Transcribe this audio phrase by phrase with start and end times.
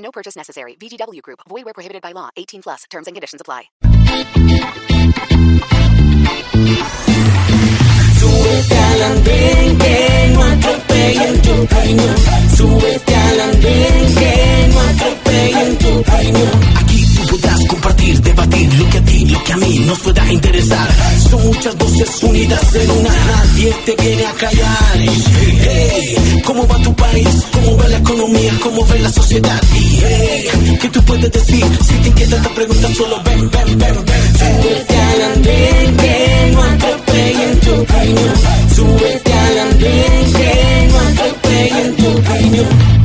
[0.00, 0.74] No purchase necessary.
[0.74, 1.40] VGW Group.
[1.48, 2.30] Void where prohibited by law.
[2.36, 2.84] 18 plus.
[2.90, 3.70] Terms and conditions apply.
[8.18, 12.16] Súbete al andén que no atropellen tu cañón.
[12.56, 16.89] Súbete al andén que no atropellen tu cañón.
[17.30, 20.88] Podrás compartir, debatir lo que a ti, lo que a mí nos pueda interesar.
[21.30, 24.96] Son muchas voces unidas en una, nadie te viene a callar.
[24.98, 27.28] Hey, ¿cómo va tu país?
[27.52, 28.52] ¿Cómo va la economía?
[28.60, 29.60] ¿Cómo ve la sociedad?
[29.72, 30.48] Hey,
[30.82, 31.64] ¿qué tú puedes decir?
[31.86, 34.38] Si te inquieta esta pregunta, solo ven, ven, ven, ven.
[34.40, 38.34] Súbete al andén que no atropellen tu cañón.
[38.74, 42.99] Súbete al andén que no atropellen tu cañón.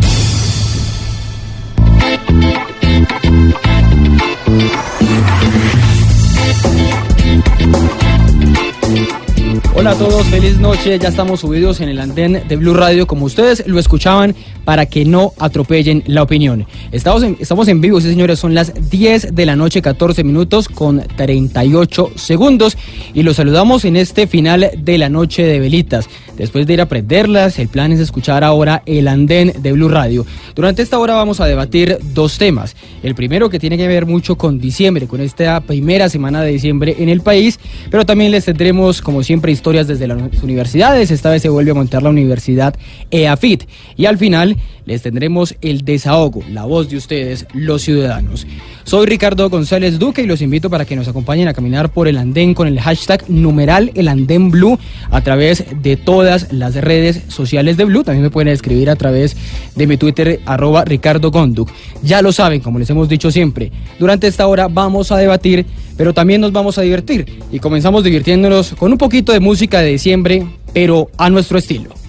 [9.78, 10.98] Hola a todos, feliz noche.
[10.98, 15.04] Ya estamos subidos en el andén de Blue Radio, como ustedes lo escuchaban, para que
[15.04, 16.66] no atropellen la opinión.
[16.94, 20.70] Estamos en, estamos en vivo, sí señores, son las 10 de la noche, 14 minutos
[20.70, 22.78] con 38 segundos.
[23.14, 26.08] Y los saludamos en este final de la noche de velitas.
[26.38, 30.26] Después de ir a prenderlas, el plan es escuchar ahora el andén de Blue Radio.
[30.56, 32.78] Durante esta hora vamos a debatir dos temas.
[33.04, 36.96] El primero que tiene que ver mucho con diciembre, con esta primera semana de diciembre
[37.00, 37.60] en el país,
[37.92, 41.10] pero también les tendremos, como siempre, historias desde las universidades.
[41.10, 42.76] Esta vez se vuelve a montar la Universidad
[43.10, 43.64] EAFIT.
[43.98, 48.46] Y al final les tendremos el desahogo, la voz de ustedes, los ciudadanos.
[48.84, 52.18] Soy Ricardo González Duque y los invito para que nos acompañen a caminar por el
[52.18, 54.78] andén con el hashtag numeral el andén blue
[55.10, 58.04] a través de todas las redes sociales de Blue.
[58.04, 59.36] También me pueden escribir a través
[59.76, 61.72] de mi Twitter arroba Ricardo Gonduk.
[62.04, 65.66] Ya lo saben, como les hemos dicho siempre, durante esta hora vamos a debatir,
[65.98, 67.40] pero también nos vamos a divertir.
[67.52, 72.05] Y comenzamos divirtiéndonos con un poquito de música de diciembre, pero a nuestro estilo.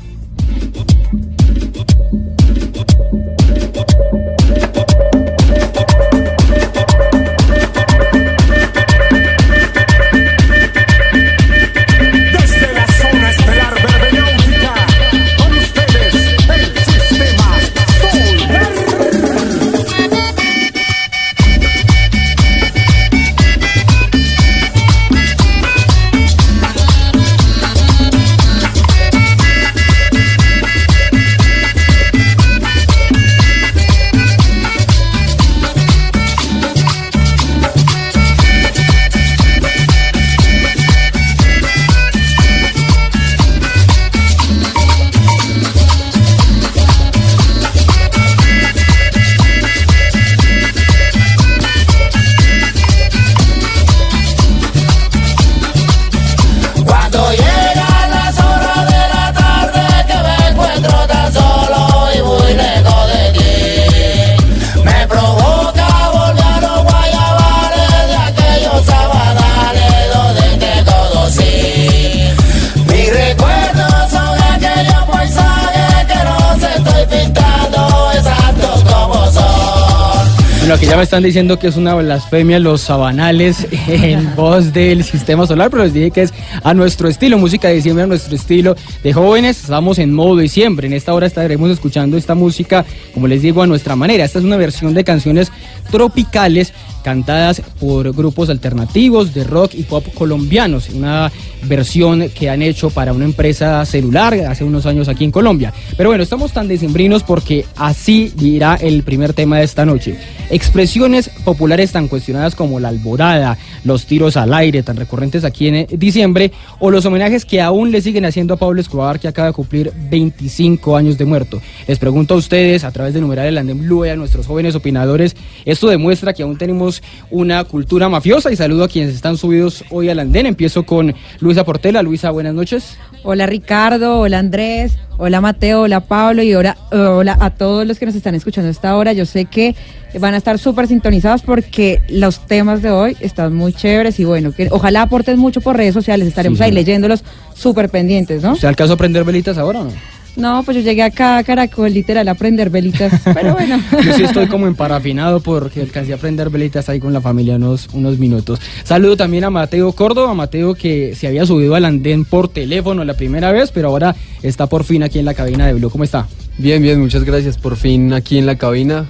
[80.97, 85.85] Me están diciendo que es una blasfemia los sabanales en voz del sistema solar, pero
[85.85, 89.61] les dije que es a nuestro estilo, música de diciembre a nuestro estilo de jóvenes.
[89.61, 90.87] Estamos en modo diciembre.
[90.87, 94.25] En esta hora estaremos escuchando esta música, como les digo, a nuestra manera.
[94.25, 95.53] Esta es una versión de canciones
[95.91, 96.73] tropicales
[97.07, 101.31] cantadas por grupos alternativos de rock y pop colombianos, una
[101.63, 105.73] versión que han hecho para una empresa celular hace unos años aquí en Colombia.
[105.97, 110.19] Pero bueno, estamos tan decembrinos porque así irá el primer tema de esta noche.
[110.51, 115.87] Expresiones populares tan cuestionadas como la alborada, los tiros al aire, tan recurrentes aquí en
[115.93, 116.51] diciembre,
[116.81, 119.93] o los homenajes que aún le siguen haciendo a Pablo Escobar, que acaba de cumplir
[120.11, 121.63] 25 años de muerto.
[121.87, 125.37] Les pregunto a ustedes, a través de numeral el Andén Blue, a nuestros jóvenes opinadores,
[125.65, 126.96] esto demuestra que aún tenemos
[127.31, 130.47] una cultura mafiosa y saludo a quienes están subidos hoy al andén.
[130.47, 132.03] Empiezo con Luisa Portela.
[132.03, 132.97] Luisa, buenas noches.
[133.23, 138.07] Hola Ricardo, hola Andrés, hola Mateo, hola Pablo y hola, hola a todos los que
[138.07, 139.13] nos están escuchando a esta hora.
[139.13, 139.75] Yo sé que
[140.21, 144.53] van a estar súper sintonizados porque los temas de hoy están muy chéveres y bueno,
[144.53, 148.55] que ojalá aporten mucho por redes sociales, estaremos Sí, ahí leyéndolos súper pendientes, ¿no?
[148.55, 149.93] ¿Se alcanzó a prender velitas ahora o no?
[150.37, 153.81] No, pues yo llegué acá a Caracol literal a prender velitas, pero bueno.
[154.05, 157.89] Yo sí estoy como emparafinado porque alcancé a prender velitas ahí con la familia unos,
[157.95, 158.61] unos minutos.
[158.85, 163.15] Saludo también a Mateo Córdoba, Mateo que se había subido al andén por teléfono la
[163.15, 165.89] primera vez, pero ahora está por fin aquí en la cabina de Blue.
[165.91, 166.27] ¿Cómo está?
[166.59, 167.57] Bien, bien, muchas gracias.
[167.57, 169.07] Por fin aquí en la cabina.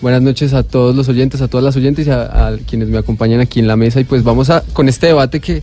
[0.00, 2.98] Buenas noches a todos los oyentes, a todas las oyentes y a, a quienes me
[2.98, 4.00] acompañan aquí en la mesa.
[4.00, 5.62] Y pues vamos a con este debate que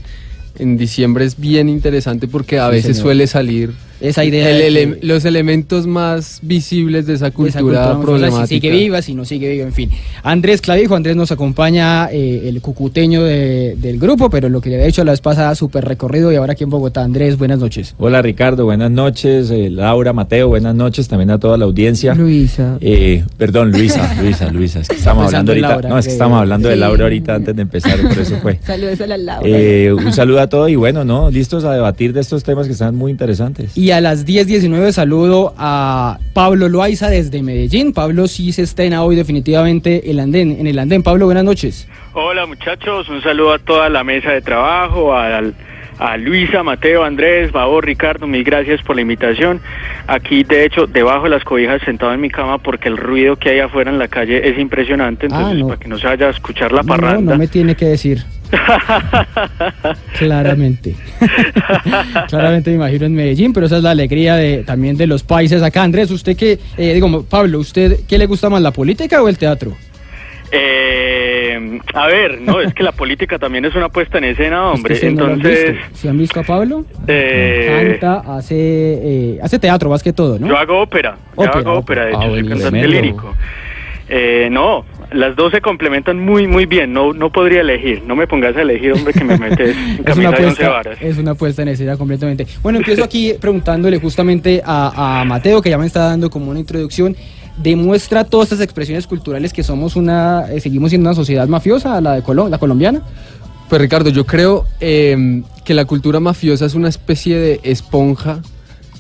[0.60, 3.04] en diciembre es bien interesante porque a Sí, veces señor.
[3.04, 3.74] suele salir
[4.04, 8.02] Esa idea el de ele- que- los elementos más visibles de esa Esa cultura, mafiosa,
[8.02, 8.48] problemática.
[8.48, 9.90] Si sigue viva, si no sigue viva, en fin.
[10.24, 14.76] Andrés Clavijo, Andrés nos acompaña, eh, el cucuteño de- del grupo, pero lo que le
[14.76, 17.02] había hecho la vez pasada, súper recorrido y ahora aquí en Bogotá.
[17.04, 17.96] Andrés, buenas noches.
[17.98, 19.50] Hola Ricardo, buenas noches.
[19.52, 22.14] eh, Laura, Mateo, buenas noches también a toda la audiencia.
[22.14, 22.78] Luisa.
[22.82, 24.80] Eh, perdón, Luisa, Luisa, Luisa.
[24.82, 25.68] Es que estamos Pensando hablando ahorita.
[25.70, 26.76] Laura, no, es que estamos hablando de.
[26.76, 28.60] Laura ahorita antes de empezar, por eso fue.
[28.66, 29.48] Saludos a la Laura.
[29.50, 32.74] Eh, un saludo a todos y bueno, no, listos a debatir de estos temas que
[32.74, 33.78] están muy interesantes.
[33.78, 37.94] Y a las 10.19 saludo a Pablo Loaiza desde Medellín.
[37.94, 41.04] Pablo sí se estrena hoy definitivamente el andén, en el andén.
[41.04, 41.88] Pablo, buenas noches.
[42.13, 45.54] Hola muchachos, un saludo a toda la mesa de trabajo, al-
[46.00, 49.62] a, Luisa, Mateo, Andrés, Babor, Ricardo, mil gracias por la invitación.
[50.07, 53.50] Aquí, de hecho, debajo de las cobijas, sentado en mi cama, porque el ruido que
[53.51, 55.68] hay afuera en la calle es impresionante, entonces Ah, no.
[55.68, 57.34] para que no se vaya a escuchar la No, parranda.
[57.34, 58.24] no me tiene que decir.
[60.18, 60.96] Claramente.
[62.30, 65.62] Claramente me imagino en Medellín, pero esa es la alegría de, también de los países
[65.62, 65.84] acá.
[65.84, 69.38] Andrés, usted qué, eh, digo, Pablo, ¿usted qué le gusta más, la política o el
[69.38, 69.74] teatro?
[70.56, 74.94] Eh, a ver, no, es que la política también es una puesta en escena, hombre.
[74.94, 75.88] Es que se no lo han Entonces, visto.
[75.94, 76.86] ¿Sí han visto a Pablo?
[77.08, 80.48] eh, Canta, hace, eh, hace teatro más que todo, ¿no?
[80.48, 83.34] Yo hago ópera, yo Ópera, hago ópera, de hecho, Ah, soy cantante lírico.
[84.10, 88.27] Eh, no, las dos se complementan muy, muy bien, no, no podría elegir, no me
[88.27, 90.98] pongas a elegir, hombre, que me metes en Es una, camisa de varas.
[91.01, 92.45] es una puesta en escena completamente.
[92.62, 96.60] Bueno, empiezo aquí preguntándole justamente a, a Mateo, que ya me está dando como una
[96.60, 97.15] introducción.
[97.57, 102.16] ¿Demuestra todas estas expresiones culturales que somos una, eh, seguimos siendo una sociedad mafiosa, la
[102.16, 103.01] de Colo- la colombiana?
[103.69, 108.42] Pues Ricardo, yo creo eh, que la cultura mafiosa es una especie de esponja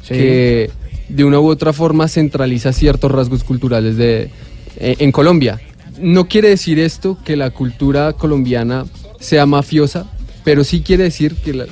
[0.03, 0.13] Sí.
[0.15, 0.69] que
[1.09, 4.29] de una u otra forma centraliza ciertos rasgos culturales de,
[4.77, 5.59] eh, en Colombia.
[6.03, 8.85] No quiere decir esto que la cultura colombiana
[9.19, 10.05] sea mafiosa,
[10.43, 11.65] pero sí quiere decir que la-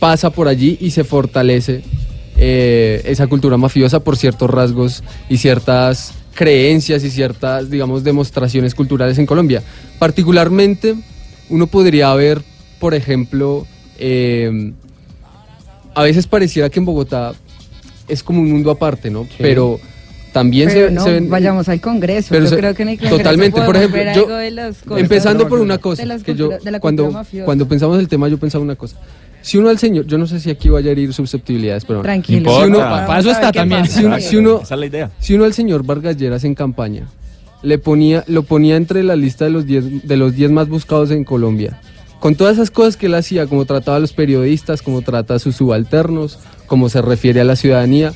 [0.00, 1.82] pasa por allí y se fortalece
[2.36, 9.18] eh, esa cultura mafiosa por ciertos rasgos y ciertas creencias y ciertas, digamos, demostraciones culturales
[9.18, 9.62] en Colombia.
[9.98, 10.94] Particularmente,
[11.50, 12.40] uno podría ver,
[12.78, 13.66] por ejemplo,
[13.98, 14.72] eh,
[15.94, 17.34] a veces pareciera que en Bogotá
[18.06, 19.26] es como un mundo aparte, ¿no?
[19.36, 19.80] Pero
[20.32, 21.30] también Pero se, no, se ven...
[21.30, 22.28] vayamos al Congreso.
[22.30, 25.60] Pero yo se- creo que en el Congreso totalmente, por ejemplo, yo- cosas- Empezando por
[25.60, 27.44] una de cosa, las que yo cultura- de la cuando, mafiosa.
[27.44, 28.96] cuando pensamos el tema yo pensaba una cosa.
[29.40, 32.02] Si uno al señor, yo no sé si aquí vaya a herir susceptibilidades, pero.
[32.02, 32.50] Tranquilo.
[32.60, 33.82] Si uno- Pa- para eso está también.
[33.82, 33.98] pasa.
[34.00, 35.10] Si uno- si uno- Esa es la idea.
[35.20, 37.06] Si uno al señor Vargas Lleras en campaña
[37.62, 41.10] le ponía, lo ponía entre la lista de los 10 de los 10 más buscados
[41.10, 41.80] en Colombia,
[42.20, 45.38] con todas esas cosas que él hacía, como trataba a los periodistas, como trata a
[45.38, 48.12] sus subalternos, como se refiere a la ciudadanía,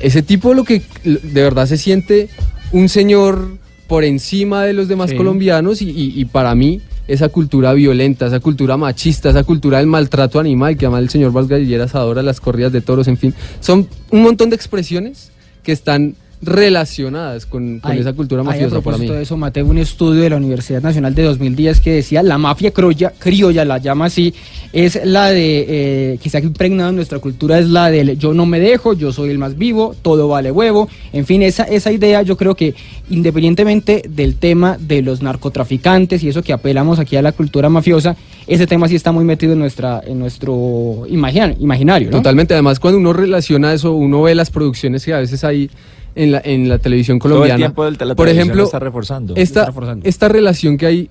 [0.00, 2.28] ese tipo lo que de verdad se siente
[2.72, 3.56] un señor
[3.86, 5.16] por encima de los demás Sí.
[5.16, 9.88] colombianos y, y- y para mí esa cultura violenta, esa cultura machista, esa cultura del
[9.88, 13.34] maltrato animal, que además el señor Vargas Lleras adora las corridas de toros, en fin,
[13.60, 15.32] son un montón de expresiones
[15.64, 19.06] que están relacionadas con, con Hay- esa cultura mafiosa a para mí.
[19.06, 22.70] de eso, Mateo, un estudio de la Universidad Nacional de 2010 que decía la mafia
[22.70, 24.34] criolla, criolla la llama así,
[24.72, 25.66] es la de,
[26.14, 28.94] eh, que se ha impregnado en nuestra cultura, es la del yo no me dejo,
[28.94, 32.54] yo soy el más vivo, todo vale huevo, en fin, esa, esa idea yo creo
[32.54, 32.74] que
[33.10, 38.16] independientemente del tema de los narcotraficantes y eso que apelamos aquí a la cultura mafiosa,
[38.46, 42.16] ese tema sí está muy metido en, nuestra, en nuestro imagina- imaginario, ¿no?
[42.18, 45.70] Totalmente, además cuando uno relaciona eso, uno ve las producciones que a veces hay
[46.14, 47.58] en la, en la televisión Todo el colombiana.
[47.58, 49.34] tiempo el- la Por ejemplo, lo está reforzando.
[49.36, 50.08] esta, Está reforzando.
[50.08, 51.10] esta relación que hay,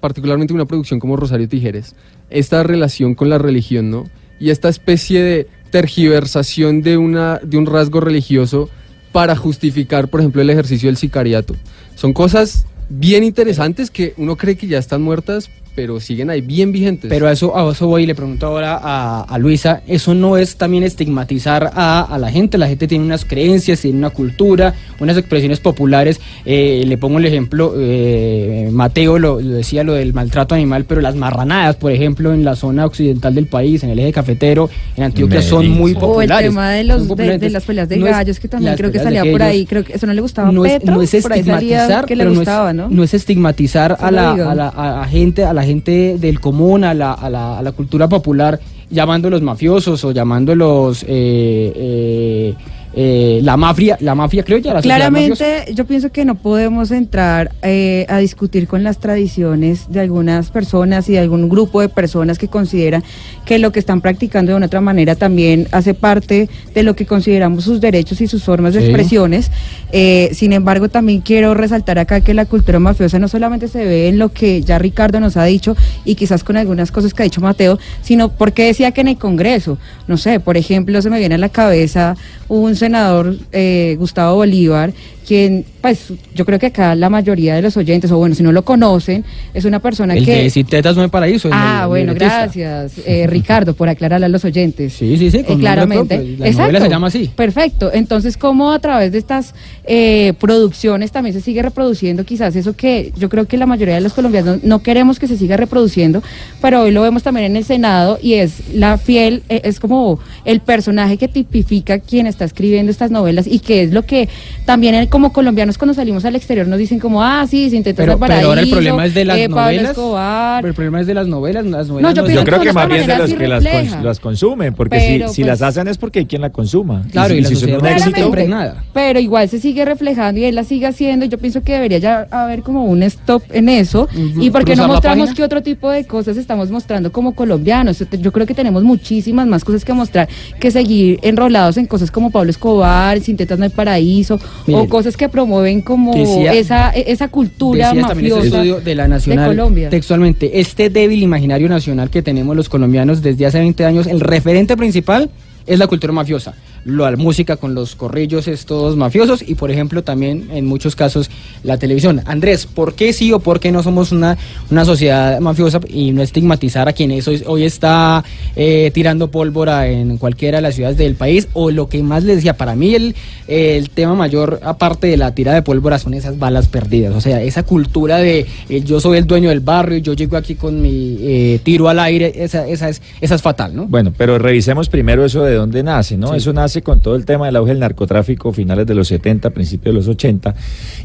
[0.00, 1.94] particularmente en una producción como Rosario Tijeres,
[2.30, 4.04] esta relación con la religión, ¿no?
[4.38, 8.68] Y esta especie de tergiversación de, una, de un rasgo religioso
[9.12, 11.54] para justificar, por ejemplo, el ejercicio del sicariato.
[11.94, 16.72] Son cosas bien interesantes que uno cree que ya están muertas, pero siguen ahí bien
[16.72, 17.08] vigentes.
[17.08, 20.36] Pero a eso, a eso voy y le pregunto ahora a, a Luisa, ¿eso no
[20.38, 22.58] es también estigmatizar a, a la gente?
[22.58, 26.18] La gente tiene unas creencias, tiene una cultura, unas expresiones populares.
[26.46, 31.00] Eh, le pongo el ejemplo, eh, Mateo lo, lo decía, lo del maltrato animal, pero
[31.00, 35.04] las marranadas, por ejemplo, en la zona occidental del país, en el eje cafetero, en
[35.04, 35.98] Antioquia, son muy sí.
[36.00, 36.48] O el populares.
[36.50, 37.40] tema de, los, de, populares.
[37.40, 39.66] de las peleas de No es- gallos, que también creo que salía por ahí.
[39.66, 40.94] Creo que eso no le gustaba a no es, Petro.
[40.94, 42.88] no es estigmatizar, que le pero gustaba, no, ¿no?
[42.88, 46.40] es, no es estigmatizar a la, a, la, a la gente, a la gente del
[46.40, 48.58] común, a la, a la, a la cultura popular,
[48.90, 52.54] llamándolos mafiosos o llamándolos eh, eh,
[52.98, 54.80] eh, la mafia, la mafia creo ya la.
[54.80, 60.50] Claramente, yo pienso que no podemos entrar eh, a discutir con las tradiciones de algunas
[60.50, 63.04] personas y de algún grupo de personas que consideran
[63.44, 67.04] que lo que están practicando de una otra manera también hace parte de lo que
[67.04, 68.86] consideramos sus derechos y sus formas de Sí.
[68.86, 69.50] expresiones.
[69.92, 74.08] Eh, sin embargo, también quiero resaltar acá que la cultura mafiosa no solamente se ve
[74.08, 75.76] en lo que ya Ricardo nos ha dicho
[76.06, 79.18] y quizás con algunas cosas que ha dicho Mateo, sino porque decía que en el
[79.18, 79.76] Congreso,
[80.08, 82.16] no sé, por ejemplo, se me viene a la cabeza
[82.48, 84.92] un senador, eh, Gustavo Bolívar,
[85.26, 88.50] quien, pues, yo creo que acá la mayoría de los oyentes, o bueno, si no
[88.52, 89.24] lo conocen,
[89.54, 90.42] es una persona El que...
[90.42, 91.48] de Si Tetas no hay paraíso.
[91.48, 94.94] el Ah, bueno, gracias, eh, Ricardo, por aclararle a los oyentes.
[94.94, 96.16] Sí, sí, sí, con Eh, claramente.
[96.16, 97.30] propio, la novela se llama así.
[97.34, 97.90] Perfecto.
[97.92, 103.12] Entonces, ¿cómo a través de estas eh, producciones también se sigue reproduciendo quizás eso que
[103.16, 106.22] yo creo que la mayoría de los colombianos no queremos que se siga reproduciendo,
[106.60, 110.18] pero hoy lo vemos también en el Senado y es la fiel, eh, es como
[110.44, 114.28] el personaje que tipifica quien está escribiendo estas novelas y que es lo que
[114.64, 118.04] también eh, como colombianos cuando salimos al exterior nos dicen como, ah, sí, sin tetas
[118.04, 119.90] Pero, pero paraíso, ahora el problema es de las eh, Pablo novelas.
[119.90, 120.62] Escobar.
[120.62, 121.66] Pero el problema es de las novelas.
[121.66, 124.20] Las novelas No, yo Yo creo que más bien de los que las, cons- las
[124.20, 127.02] consumen, porque Pero, si, si pues- las hacen es porque hay quien la consuma.
[127.06, 128.84] Y Claro, si- y la si son un éxito, impregnada.
[128.92, 131.24] Pero igual se sigue reflejando y él la sigue haciendo.
[131.26, 134.08] y Yo pienso que debería ya haber como un stop en eso.
[134.40, 138.02] Y porque no mostramos qué otro tipo de cosas estamos mostrando como colombianos.
[138.20, 140.28] Yo creo que tenemos muchísimas más cosas que mostrar
[140.60, 144.88] que seguir enrolados en cosas como Pablo Escobar, Sin Tetas No hay Paraíso, Miren, o
[144.88, 149.88] cosas que promueven como decía- esa, esa cultura ese mafiosa estudio de la Nacional Colombia.
[149.90, 154.76] textualmente, este débil imaginario nacional que tenemos los colombianos desde hace 20 años, el referente
[154.76, 155.30] principal
[155.66, 156.54] es la cultura mafiosa.
[156.86, 161.28] La música con los corrillos estos mafiosos y por ejemplo también en muchos casos
[161.64, 162.22] la televisión.
[162.26, 164.38] Andrés, ¿por qué sí o por qué no somos una,
[164.70, 168.22] una sociedad mafiosa y no estigmatizar a quienes hoy, hoy está
[168.54, 171.48] eh, tirando pólvora en cualquiera de las ciudades del país?
[171.54, 173.16] O lo que más les decía, para mí el,
[173.48, 177.16] el tema mayor aparte de la tira de pólvora son esas balas perdidas.
[177.16, 180.54] O sea, esa cultura de eh, yo soy el dueño del barrio, yo llego aquí
[180.54, 183.86] con mi eh, tiro al aire, esa, esa, es, esa es fatal, ¿no?
[183.86, 186.28] Bueno, pero revisemos primero eso de dónde nace, ¿no?
[186.28, 186.36] Sí.
[186.36, 189.94] Eso nace con todo el tema del auge del narcotráfico, finales de los 70, principios
[189.94, 190.54] de los 80,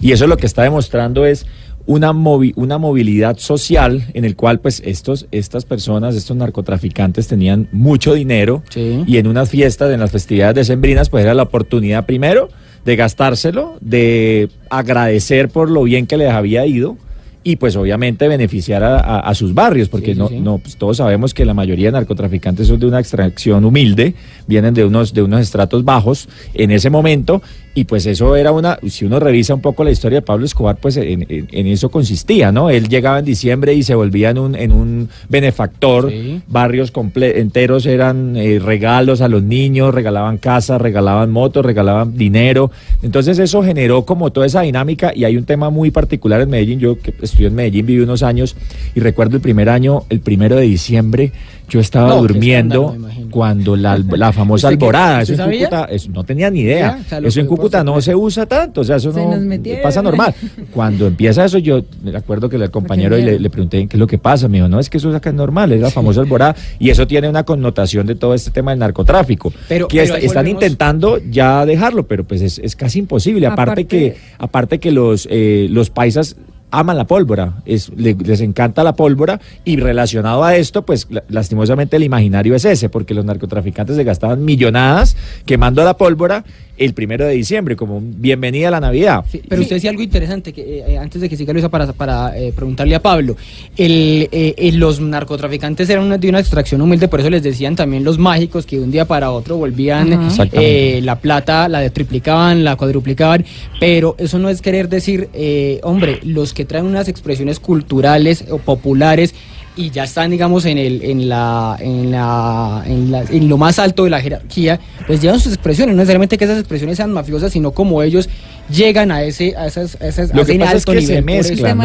[0.01, 1.45] y eso lo que está demostrando es
[1.87, 7.67] una, movi- una movilidad social en el cual pues estos, estas personas, estos narcotraficantes tenían
[7.71, 9.03] mucho dinero Sí.
[9.07, 12.49] y en unas fiestas, en las festividades decembrinas, pues era la oportunidad primero
[12.85, 16.97] de gastárselo, de agradecer por lo bien que les había ido
[17.43, 20.39] y pues obviamente beneficiar a, a- a sus barrios, porque Sí, no, sí.
[20.39, 24.13] no pues, todos sabemos que la mayoría de narcotraficantes son de una extracción humilde,
[24.47, 27.41] vienen de unos, de unos estratos bajos en ese momento,
[27.73, 30.75] y pues eso era una, si uno revisa un poco la historia de Pablo Escobar,
[30.75, 32.69] pues en, en- en eso consistía, ¿no?
[32.69, 36.41] Él llegaba en diciembre y se volvía en un, en un benefactor, Sí.
[36.47, 36.91] barrios
[37.35, 42.69] enteros eran eh, regalos a los niños, regalaban casas, regalaban motos, regalaban dinero,
[43.01, 46.79] entonces eso generó como toda esa dinámica, y hay un tema muy particular en Medellín,
[46.79, 48.55] yo que estudié en Medellín, viví unos años,
[48.95, 51.31] y recuerdo el primer año, el primero de diciembre,
[51.69, 52.97] yo estaba No, durmiendo
[53.29, 55.69] cuando la, la famosa ¿Usted qué- alborada, eso en sabía?
[55.69, 56.99] Cúcuta, eso no tenía ni idea.
[57.09, 60.33] Ya, eso en Cúcuta no se usa tanto, o sea, eso Se no pasa normal.
[60.73, 63.99] Cuando empieza eso, yo me acuerdo que el compañero y le, le pregunté qué es
[63.99, 66.19] lo que pasa, me dijo, no, es que eso acá es normal, es la famosa
[66.19, 70.03] alborada, y eso tiene una connotación de todo este tema del narcotráfico, Pero- que pero
[70.15, 73.87] est- ahí están volvemos- intentando ya dejarlo, pero pues es, es casi imposible, aparte, Aparte-
[73.87, 76.35] que aparte que los, eh, los paisas
[76.71, 81.23] aman la pólvora, es, le- les encanta la pólvora y relacionado a esto, pues la-
[81.29, 86.43] lastimosamente el imaginario es ese, porque los narcotraficantes se gastaban millonadas quemando la pólvora
[86.85, 89.23] el primero de diciembre, como un bienvenida a la Navidad.
[89.31, 91.93] Sí, pero usted decía algo interesante, que eh, eh, antes de que siga Luisa, para,
[91.93, 93.37] para eh, preguntarle a Pablo.
[93.77, 97.75] El, eh, eh, los narcotraficantes eran una- de una extracción humilde, por eso les decían
[97.75, 102.63] también los mágicos que de un día para otro volvían eh, la plata, la triplicaban,
[102.63, 103.45] la cuadruplicaban,
[103.79, 108.57] pero eso no es querer decir, eh, hombre, los que traen unas expresiones culturales o
[108.57, 109.33] populares
[109.75, 113.79] y ya están, digamos, en el, en la, en la, en la- en lo más
[113.79, 117.53] alto de la jerarquía, pues llevan sus expresiones, no necesariamente que esas expresiones sean mafiosas,
[117.53, 118.27] sino como ellos
[118.69, 121.01] llegan a ese, a esas, a esas, Lo a que ese pasa es alto que
[121.01, 121.79] se mezclan,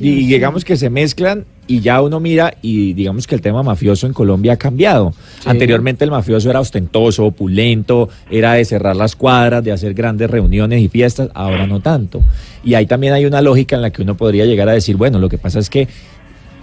[0.00, 4.06] Y digamos que se mezclan y ya uno mira y digamos que el tema mafioso
[4.06, 5.12] en Colombia ha cambiado.
[5.42, 5.48] Sí.
[5.48, 10.80] Anteriormente el mafioso era ostentoso, opulento, era de cerrar las cuadras, de hacer grandes reuniones
[10.82, 12.22] y fiestas, ahora no tanto.
[12.62, 15.18] Y ahí también hay una lógica en la que uno podría llegar a decir, bueno,
[15.18, 15.88] lo que pasa es que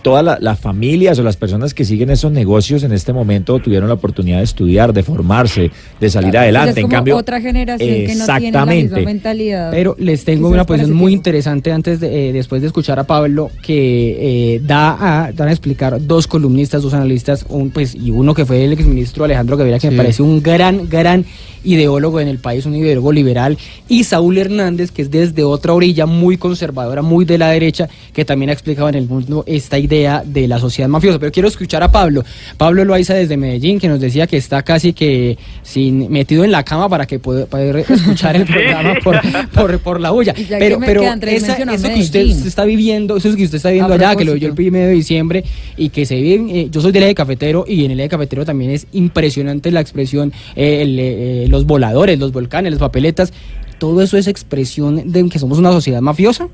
[0.01, 3.87] todas la- las familias o las personas que siguen esos negocios en este momento tuvieron
[3.87, 6.71] la oportunidad de estudiar, de formarse, de salir adelante.
[6.71, 9.05] es en como cambio, otra generación que no tiene la misma exactamente.
[9.05, 9.71] mentalidad.
[9.71, 13.49] Pero les tengo una posición muy interesante antes de, eh, después de escuchar a Pablo,
[13.63, 18.33] que eh, da a, dan a explicar dos columnistas, dos analistas, un, pues, y uno
[18.33, 21.25] que fue el exministro Alejandro Gaviria, que me parece un gran, gran
[21.63, 26.05] ideólogo en el país, un ideólogo liberal, y Saúl Hernández, que es desde otra orilla
[26.07, 29.90] muy conservadora, muy de la derecha, que también ha explicado en el mundo esta idea
[29.91, 31.19] de la sociedad mafiosa.
[31.19, 32.23] Pero quiero escuchar a Pablo.
[32.57, 36.63] Pablo Loaiza desde Medellín, que nos decía que está casi que sin metido en la
[36.63, 39.19] cama para que pueda poder escuchar el programa por,
[39.53, 40.33] por, por la bulla.
[40.59, 41.01] Pero, pero
[41.35, 44.25] esa- eso que usted está viviendo, eso es que usted está viendo A allá, que
[44.25, 45.43] lo vio el primero de diciembre
[45.77, 48.45] y que se vive, eh, yo soy del eje cafetero y en el eje cafetero
[48.45, 53.33] también es impresionante la expresión, eh, el, eh, los voladores, los volcanes, las papeletas,
[53.79, 56.47] todo eso es expresión de que somos una sociedad mafiosa.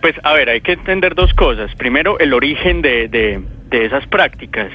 [0.00, 1.74] Pues a ver, hay que entender dos cosas.
[1.76, 4.70] Primero, el origen de, de, de esas prácticas.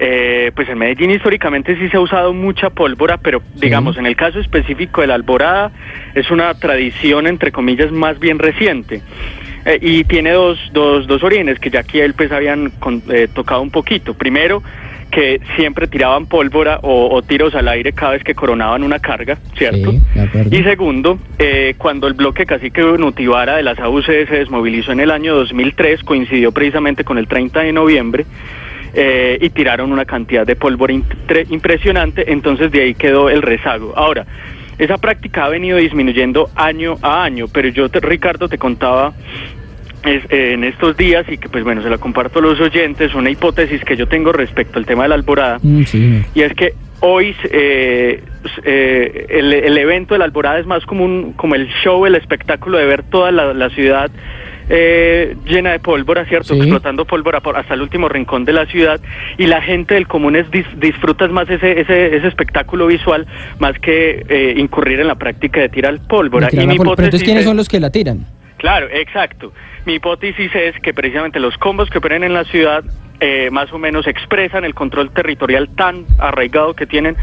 [0.00, 4.14] Eh, pues en Medellín históricamente sí se ha usado mucha pólvora, pero digamos, en el
[4.14, 5.72] caso específico de la alborada,
[6.14, 9.02] es una tradición, entre comillas, más bien reciente.
[9.64, 13.26] Eh, y tiene dos, dos, dos orígenes que ya aquí él pues habían con- eh,
[13.34, 14.14] tocado un poquito.
[14.14, 14.62] Primero,
[15.10, 19.38] que siempre tiraban pólvora o, o tiros al aire cada vez que coronaban una carga,
[19.56, 19.90] ¿cierto?
[19.92, 20.00] Sí.
[20.50, 25.10] Y segundo, eh, cuando el bloque cacique Nutivara de las AUC se desmovilizó en el
[25.10, 28.26] año 2003, coincidió precisamente con el 30 de noviembre,
[28.94, 33.92] eh, y tiraron una cantidad de pólvora impre- impresionante, entonces de ahí quedó el rezago.
[33.96, 34.26] Ahora,
[34.78, 39.12] esa práctica ha venido disminuyendo año a año, pero yo, te- Ricardo, te contaba
[40.28, 43.82] en estos días y que pues bueno, se la comparto a los oyentes, una hipótesis
[43.84, 45.58] que yo tengo respecto al tema de la alborada.
[45.86, 46.22] sí.
[46.34, 48.22] Y es que hoy eh,
[48.64, 52.14] eh, el, el evento de la alborada es más como, un, como el show, el
[52.16, 54.10] espectáculo de ver toda la, la ciudad
[54.70, 56.52] eh, llena de pólvora, ¿cierto?
[56.54, 56.60] Sí.
[56.60, 59.00] Explotando pólvora por hasta el último rincón de la ciudad
[59.38, 63.26] y la gente del común es dis- disfrutas más ese, ese, ese espectáculo visual
[63.60, 66.48] más que eh, incurrir en la práctica de tirar pólvora.
[66.52, 66.96] Y mi pólvora.
[66.96, 68.26] Pero entonces, hipótesis ¿quiénes es- son los que la tiran?
[68.58, 69.52] Claro, exacto.
[69.86, 72.84] Mi hipótesis es que precisamente los combos que operan en la ciudad
[73.20, 77.16] eh, más o menos expresan el control territorial tan arraigado que tienen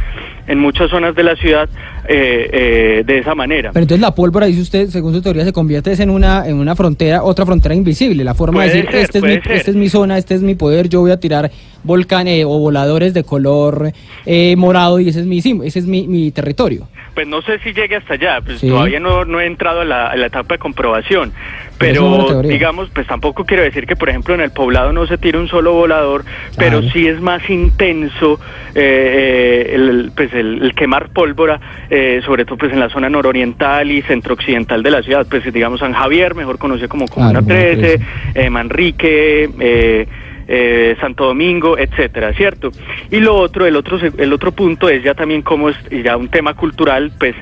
[0.45, 1.69] en muchas zonas de la ciudad
[2.07, 3.71] eh, eh, de esa manera.
[3.71, 6.75] Pero entonces la pólvora, dice usted, según su teoría, se convierte en una, en una
[6.75, 8.25] frontera, otra frontera invisible.
[8.25, 10.55] La forma de decir, ser, este, es mi, este es mi zona, este es mi
[10.55, 11.49] poder, yo voy a tirar
[11.83, 13.91] volcanes o voladores de color
[14.25, 16.87] eh, morado y ese es mi, ese es mi, mi territorio.
[17.15, 18.69] Pues no sé si llegue hasta allá, pues Sí.
[18.69, 21.31] todavía no, no he entrado a la, a la etapa de comprobación.
[21.77, 25.37] Pero digamos, pues tampoco quiero decir que por ejemplo en el poblado no se tire
[25.37, 26.23] un solo volador,
[26.57, 28.39] pero sí es más intenso
[28.75, 33.09] eh, eh, el, pues el, el quemar pólvora, eh, sobre todo pues en la zona
[33.09, 37.45] nororiental y centrooccidental de la ciudad, pues digamos San Javier, mejor conocido como Comuna Claro,
[37.45, 38.01] Comuna 13, 13.
[38.35, 40.07] eh, Manrique, eh,
[40.47, 42.71] eh, Santo Domingo, etcétera, ¿cierto?
[43.11, 46.29] Y lo otro, el otro, el otro punto es ya también como es ya un
[46.29, 47.35] tema cultural, pues,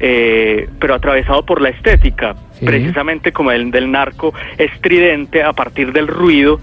[0.00, 2.66] eh, pero atravesado por la estética, Sí.
[2.66, 6.60] precisamente como el del narco estridente a partir del ruido.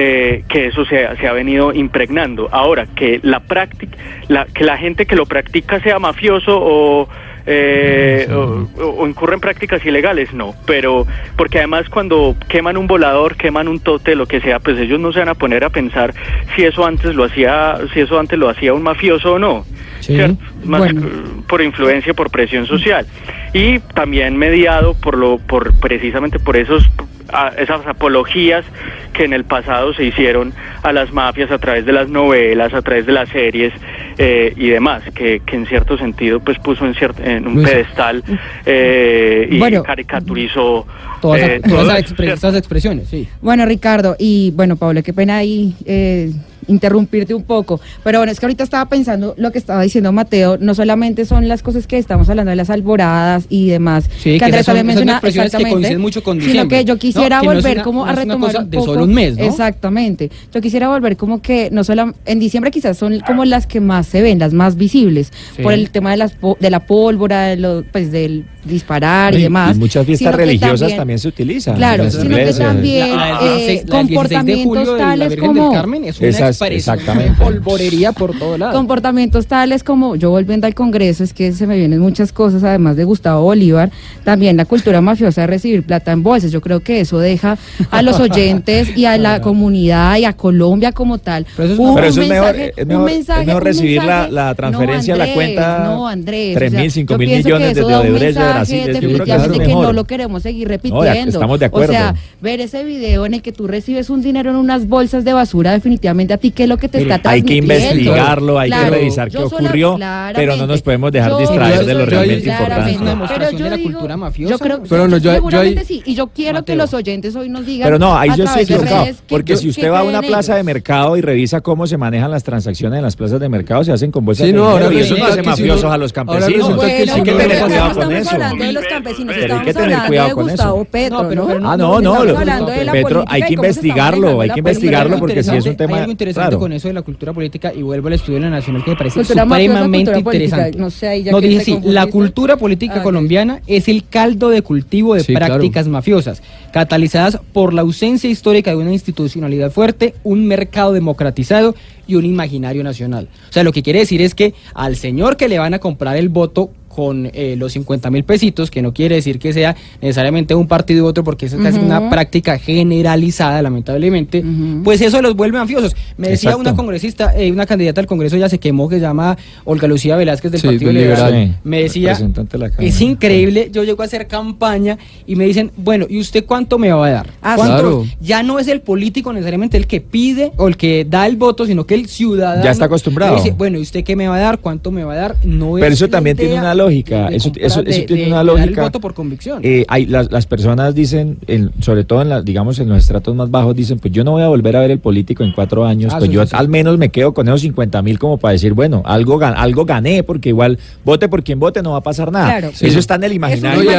[0.00, 2.48] eh, que eso se, ha- se ha venido impregnando.
[2.52, 3.96] Ahora, que la práctica,
[4.28, 7.08] la, que la gente que lo practica sea mafioso o,
[7.50, 13.36] eh, o, o incurre en prácticas ilegales, no, pero porque además cuando queman un volador,
[13.36, 16.12] queman un tote, lo que sea, pues ellos no se van a poner a pensar
[16.54, 19.64] si eso antes lo hacía, si eso antes lo hacía un mafioso o no.
[20.00, 20.14] Sí.
[20.14, 20.36] ¿cierto?
[20.64, 21.02] Más Bueno.
[21.48, 23.06] por influencia, por presión social
[23.52, 26.88] y también mediado por lo, por precisamente por esos
[27.32, 28.64] a- esas apologías
[29.12, 32.82] que en el pasado se hicieron a las mafias a través de las novelas, a
[32.82, 33.72] través de las series
[34.18, 38.22] eh, y demás, que, que en cierto sentido pues puso en, ciert- en un pedestal
[38.66, 39.82] eh, y Bueno.
[39.82, 40.86] caricaturizó
[41.20, 42.34] Todas, eh, todas eso, esas expre- ¿cierto?
[42.34, 43.28] esas expresiones, sí.
[43.40, 46.30] Bueno, Ricardo, y bueno, Pablo, qué pena ahí eh,
[46.68, 47.80] interrumpirte un poco.
[48.04, 51.48] Pero bueno, es que ahorita estaba pensando lo que estaba diciendo Mateo, no solamente son
[51.48, 54.66] las cosas que estamos hablando de las alboradas y demás, Sí, que Andrés también esas
[54.76, 57.72] son menciona expresiones que exactamente, coinciden mucho con sino que yo quisiera Que no volver
[57.76, 59.44] una- como no a retomar un de poco, solo un mes, ¿no?
[59.44, 60.30] Exactamente.
[60.54, 64.06] Yo quisiera volver como que no solo en diciembre quizás son como las que más
[64.06, 65.62] se ven, las más visibles, Sí.
[65.62, 69.42] por el tema de las de la pólvora, de lo- pues del disparar y, Y-
[69.42, 69.76] demás.
[69.76, 71.76] y muchas fiestas religiosas también se utilizan.
[71.76, 75.36] Claro, sino que también La- del eh, 16 la del 16 de comportamientos de tales
[75.36, 77.30] como del Carmen es una Esas- exactamente.
[77.30, 78.72] de polvorería por todo lado.
[78.72, 82.96] comportamientos tales como yo volviendo al Congreso, es que se me vienen muchas cosas, además
[82.96, 83.90] de Gustavo Bolívar,
[84.24, 86.50] también la cultura mafiosa de recibir plata en bolsas.
[86.52, 87.58] Yo creo que eso deja
[87.90, 91.46] a los oyentes y a la comunidad y a Colombia como tal.
[91.56, 93.96] Pero eso es un Pero eso es mejor, mensaje- es mejor, mensaje- es mejor recibir
[94.02, 96.54] la, mensaje- la transferencia No, a la Andrés, cuenta No, Andrés.
[96.56, 99.92] 3 o sea, mil, 5 yo mil millones eso desde mensaje- así, definitivamente que no
[99.92, 101.30] lo queremos seguir repitiendo.
[101.32, 101.92] estamos de O acuerdo.
[101.92, 105.32] sea, ver ese video en el que tú recibes un dinero en unas bolsas de
[105.32, 107.74] basura, definitivamente a ti, ¿qué es lo que te está hay que transmitiendo?
[107.74, 109.98] investigarlo, hay que revisar qué sola- ocurrió,
[110.34, 112.98] pero no nos podemos dejar Yo- distraer de lo yo- realmente importante.
[113.28, 114.54] Pero yo de la digo- cultura mafiosa.
[114.54, 116.02] Yo creo, Pero no, yo- seguramente sí.
[116.04, 116.64] Y yo quiero Mateo.
[116.74, 117.86] que los oyentes hoy nos digan.
[117.86, 119.06] Pero no, ahí yo estoy equivocado.
[119.28, 122.42] Porque si usted va a una plaza de mercado y revisa cómo se manejan las
[122.44, 125.24] transacciones en las plazas de mercado, se hacen con bolsas de dinero, y eso no
[125.26, 126.78] hace mafiosos a los campesinos.
[126.78, 128.37] que hay tener cuidado con eso.
[128.42, 130.52] Hablando de los campesinos, Pero estamos que tener hablando cuidado de con eso.
[130.56, 131.70] Gustavo Petro, No, pero- ¿no?
[131.70, 135.42] Ah, no, no, estamos hablando de la Petro, hay que investigarlo, hay que investigarlo porque
[135.42, 138.08] sí es un tema- Hay algo interesante con eso de la cultura política y vuelvo
[138.08, 140.78] al estudio de la Nacional que me parece supremamente interesante.
[140.78, 144.48] no sé, ahí ya no, te sí, la cultura política Ah, colombiana es el caldo
[144.50, 145.54] de cultivo de Sí, claro.
[145.54, 151.74] prácticas mafiosas, catalizadas por la ausencia histórica de una institucionalidad fuerte, un mercado democratizado
[152.06, 153.28] y un imaginario nacional.
[153.48, 156.16] O sea, lo que quiere decir es que al señor que le van a comprar
[156.16, 160.56] el voto con eh, los 50 mil pesitos, que no quiere decir que sea necesariamente
[160.56, 164.42] un partido u otro, porque eso es casi una práctica generalizada, lamentablemente,
[164.82, 165.94] pues eso los vuelve mafiosos.
[166.16, 166.68] Me decía Exacto.
[166.70, 170.16] una congresista, eh, una candidata al Congreso ya se quemó, que se llama Olga Lucía
[170.16, 171.32] Velázquez del Sí, Partido Liberal.
[171.32, 171.54] Liberal.
[171.54, 176.04] Sí, Me decía, de es increíble, yo llego a hacer campaña y me dicen, bueno,
[176.10, 177.30] ¿y usted cuánto me va a dar?
[177.42, 178.06] Ah, claro.
[178.20, 181.64] Ya no es el político necesariamente el que pide o el que da el voto,
[181.64, 182.64] sino que el ciudadano.
[182.64, 183.36] Ya está acostumbrado.
[183.36, 184.58] dice, bueno, ¿y usted qué me va a dar?
[184.58, 185.36] ¿Cuánto me va a dar?
[185.44, 188.06] No Pero es eso la también tiene una lógica, de eso- comprar- eso- eso de-
[188.06, 188.82] tiene de- una de dar el lógica.
[188.82, 189.60] voto por convicción.
[189.62, 193.34] Eh, hay, las, las personas dicen, en- sobre todo en la, digamos en los estratos
[193.34, 195.84] más bajos, dicen, pues yo no voy a volver a ver el político en cuatro
[195.84, 196.56] años, Ah, pues sí, yo sí, sí.
[196.56, 200.22] al menos me quedo con esos 50 mil como para decir, bueno, algo, algo gané,
[200.22, 202.46] porque igual vote por quien vote no va a pasar nada.
[202.58, 202.68] Claro.
[202.80, 203.90] Eso está en el Es un imaginario.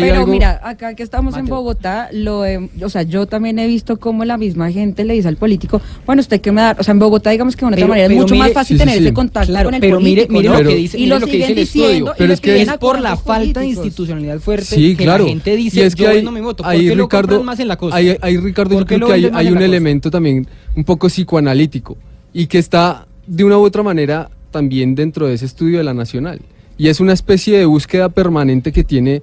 [0.00, 1.46] Pero algo- mira, acá que estamos en.
[1.46, 5.26] Bogotá, lo he- o sea, yo también he visto cómo la misma gente le dice
[5.28, 7.76] al político, bueno, usted qué me da, o sea, en Bogotá digamos que de una
[7.76, 9.04] otra manera es mucho más mire- fácil tener sí.
[9.04, 10.52] ese contacto Claro, con el pero mire, político, mire ¿no?
[10.54, 11.86] lo que Pero- dice, y mire lo que siguen dice el estudio.
[11.88, 15.24] diciendo, Pero es que es por la falta de institucionalidad fuerte Sí, que claro.
[15.24, 16.62] la gente dice, y es que yo vendo mi voto.
[16.62, 17.96] ¿Por ahí, qué Ricardo, compran más en la costa?
[17.96, 20.46] ahí, ahí, Ricardo, ¿Por yo creo que hay, hay un elemento también
[20.76, 21.96] un poco psicoanalítico
[22.32, 25.94] y que está de una u otra manera también dentro de ese estudio de la
[25.94, 26.40] Nacional.
[26.76, 29.22] Y es una especie de búsqueda permanente que tiene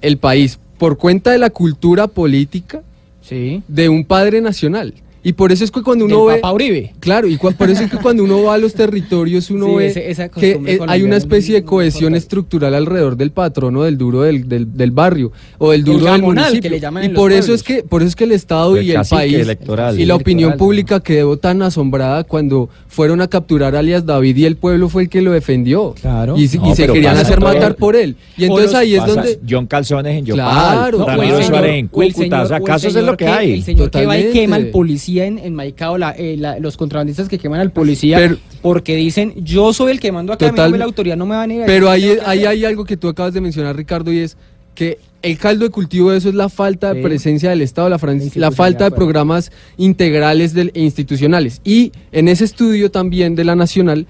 [0.00, 2.82] el país por cuenta de la cultura política
[3.22, 3.62] Sí.
[3.68, 4.94] de un padre nacional.
[5.24, 6.34] Y por eso es que cuando Del uno ve...
[6.36, 6.94] Papa Uribe.
[6.98, 9.86] Claro, y por eso es que cuando uno va a los territorios uno Sí, ve
[10.10, 14.22] ese- que eh, hay una es especie de cohesión estructural alrededor del patrono del duro
[14.22, 16.60] del, del, del barrio o del duro del municipio.
[16.62, 17.60] que le llaman y por eso pueblos.
[17.60, 20.00] es que por eso es que el Estado El y el país electoral.
[20.00, 24.44] y la opinión Electoral, pública quedó tan asombrada cuando fueron a capturar alias David y
[24.44, 25.94] el pueblo fue el que lo defendió.
[26.00, 26.36] Claro.
[26.36, 28.16] Y, se- No, y se querían hacer matar por él.
[28.36, 31.48] Y entonces ahí es donde John Calzones en Yopal, Claro, No, o el Ramiro señor-
[31.48, 33.52] Suárez en Cúcuta, o sea, casos es lo que hay.
[33.52, 36.76] El señor que va y quema al policía en, en Maicao, la, eh, la- los
[36.76, 40.48] contrabandistas que queman al policía Pero- porque dicen, yo soy el que mando acá, a
[40.48, 41.66] mí no Total- me la autoridad no me va a negar.
[41.66, 44.36] Pero ahí, ahí hay algo que tú acabas de mencionar, Ricardo, y es
[44.74, 47.98] que el caldo de cultivo de eso es la falta de presencia del Estado, la,
[48.40, 51.60] la falta de programas integrales del- e institucionales.
[51.64, 54.06] Y en ese estudio también de la Nacional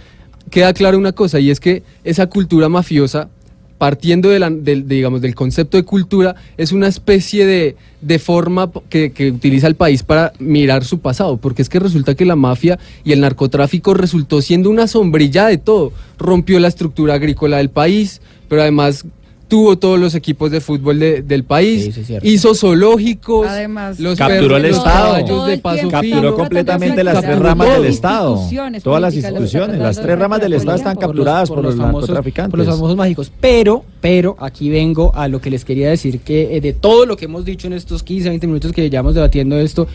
[0.50, 3.28] queda claro una cosa, y es que esa cultura mafiosa,
[3.78, 8.18] partiendo de la- del, de, digamos, del concepto de cultura, es una especie de, de
[8.18, 12.24] forma que, que utiliza el país para mirar su pasado, porque es que resulta que
[12.24, 15.92] la mafia y el narcotráfico resultó siendo una sombrilla de todo.
[16.18, 19.04] Rompió la estructura agrícola del país, pero además
[19.52, 24.16] tuvo todos los equipos de fútbol de- del país, Sí, sí, hizo zoológicos, Además, los
[24.16, 25.44] Capturó perros, el Estado.
[25.46, 25.88] de paso.
[25.90, 26.34] Capturó fino.
[26.34, 28.40] completamente las tres ramas del Estado.
[28.82, 32.08] Todas las instituciones, las tres ramas del Estado están por los- capturadas por, los, famosos,
[32.08, 32.50] narcotraficantes.
[32.50, 33.30] por los famosos mágicos.
[33.42, 37.18] Pero, pero, aquí vengo a lo que les quería decir, que eh, de todo lo
[37.18, 39.86] que hemos dicho en estos 15, 20 minutos que llevamos debatiendo esto,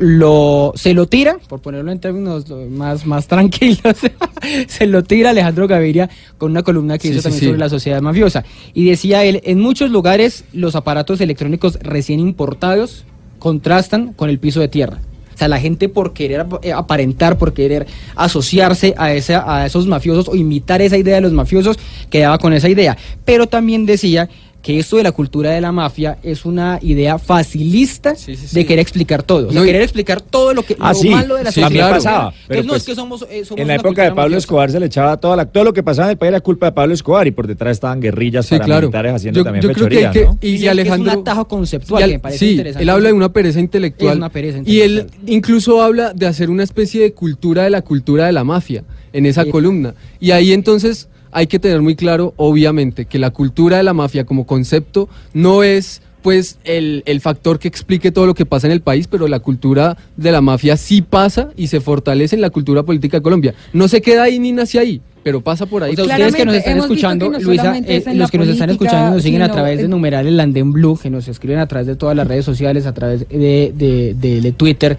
[0.00, 3.96] lo, se lo tira, por ponerlo en términos más, más tranquilos,
[4.68, 7.46] se lo tira Alejandro Gaviria con una columna que Sí, hizo sí, también sí.
[7.46, 8.44] sobre la sociedad mafiosa.
[8.74, 13.04] Y decía él, en muchos lugares los aparatos electrónicos recién importados
[13.38, 14.98] contrastan con el piso de tierra.
[15.34, 19.86] O sea, la gente por querer eh, aparentar, por querer asociarse a, esa, a esos
[19.86, 21.78] mafiosos o imitar esa idea de los mafiosos,
[22.10, 22.96] quedaba con esa idea.
[23.24, 24.28] Pero también decía
[24.62, 28.66] que esto de la cultura de la mafia es una idea facilista Sí, sí, de
[28.66, 29.48] querer explicar todo.
[29.48, 31.52] O sea, No, y- querer explicar todo lo que Ah, lo sí, malo de la
[31.52, 31.66] sí, sociedad.
[31.68, 31.94] también claro.
[31.96, 32.34] pasaba.
[32.48, 34.38] Pero no, pues, es que somos, eh, somos en la época de Pablo mafiosa.
[34.38, 36.66] Escobar se le echaba toda la, todo lo que pasaba en el país era culpa
[36.66, 38.66] de Pablo Escobar y por detrás estaban guerrillas Sí, claro.
[38.90, 42.38] paramilitares haciendo Yo- también yo y- Alejandro- es un atajo conceptual al- que me parece
[42.38, 42.82] sí, interesante.
[42.82, 44.10] él habla de una pereza intelectual.
[44.12, 47.82] Es una pereza Y él incluso habla de hacer una especie de cultura de la
[47.82, 49.50] cultura de la mafia en esa Sí.
[49.50, 49.94] columna.
[50.20, 54.24] Y ahí entonces hay que tener muy claro, obviamente, que la cultura de la mafia
[54.24, 58.72] como concepto no es pues el, el factor que explique todo lo que pasa en
[58.72, 62.50] el país, pero la cultura de la mafia sí pasa y se fortalece en la
[62.50, 63.54] cultura política de Colombia.
[63.72, 65.00] No se queda ahí ni nace ahí.
[65.22, 65.92] pero pasa por ahí.
[65.92, 69.14] O sea, ustedes que nos están escuchando, no Luisa, eh, los que nos están escuchando
[69.14, 71.96] nos siguen a través de numeral el Andén Blue, que nos escriben a través de
[71.96, 74.96] todas las redes sociales, a través de, de- de- de Twitter.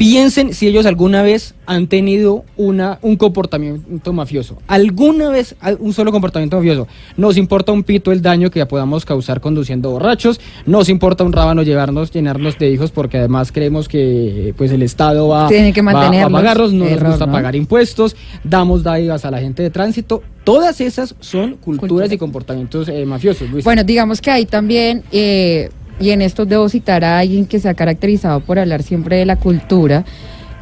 [0.00, 4.56] Piensen si ellos alguna vez han tenido una, un comportamiento mafioso.
[4.66, 6.88] Alguna vez un solo comportamiento mafioso.
[7.18, 10.40] Nos importa un pito el daño que podamos causar conduciendo borrachos.
[10.64, 15.28] Nos importa un rábano llevarnos, llenarnos de hijos, porque además creemos que pues el Estado
[15.28, 16.72] va, Tiene que va- va a pagarlos.
[16.72, 17.32] No nos gusta ¿no?
[17.32, 18.16] pagar impuestos.
[18.42, 20.22] Damos dádivas a la gente de tránsito.
[20.44, 23.50] Todas esas son culturas y comportamientos eh, mafiosos.
[23.50, 23.62] Luis.
[23.66, 25.68] Bueno, digamos que ahí también, eh,
[26.00, 29.26] y en esto debo citar a alguien que se ha caracterizado por hablar siempre de
[29.26, 30.04] la cultura.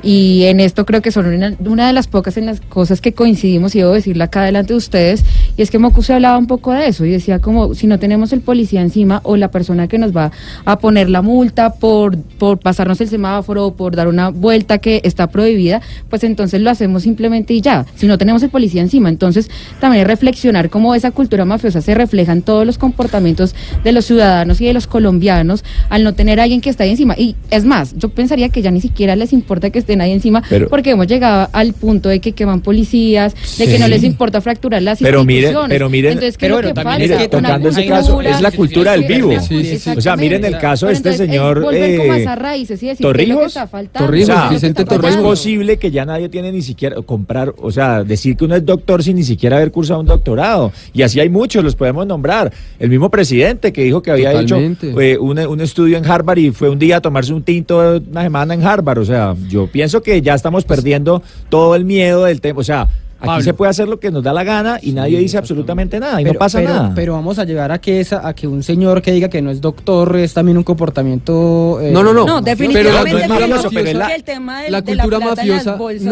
[0.03, 3.75] Y en esto creo que son una, de las pocas en las cosas que coincidimos,
[3.75, 5.25] y debo decirla acá delante de ustedes,
[5.57, 7.99] y es que Moku se hablaba un poco de eso, y decía como, si no
[7.99, 10.31] tenemos el policía encima o la persona que nos va
[10.65, 15.01] a poner la multa por, por pasarnos el semáforo o por dar una vuelta que
[15.05, 19.09] está prohibida, pues entonces lo hacemos simplemente y ya, si no tenemos el policía encima.
[19.09, 23.93] Entonces también es reflexionar cómo esa cultura mafiosa se refleja en todos los comportamientos de
[23.93, 27.15] los ciudadanos y de los colombianos al no tener a alguien que está ahí encima.
[27.17, 30.43] Y es más, yo pensaría que ya ni siquiera les importa que estén ahí encima,
[30.51, 34.41] Pero- porque hemos llegado al punto de que queman policías, de que no les importa
[34.43, 35.75] fracturar las Pero miren, instituciones.
[35.75, 38.41] pero miren, Entonces, ¿qué pero es lo bueno, también es que tocando ese caso, es
[38.43, 39.33] la cultura del vivo.
[39.41, 39.91] Sí, sí, sí.
[39.97, 42.87] O sea, miren el caso de Pero este es señor a eh, esas raíces y
[42.89, 43.47] decir, ¿qué es lo que Torrijos.
[43.47, 44.07] está faltando?
[44.07, 48.05] Torrijos, O sea, ¿Qué es posible que ya nadie tiene ni siquiera comprar, o sea,
[48.05, 50.71] decir que uno es doctor sin ni siquiera haber cursado un doctorado?
[50.93, 52.53] Y así hay muchos, los podemos nombrar.
[52.79, 54.91] El mismo presidente que dijo que había Totalmente.
[54.91, 58.03] hecho eh, un, un estudio en Harvard y fue un día a tomarse un tinto
[58.11, 58.99] una semana en Harvard.
[58.99, 62.61] O sea, yo pienso que ya estamos perdiendo todo el miedo del tema.
[62.61, 63.43] O sea, aquí Pablo.
[63.45, 66.25] se puede hacer lo que nos da la gana y nadie dice absolutamente nada y
[66.25, 66.93] no pasa pero, nada.
[66.95, 69.51] Pero vamos a llegar a que esa, a que un señor que diga que no
[69.51, 71.81] es doctor es también un comportamiento.
[71.81, 72.25] eh, No, no, no.
[72.27, 75.37] No, Pero definitivamente la cultura pienso mafiosa- el tema de la cultura no de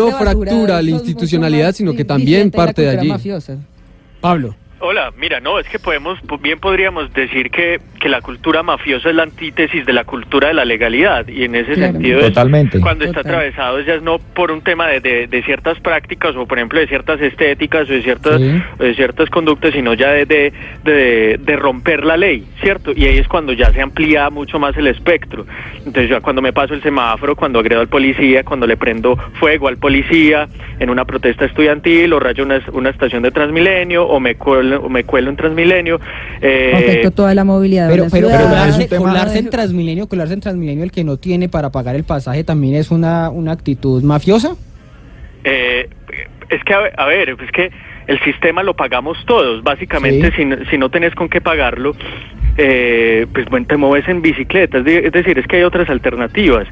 [0.05, 3.09] basura fractura la institucionalidad, sino que también parte de cultura allí.
[3.09, 3.57] mafiosa.
[4.21, 4.55] Pablo.
[4.79, 9.17] Hola, mira, no, es que podemos, bien podríamos decir que, que la cultura mafiosa es
[9.17, 11.95] la antítesis de la cultura de la legalidad y en ese Claro.
[11.95, 12.79] sentido es Totalmente.
[12.79, 13.33] cuando está Total.
[13.35, 16.79] atravesado ya es no por un tema de, de- de ciertas prácticas o por ejemplo
[16.79, 18.63] de ciertas estéticas o de ciertas, Sí.
[18.79, 20.53] o de ciertas conductas, sino ya de, de,
[20.85, 22.93] de- de romper la ley, ¿cierto?
[22.95, 25.45] Y ahí es cuando ya se amplía mucho más el espectro.
[25.79, 29.67] Entonces ya cuando me paso el semáforo, cuando agredo al policía, cuando le prendo fuego
[29.67, 30.47] al policía
[30.79, 34.89] en una protesta estudiantil o rayo una, una estación de Transmilenio o me cuelo, o
[34.89, 36.01] me cuelo en Transmilenio.
[36.41, 38.29] eh, toda la movilidad Pero,
[38.89, 42.45] pero, colarse, en Transmilenio, colarse en Transmilenio, el que no tiene para pagar el pasaje
[42.45, 44.55] también es una, una actitud mafiosa.
[45.45, 45.89] Eh,
[46.49, 47.71] es que, a ver, a ver, es que
[48.07, 49.63] el sistema lo pagamos todos.
[49.63, 50.37] Básicamente, Sí.
[50.39, 51.95] si, no- si no tenés con qué pagarlo,
[52.59, 54.79] eh, pues bueno, te mueves en bicicleta.
[54.79, 56.67] Es de- es decir, es que hay otras alternativas.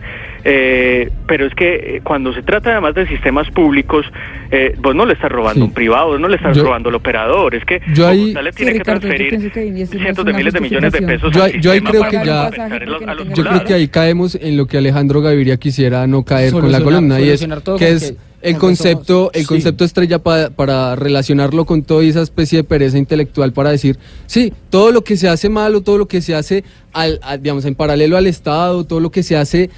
[0.46, 4.04] Eh, pero es que eh, cuando se trata además de sistemas públicos,
[4.50, 5.60] eh, vos no le estás robando Sí.
[5.62, 7.54] a un privado, vos no le estás Yo- robando al operador.
[7.54, 10.60] Es que yo ahí- le Sí, tiene que Ricardo, transferir que cientos de miles de
[10.60, 11.32] millones de pesos.
[11.32, 13.74] Yo al yo ahí creo que ya- compensar a los- a los Yo creo que
[13.74, 17.46] ahí caemos en lo que Alejandro Gaviria quisiera no caer con la columna y es
[17.78, 19.46] que es que- el concepto el sí.
[19.46, 24.52] concepto estrella pa- para relacionarlo con toda esa especie de pereza intelectual para decir sí
[24.70, 27.74] todo lo que se hace malo todo lo que se hace al, a- digamos en
[27.74, 29.70] paralelo al Estado todo lo que se hace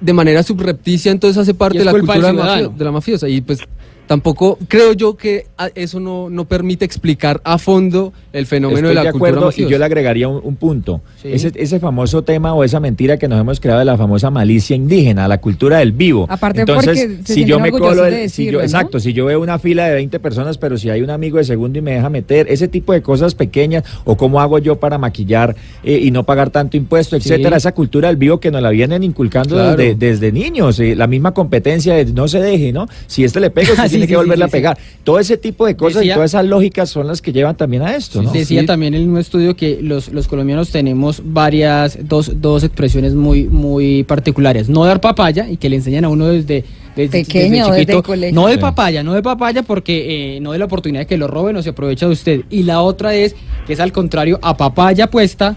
[0.00, 2.68] de manera subrepticia entonces hace parte de la cultura ciudadano.
[2.70, 3.60] de la mafiosa y pues
[4.06, 8.88] tampoco creo yo que a- eso no, no permite explicar a fondo el fenómeno Estoy
[8.90, 11.00] de la de cultura acuerdo y yo le agregaría un, un punto.
[11.20, 11.28] Sí.
[11.32, 14.76] Ese, ese famoso tema o esa mentira que nos hemos creado de la famosa malicia
[14.76, 16.26] indígena, la cultura del vivo.
[16.28, 18.60] Aparte Entonces, porque se si yo me colo, de si yo, ¿no?
[18.60, 21.44] exacto, si yo veo una fila de 20 personas, pero si hay un amigo de
[21.44, 24.98] segundo y me deja meter, ese tipo de cosas pequeñas, o cómo hago yo para
[24.98, 27.28] maquillar eh, y no pagar tanto impuesto, Sí.
[27.28, 29.76] etcétera, esa cultura del vivo que nos la vienen inculcando Claro.
[29.76, 32.86] desde, desde niños, eh, la misma competencia de no se deje, ¿no?
[33.06, 34.78] Si este le pega, Sí, tiene sí, que volverle sí, a sí, pegar.
[35.04, 37.82] Todo ese tipo de cosas Decía- y todas esas lógicas son las que llevan también
[37.82, 38.30] a esto, ¿no?
[38.32, 38.66] Decía Sí.
[38.66, 44.04] también en un estudio que los, los colombianos tenemos varias, dos, dos expresiones muy, muy
[44.04, 44.68] particulares.
[44.68, 46.64] No dar papaya y que le enseñan a uno desde,
[46.96, 47.98] desde, Pequeño, desde desde chiquito.
[47.98, 48.34] el colegio.
[48.34, 48.60] no de Sí.
[48.60, 51.62] papaya, no de papaya porque eh, no de la oportunidad de que lo roben o
[51.62, 52.40] se aprovecha de usted.
[52.50, 53.34] Y la otra es
[53.66, 55.56] que es al contrario, a papaya puesta,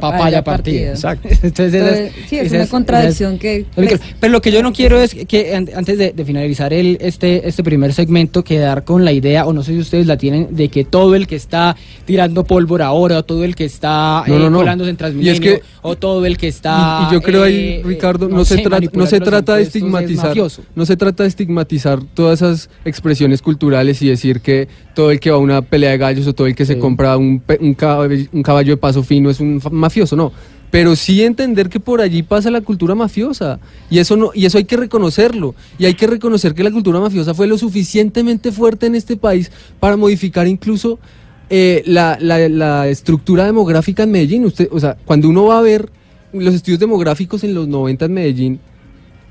[0.00, 0.92] papaya, Papaya partida.
[0.92, 0.92] partida.
[0.92, 1.28] Exacto.
[1.46, 5.54] Entonces, sí, es una contradicción que- Pero pero lo que yo no quiero es que
[5.54, 9.52] an- antes de, de finalizar el, este, este primer segmento, quedar con la idea, o
[9.52, 13.18] no sé si ustedes la tienen, de que todo el que está tirando pólvora ahora,
[13.18, 14.58] o todo el que está No, eh, no, no.
[14.58, 17.02] colándose en Y es que- o todo el que está...
[17.02, 18.62] Y, y yo creo ahí, eh, Ricardo, eh, no, se
[18.94, 20.36] no se trata de estigmatizar,
[20.74, 25.30] no se trata de estigmatizar todas esas expresiones culturales y decir que todo el que
[25.30, 26.80] va a una pelea de gallos o todo el que se Sí.
[26.80, 30.32] compra un, un, caballo, un caballo de paso fino es un mafioso, no.
[30.70, 33.58] pero sí entender que por allí pasa la cultura mafiosa
[33.90, 36.98] y eso no y eso hay que reconocerlo y hay que reconocer que la cultura
[37.00, 39.50] mafiosa fue lo suficientemente fuerte en este país
[39.80, 40.98] para modificar incluso
[41.50, 44.46] eh, la, la- la estructura demográfica en Medellín.
[44.46, 45.90] Usted, o sea, cuando uno va a ver
[46.32, 48.60] los estudios demográficos en los 90 en Medellín,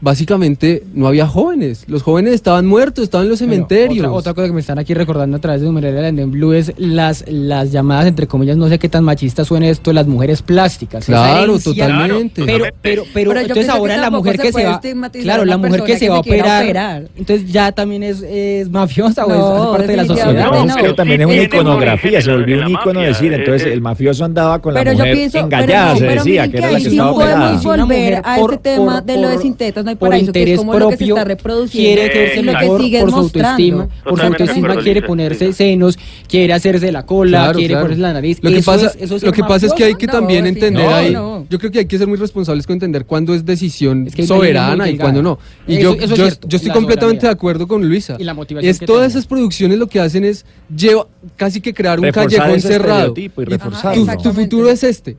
[0.01, 1.85] básicamente no había jóvenes.
[1.87, 4.05] Los jóvenes estaban muertos, estaban en los Bueno, cementerios.
[4.05, 6.53] otra, otra cosa que me están aquí recordando a través de numeral de Andén Blue
[6.53, 10.41] es las, las llamadas, entre comillas, no sé qué tan machista suene esto, las mujeres
[10.41, 11.05] plásticas.
[11.05, 12.43] Claro, herencia- totalmente.
[12.45, 14.81] Pero, pero, pero, Pero entonces ahora la mujer que se va,
[15.21, 17.03] claro, a la mujer que se va a operar, operar.
[17.15, 20.33] entonces ya también es, es mafiosa o es- No, hace parte de la sociedad.
[20.51, 20.75] No, no.
[20.77, 23.33] es que también es una tiene iconografía, se volvió la un icono decir.
[23.33, 26.23] Entonces el mafioso andaba con Pero la yo mujer pienso, engallada, pero, se no, pero
[26.23, 27.73] decía, que era la que estaba podemos operada.
[27.73, 30.43] Una volver a este tema de lo de sintetas, no hay por paraíso, que es
[30.47, 33.09] interés como lo que se propio, está reproduciendo, quiere creerse lo mejor que sigue por
[33.11, 37.85] su autoestima, por su autoestima quiere ponerse senos, quiere hacerse la cola, Claro, quiere claro.
[37.85, 38.39] ponerse la nariz.
[38.41, 40.43] Lo que Eso pasa, es- eso es lo que pasa es que hay que también
[40.43, 41.11] No, entender no, ahí.
[41.13, 41.45] no.
[41.49, 44.25] Yo creo que hay que ser muy responsables con entender cuándo es decisión Es que
[44.25, 45.39] soberana y cuándo no.
[45.67, 48.15] Y Eso- yo, eso es yo, cierto, yo estoy completamente de acuerdo con Luisa.
[48.19, 51.73] Y la motivación es que todas esas producciones lo que hacen es lleva casi que
[51.73, 52.97] crear un Reforzar callejón cerrado.
[52.99, 54.05] estereotipo y Y reforzarlo.
[54.17, 55.17] tu, tu futuro es este.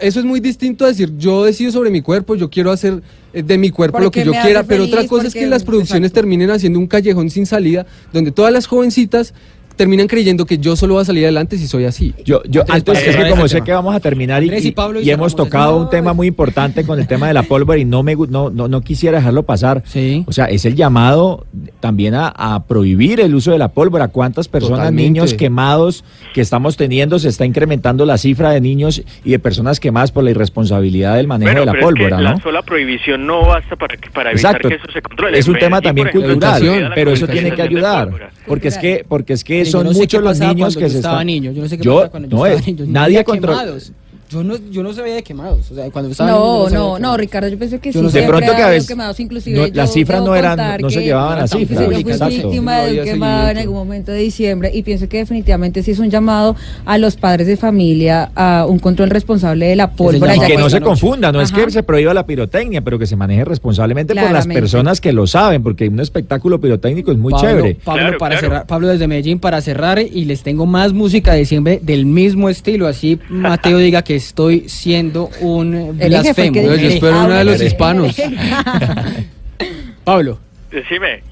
[0.00, 3.02] Eso es muy distinto a decir, yo decido sobre mi cuerpo, yo quiero hacer
[3.32, 6.08] eh, de mi cuerpo lo que yo quiera, pero otra cosa es que las producciones
[6.08, 6.20] exacto.
[6.20, 9.34] terminen haciendo un callejón sin salida, donde todas las jovencitas
[9.76, 12.14] terminan creyendo que yo solo voy a salir adelante si soy así.
[12.24, 13.64] Yo, yo antes es que como sé tema.
[13.66, 15.82] que vamos a terminar y, y y- Pablo y y hemos tocado eso.
[15.84, 18.68] un tema muy importante con el tema de la pólvora y no me no, no,
[18.68, 19.82] no quisiera dejarlo pasar.
[19.86, 20.24] Sí.
[20.26, 21.46] O sea, es el llamado
[21.80, 24.08] también a, a prohibir el uso de la pólvora.
[24.08, 25.02] ¿Cuántas personas, Totalmente.
[25.10, 27.18] niños quemados que estamos teniendo?
[27.18, 31.26] Se está incrementando la cifra de niños y de personas quemadas por la irresponsabilidad del
[31.26, 32.40] manejo Bueno, de la pero es que pólvora, la ¿no?
[32.40, 34.68] sola prohibición no basta para, que- para evitar Exacto.
[34.68, 35.38] que eso se controle.
[35.38, 38.30] Es un tema también cultural, la pero eso tiene que ayudar.
[38.46, 40.96] Porque es que, porque es que son no sé muchos qué los niños que se
[40.96, 41.26] están.
[41.26, 42.84] niño, yo no sé qué Yo- pasaba cuando yo no, estaba eh, niño.
[42.88, 43.60] Nadie veía controla.
[43.60, 43.92] quemados.
[44.34, 45.70] Yo no, yo no se veía de quemados.
[45.70, 47.16] O sea, cuando estaba yo No, no, no, quemados.
[47.18, 48.04] Ricardo, yo pensé que Yo sí.
[48.04, 48.18] no sé.
[48.18, 50.34] De siempre pronto que a ha habido veces quemados, inclusive no, yo las cifras no
[50.36, 51.80] eran, no se llevaban a cifras.
[51.80, 52.26] Yo fui Exacto.
[52.28, 55.92] víctima No de un quemado en algún momento de diciembre y pienso que definitivamente sí
[55.92, 60.34] es un llamado a los padres de familia a un control responsable de la pólvora.
[60.36, 61.64] ya que no se confunda, no es Ajá.
[61.64, 64.60] que se prohíba la pirotecnia, pero que se maneje responsablemente por las Claramente.
[64.60, 67.74] personas que lo saben, porque un espectáculo pirotécnico es muy Pablo, chévere.
[67.84, 68.46] Pablo, Claro, para claro.
[68.48, 72.48] cerrar, Pablo desde Medellín para cerrar y les tengo más música de diciembre del mismo
[72.48, 76.52] estilo, así Mateo diga que estoy siendo un blasfemo.
[76.52, 78.16] que Yo, espero Ah, una de los hispanos.
[80.04, 80.38] Pablo,
[80.70, 81.22] Decime.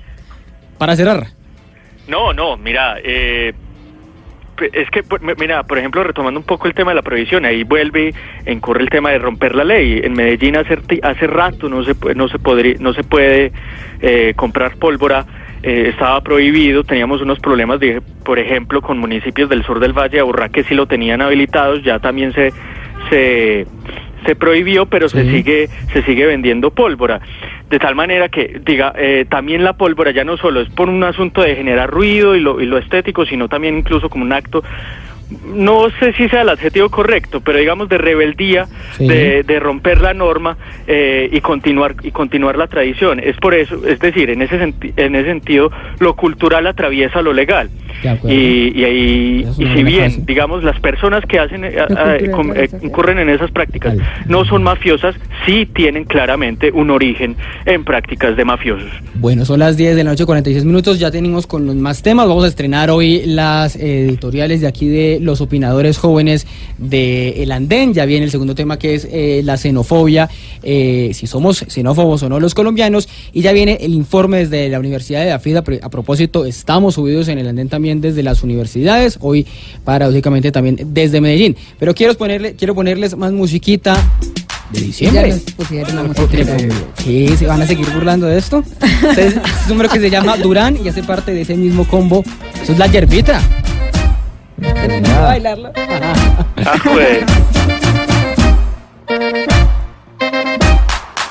[0.79, 1.27] para cerrar.
[2.09, 3.53] No, no, mira, eh,
[4.73, 5.03] es que,
[5.39, 8.15] mira, por ejemplo, retomando un poco el tema de la prohibición, ahí vuelve,
[8.47, 10.01] incurre el tema de romper la ley.
[10.03, 13.53] En Medellín hace, hace rato no se, no se, podría, no se puede
[14.01, 15.27] eh, comprar pólvora,
[15.63, 20.17] eh, estaba prohibido, teníamos unos problemas, de, por ejemplo, con municipios del sur del Valle
[20.17, 22.53] de Aburrá que sí lo tenían habilitados, ya también se...
[23.13, 23.67] se
[24.25, 27.21] se prohibió, pero se sigue se sigue vendiendo pólvora.
[27.69, 31.03] De tal manera que, diga, eh, también la pólvora ya no solo es por un
[31.03, 34.63] asunto de generar ruido y lo, y lo estético, sino también incluso como un acto,
[35.47, 38.67] no sé si sea el adjetivo correcto, pero digamos de rebeldía,
[38.97, 39.07] Sí.
[39.09, 43.21] de, de romper la norma eh, y continuar y continuar la tradición.
[43.21, 47.33] Es por eso, es decir, en ese senti- en ese sentido, lo cultural atraviesa lo
[47.33, 47.71] legal.
[48.25, 53.29] Y, y, ahí- y si bien, digamos, las personas que hacen eh, eh, incurren en
[53.29, 54.09] esas prácticas Vale.
[54.27, 55.15] no son mafiosas,
[55.47, 58.91] sí tienen claramente un origen en prácticas de mafiosos.
[59.15, 60.99] Bueno, son las 10 de la noche, 46 minutos.
[60.99, 62.27] Ya tenemos con los más temas.
[62.29, 66.47] Vamos a estrenar hoy las editoriales de aquí de los opinadores jóvenes
[66.79, 67.95] de El Andén.
[67.95, 70.29] Ya viene el segundo tema que es eh, la xenofobia,
[70.63, 73.09] eh, si somos xenófobos o no los colombianos.
[73.33, 75.63] Y ya viene el informe desde la Universidad de Afrida.
[75.83, 79.19] A propósito, estamos subidos en El Andén también desde las universidades.
[79.21, 79.47] Hoy,
[79.85, 81.57] paradójicamente, también desde Medellín.
[81.79, 83.97] Pero quiero ponerle, quiero ponerles más musiquita
[84.73, 85.41] de diciembre.
[87.05, 87.37] ¿Qué?
[87.37, 88.65] ¿Se van a seguir burlando de esto?
[88.81, 92.23] Entonces, es un número que se llama Durán y hace parte de ese mismo combo.
[92.63, 93.41] Eso es la yerbita.
[94.63, 95.27] Nada.
[95.27, 95.73] bailarlo.
[96.65, 97.25] Ah, pues.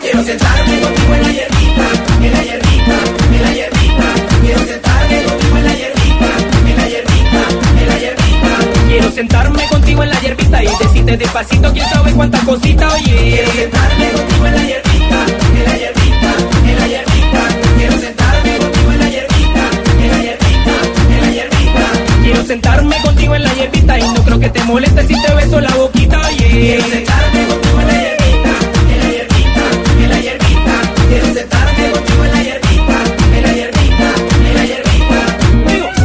[0.02, 1.88] Quiero sentarme contigo en la hierbita,
[2.22, 2.98] en la hierbita,
[3.32, 4.08] en la hierbita.
[4.42, 6.30] Quiero sentarme contigo en la hierbita,
[6.68, 7.44] en la hierbita,
[7.80, 8.52] en la hierbita.
[8.88, 13.16] Quiero sentarme contigo en la hierbita y decirte despacito quién sabe cuántas cositas, oye.
[13.16, 16.34] Quiero sentarme contigo en la hierbita, en la hierbita,
[16.68, 17.42] en la hierbita.
[17.78, 19.64] Quiero sentarme contigo en la hierbita,
[20.02, 20.76] en la hierbita,
[21.10, 21.86] en la hierbita.
[22.24, 23.01] Quiero sentarme
[23.32, 26.20] contigo en la hierbita y no creo que te moleste si te beso la boquita,
[26.28, 26.48] oye.
[26.50, 28.54] Quiero sentarme contigo en la hierbita,
[28.92, 29.64] en la hierbita,
[30.04, 30.76] en la hierbita.
[31.10, 32.98] Quiero sentarme contigo en la hierbita,
[33.36, 34.10] en la hierbita,
[34.48, 35.20] en la hierbita.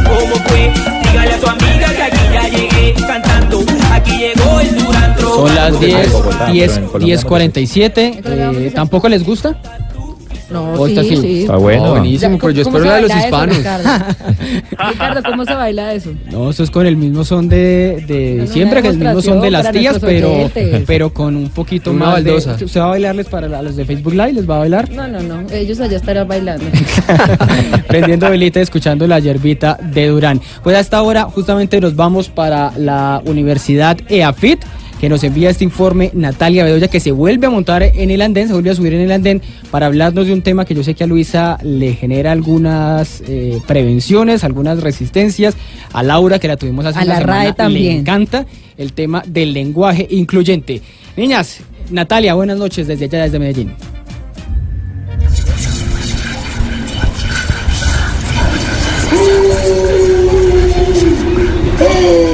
[0.09, 0.71] ¿Cómo fue?
[1.03, 3.65] Dígale a tu amiga que aquí ya llegué cantando.
[3.91, 5.35] Aquí llegó el Durantro.
[5.35, 8.21] Son las las Bogotá, 10, Bogotá, 10, pero en Colombia 10:47.
[8.25, 9.55] eh, ¿Tampoco les gusta?
[10.65, 11.17] No, ¿O sí, esta sí?
[11.17, 11.41] sí.
[11.41, 13.57] Está bueno, Oh, buenísimo, pero yo ¿Cómo espero la de los baila eso, hispanos.
[13.57, 14.05] Ricardo?
[14.91, 16.11] Ricardo, ¿cómo se baila eso?
[16.31, 18.99] No, eso es con el mismo son de, de No, no, siempre, que es el
[18.99, 20.83] mismo son de las tías, pero, oyentes.
[20.85, 22.57] pero con un poquito Una más de- baldosa.
[22.63, 24.33] ¿Usted va a bailarles para la- los de Facebook Live?
[24.33, 24.89] ¿Les va a bailar?
[24.91, 25.43] No, no, no.
[25.51, 26.65] Ellos allá estarán bailando.
[27.87, 30.41] Prendiendo velita, y escuchando la yerbita de Durán.
[30.63, 34.59] Pues a esta hora justamente nos vamos para la Universidad EAFIT,
[34.99, 38.47] que nos envía este informe Natalia Bedoya, que se vuelve a montar en el andén,
[38.47, 39.41] se vuelve a subir en el andén
[39.71, 43.59] para hablarnos de un tema que yo sé que a Luisa le genera algunas eh,
[43.67, 45.55] prevenciones, algunas resistencias.
[45.93, 47.93] A Laura, que la tuvimos hace A una la semana, RAE también.
[47.93, 48.45] le encanta
[48.77, 50.81] el tema del lenguaje incluyente.
[51.15, 53.71] Niñas, Natalia, buenas noches desde allá, desde Medellín.
[61.79, 62.26] ¿Cómo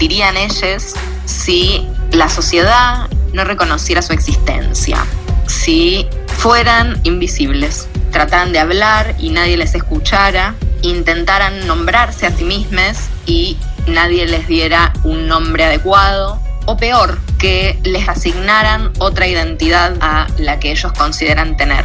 [0.00, 0.94] sentirían ellos
[1.26, 5.04] si la sociedad no reconociera su existencia?
[5.46, 6.06] Si
[6.38, 12.96] fueran invisibles, trataran de hablar y nadie les escuchara, intentaran nombrarse a sí mismos
[13.26, 20.28] y nadie les diera un nombre adecuado, o peor, que les asignaran otra identidad a
[20.38, 21.84] la que ellos consideran tener.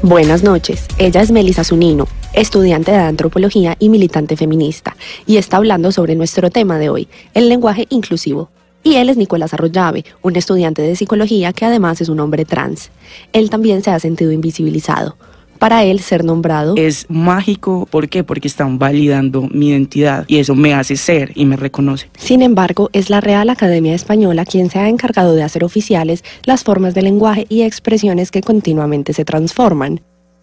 [0.00, 2.08] Buenas noches, ella es Melisa Zunino,
[2.40, 7.48] estudiante de antropología y militante feminista, y está hablando sobre nuestro tema de hoy, el
[7.48, 8.50] lenguaje inclusivo.
[8.84, 12.90] Y él es Nicolás Arroyave, un estudiante de psicología que además es un hombre trans.
[13.32, 15.16] Él también se ha sentido invisibilizado.
[15.58, 17.88] Para él, ser nombrado es mágico.
[17.90, 18.22] ¿Por qué?
[18.22, 22.08] Porque están validando mi identidad y eso me hace ser y me reconoce.
[22.16, 26.62] Sin embargo, es la Real Academia Española quien se ha encargado de hacer oficiales las
[26.62, 30.00] formas de lenguaje y expresiones que continuamente se transforman.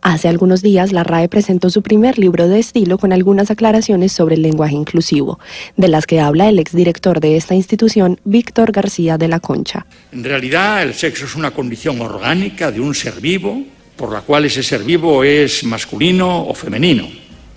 [0.07, 4.35] Hace algunos días, la RAE presentó su primer libro de estilo con algunas aclaraciones sobre
[4.35, 5.39] el lenguaje inclusivo,
[5.77, 9.87] de las que habla el exdirector de esta institución, Víctor García de la Concha.
[10.11, 13.63] En realidad, el sexo es una condición orgánica de un ser vivo,
[13.95, 17.07] por la cual ese ser vivo es masculino o femenino.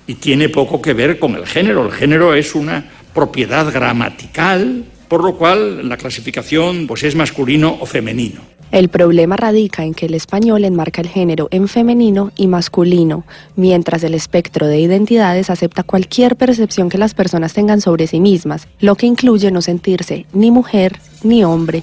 [0.06, 1.84] Y tiene poco que ver con el género.
[1.84, 2.82] El género es una
[3.12, 8.40] propiedad gramatical, por lo cual la clasificación pues, es masculino o femenino.
[8.70, 13.24] El problema radica en que el español enmarca el género en femenino y masculino,
[13.56, 18.68] mientras el espectro de identidades acepta cualquier percepción que las personas tengan sobre sí mismas,
[18.80, 21.82] lo que incluye no sentirse ni mujer ni hombre.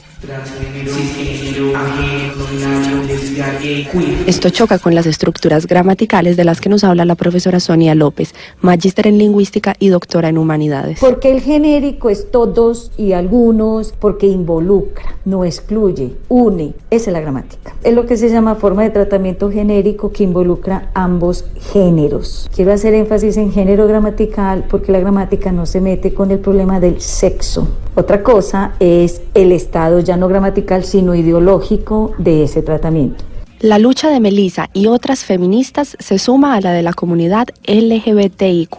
[4.26, 8.34] Esto choca con las estructuras gramaticales de las que nos habla la profesora Sonia López,
[8.62, 11.00] magíster en lingüística y doctora en humanidades.
[11.00, 16.74] Porque el genérico es todos y algunos, porque involucra, no excluye, une.
[16.90, 17.76] Esa es la gramática.
[17.84, 22.50] Es lo que se llama forma de tratamiento genérico que involucra ambos géneros.
[22.56, 26.80] Quiero hacer énfasis en género gramatical porque la gramática no se mete con el problema
[26.80, 27.68] del sexo.
[27.96, 33.24] Otra cosa es el estado ya no gramatical sino ideológico de ese tratamiento.
[33.60, 38.78] La lucha de Melissa y otras feministas se suma a la de la comunidad LGBTIQ,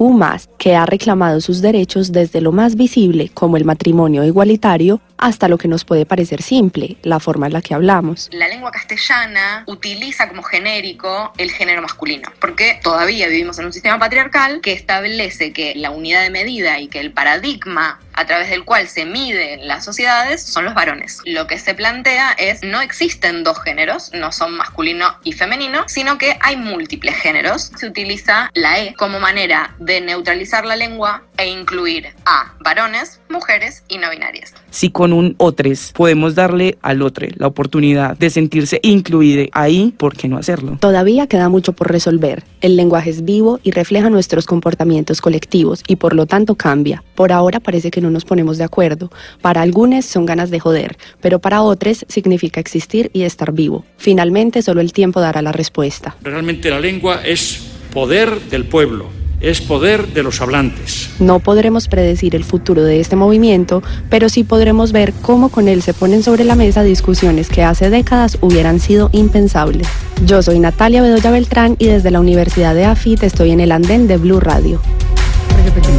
[0.58, 5.58] que ha reclamado sus derechos desde lo más visible, como el matrimonio igualitario, hasta lo
[5.58, 8.28] que nos puede parecer simple, la forma en la que hablamos.
[8.32, 13.98] La lengua castellana utiliza como genérico el género masculino, porque todavía vivimos en un sistema
[13.98, 18.64] patriarcal que establece que la unidad de medida y que el paradigma a través del
[18.64, 21.20] cual se miden las sociedades son los varones.
[21.24, 26.18] Lo que se plantea es no existen dos géneros, no son masculino y femenino, sino
[26.18, 27.70] que hay múltiples géneros.
[27.76, 33.84] Se utiliza la E como manera de neutralizar la lengua e incluir a varones, mujeres
[33.88, 34.54] y no binarias.
[34.76, 40.14] Si con un otres podemos darle al otro la oportunidad de sentirse incluido ahí, ¿por
[40.14, 40.76] qué no hacerlo?
[40.78, 42.44] Todavía queda mucho por resolver.
[42.60, 47.02] El lenguaje es vivo y refleja nuestros comportamientos colectivos y por lo tanto cambia.
[47.14, 49.10] Por ahora parece que no nos ponemos de acuerdo.
[49.40, 53.86] Para algunos son ganas de joder, pero para otros significa existir y estar vivo.
[53.96, 56.16] Finalmente solo el tiempo dará la respuesta.
[56.20, 57.62] Realmente la lengua es
[57.94, 59.06] poder del pueblo,
[59.40, 61.10] es poder de los hablantes.
[61.20, 65.82] No podremos predecir el futuro de este movimiento, pero sí podremos ver cómo con él
[65.82, 69.86] se ponen sobre la mesa discusiones que hace décadas hubieran sido impensables.
[70.24, 74.06] Yo soy Natalia Bedoya Beltrán y desde la Universidad de AFIT estoy en el andén
[74.08, 74.80] de Blue Radio.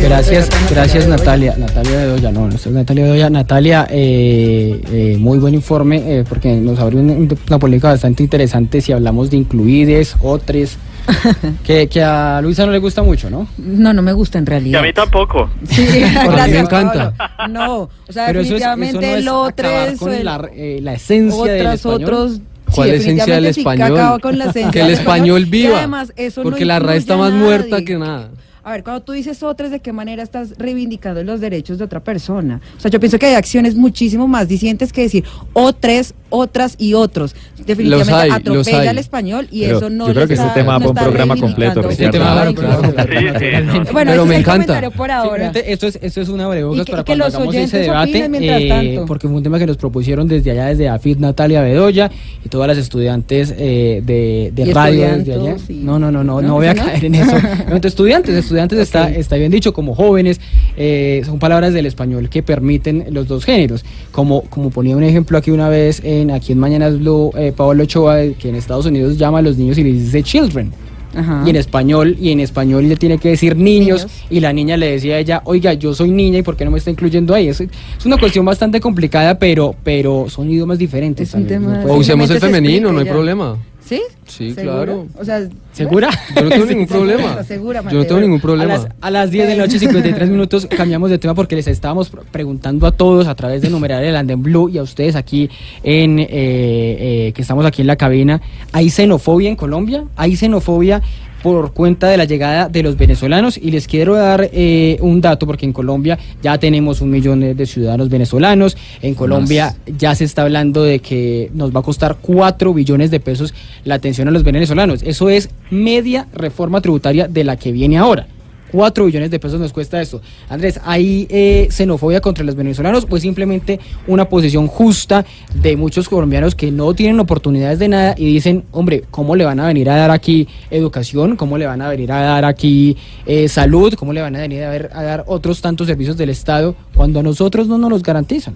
[0.02, 1.56] Gracias, gracias Natalia.
[1.58, 3.30] Natalia Bedoya, no, no es Natalia Bedoya.
[3.30, 8.82] Natalia, eh, eh, muy buen informe eh, porque nos abrió un- una polémica bastante interesante
[8.82, 10.78] si hablamos de incluides, otros,
[11.64, 13.48] que, que a Luisa no le gusta mucho, ¿no?
[13.58, 14.82] No, no me gusta en Y realidad.
[14.82, 15.50] a mí tampoco.
[15.70, 17.14] Sí, A mí me gracias, encanta.
[17.38, 17.54] Pablo.
[17.54, 20.80] No, o sea, Pero eso es- eso definitivamente no es acabar con el- la, eh,
[20.82, 22.04] la esencia del otras, español.
[22.04, 22.42] otros.
[22.76, 23.98] ¿Cuál esencia del definitivamente sí, que español?
[23.98, 25.78] acaba con la esencia que el del español Y viva.
[25.78, 28.30] además, eso no porque la RAE está más muerta que nada.
[28.62, 32.02] A ver, cuando tú dices otras, ¿de qué manera estás reivindicando los derechos de otra
[32.02, 32.60] persona?
[32.78, 36.94] O sea, yo pienso que hay acciones muchísimo más dicientes que decir otras, otras y
[36.94, 37.34] otros.
[37.68, 40.74] Definitivamente hay, atropella al español y Pero eso no yo creo que está, este tema
[40.80, 41.90] no va un programa completo.
[41.90, 43.92] Este tema va a un programa Totalmente.
[43.92, 44.52] Bueno, Pero ese me es el encanta.
[44.54, 45.52] comentario por ahora.
[45.66, 46.48] Esto es, esto es una
[46.86, 49.78] que- para que cuando los hagamos ese debate, eh, porque fue un tema que nos
[49.78, 52.10] propusieron desde allá, desde AFIT Natalia Bedoya
[52.46, 55.56] y todas las estudiantes eh, de, de radio desde allá.
[55.70, 56.54] y- No, no, no, no, no, ¿No?
[56.56, 57.36] voy a caer en eso.
[57.60, 60.40] Entonces, estudiantes, estudiantes está, está bien dicho, como jóvenes,
[60.78, 63.84] eh, son palabras del español que permiten los dos géneros.
[64.12, 67.84] Como, como ponía un ejemplo aquí una vez, en aquí en Mañanas Blue, eh, Pablo
[67.84, 70.72] Ochoa, que en Estados Unidos llama a los niños y les dice children.
[71.16, 71.42] Ajá.
[71.46, 74.92] Y en español, y en español le tiene que decir niños, y la niña le
[74.92, 77.48] decía a ella, oiga, yo soy niña y por qué no me está incluyendo ahí.
[77.48, 81.32] Es, es una cuestión bastante complicada, pero, pero son idiomas diferentes.
[81.32, 81.92] también, tema- ¿no?
[81.94, 83.12] O usemos el femenino, no hay ya.
[83.12, 83.58] problema.
[83.88, 84.02] ¿Sí?
[84.28, 85.08] Sí, claro.
[85.18, 86.10] O sea, ¿Segura?
[86.36, 87.44] Yo no tengo Sí, ningún segura, problema.
[87.44, 88.06] segura, Yo no Mateo.
[88.08, 88.74] tengo ningún problema.
[88.74, 91.68] A las, a las 10 de la noche, 53 minutos, cambiamos de tema porque les
[91.68, 95.16] estábamos pr- preguntando a todos a través de numeral el Anden Blue y a ustedes
[95.16, 95.50] aquí
[95.84, 98.42] en eh, eh, que estamos aquí en la cabina.
[98.74, 100.04] ¿Hay xenofobia en Colombia?
[100.18, 101.02] ¿Hay xenofobia
[101.44, 103.58] por cuenta de la llegada de los venezolanos?
[103.58, 107.66] Y les quiero dar eh, un dato porque en Colombia ya tenemos un millón de,
[107.66, 108.78] ciudadanos venezolanos.
[109.02, 113.20] En Colombia ya se está hablando de que nos va a costar 4 billones de
[113.20, 115.02] pesos la atención a los venezolanos.
[115.04, 118.28] Eso es media reforma tributaria de la que viene ahora.
[118.72, 120.22] 4 billones de pesos nos cuesta esto.
[120.50, 126.10] Andrés, ¿hay eh, xenofobia contra los venezolanos o es simplemente una posición justa de muchos
[126.10, 129.90] colombianos que no tienen oportunidades de nada y dicen, hombre, ¿cómo le van a venir
[129.90, 131.36] a dar aquí educación?
[131.38, 133.94] ¿Cómo le van a venir a dar aquí eh, salud?
[133.96, 137.20] ¿Cómo le van a venir a, ver- a dar otros tantos servicios del Estado cuando
[137.20, 138.56] a nosotros no nos los garantizan?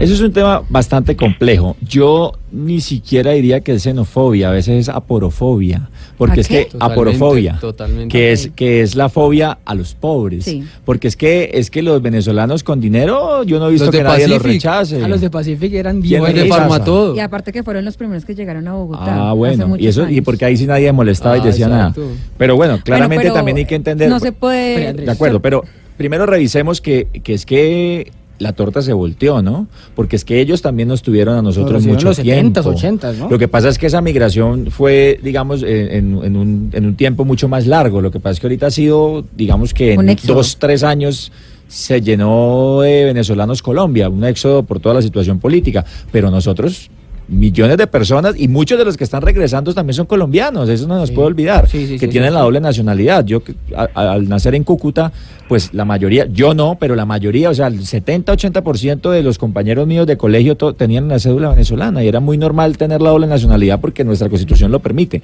[0.00, 1.76] Eso es un tema bastante complejo.
[1.86, 5.88] Yo ni siquiera diría que es xenofobia, a veces es aporofobia,
[6.18, 6.66] porque ¿A es qué?
[6.66, 8.08] que aporofobia, totalmente.
[8.08, 10.64] que es que es la fobia a los pobres, Sí.
[10.84, 14.02] porque es que es que los venezolanos con dinero yo no he visto Los que
[14.02, 15.04] nadie los rechace.
[15.04, 16.46] A los de Pacific eran ¿Quién bien de?
[16.48, 17.14] Farmatodo.
[17.14, 19.04] Y aparte que fueron los primeros que llegaron a Bogotá.
[19.06, 22.00] Ah, hace bueno, y eso y porque ahí sí nadie molestaba y Ah, decía exacto.
[22.00, 22.14] nada.
[22.38, 24.08] Pero bueno, claramente pero también hay que entender.
[24.08, 24.94] No se puede.
[24.94, 25.62] De acuerdo, pero
[25.96, 29.68] primero revisemos que, que es que la torta se volteó, ¿no?
[29.94, 32.60] Porque es que ellos también nos tuvieron a nosotros mucho los 70s, tiempo.
[32.62, 33.30] 80s, ¿no?
[33.30, 37.24] Lo que pasa es que esa migración fue, digamos, en, en un, en un tiempo
[37.24, 38.00] mucho más largo.
[38.00, 41.32] Lo que pasa es que ahorita ha sido, digamos que en dos, tres años
[41.68, 45.84] se llenó de venezolanos Colombia, un éxodo por toda la situación política.
[46.10, 46.90] Pero nosotros
[47.32, 50.96] millones de personas y muchos de los que están regresando también son colombianos, eso no
[50.96, 53.24] nos puede olvidar, Sí, sí, que tienen la doble nacionalidad.
[53.24, 53.42] Yo
[53.76, 55.12] a- a- al nacer en Cúcuta,
[55.48, 59.86] pues la mayoría, yo no, pero la mayoría, o sea, el 70-80% de los compañeros
[59.86, 63.80] míos de colegio tenían la cédula venezolana y era muy normal tener la doble nacionalidad
[63.80, 65.22] porque nuestra constitución lo permite.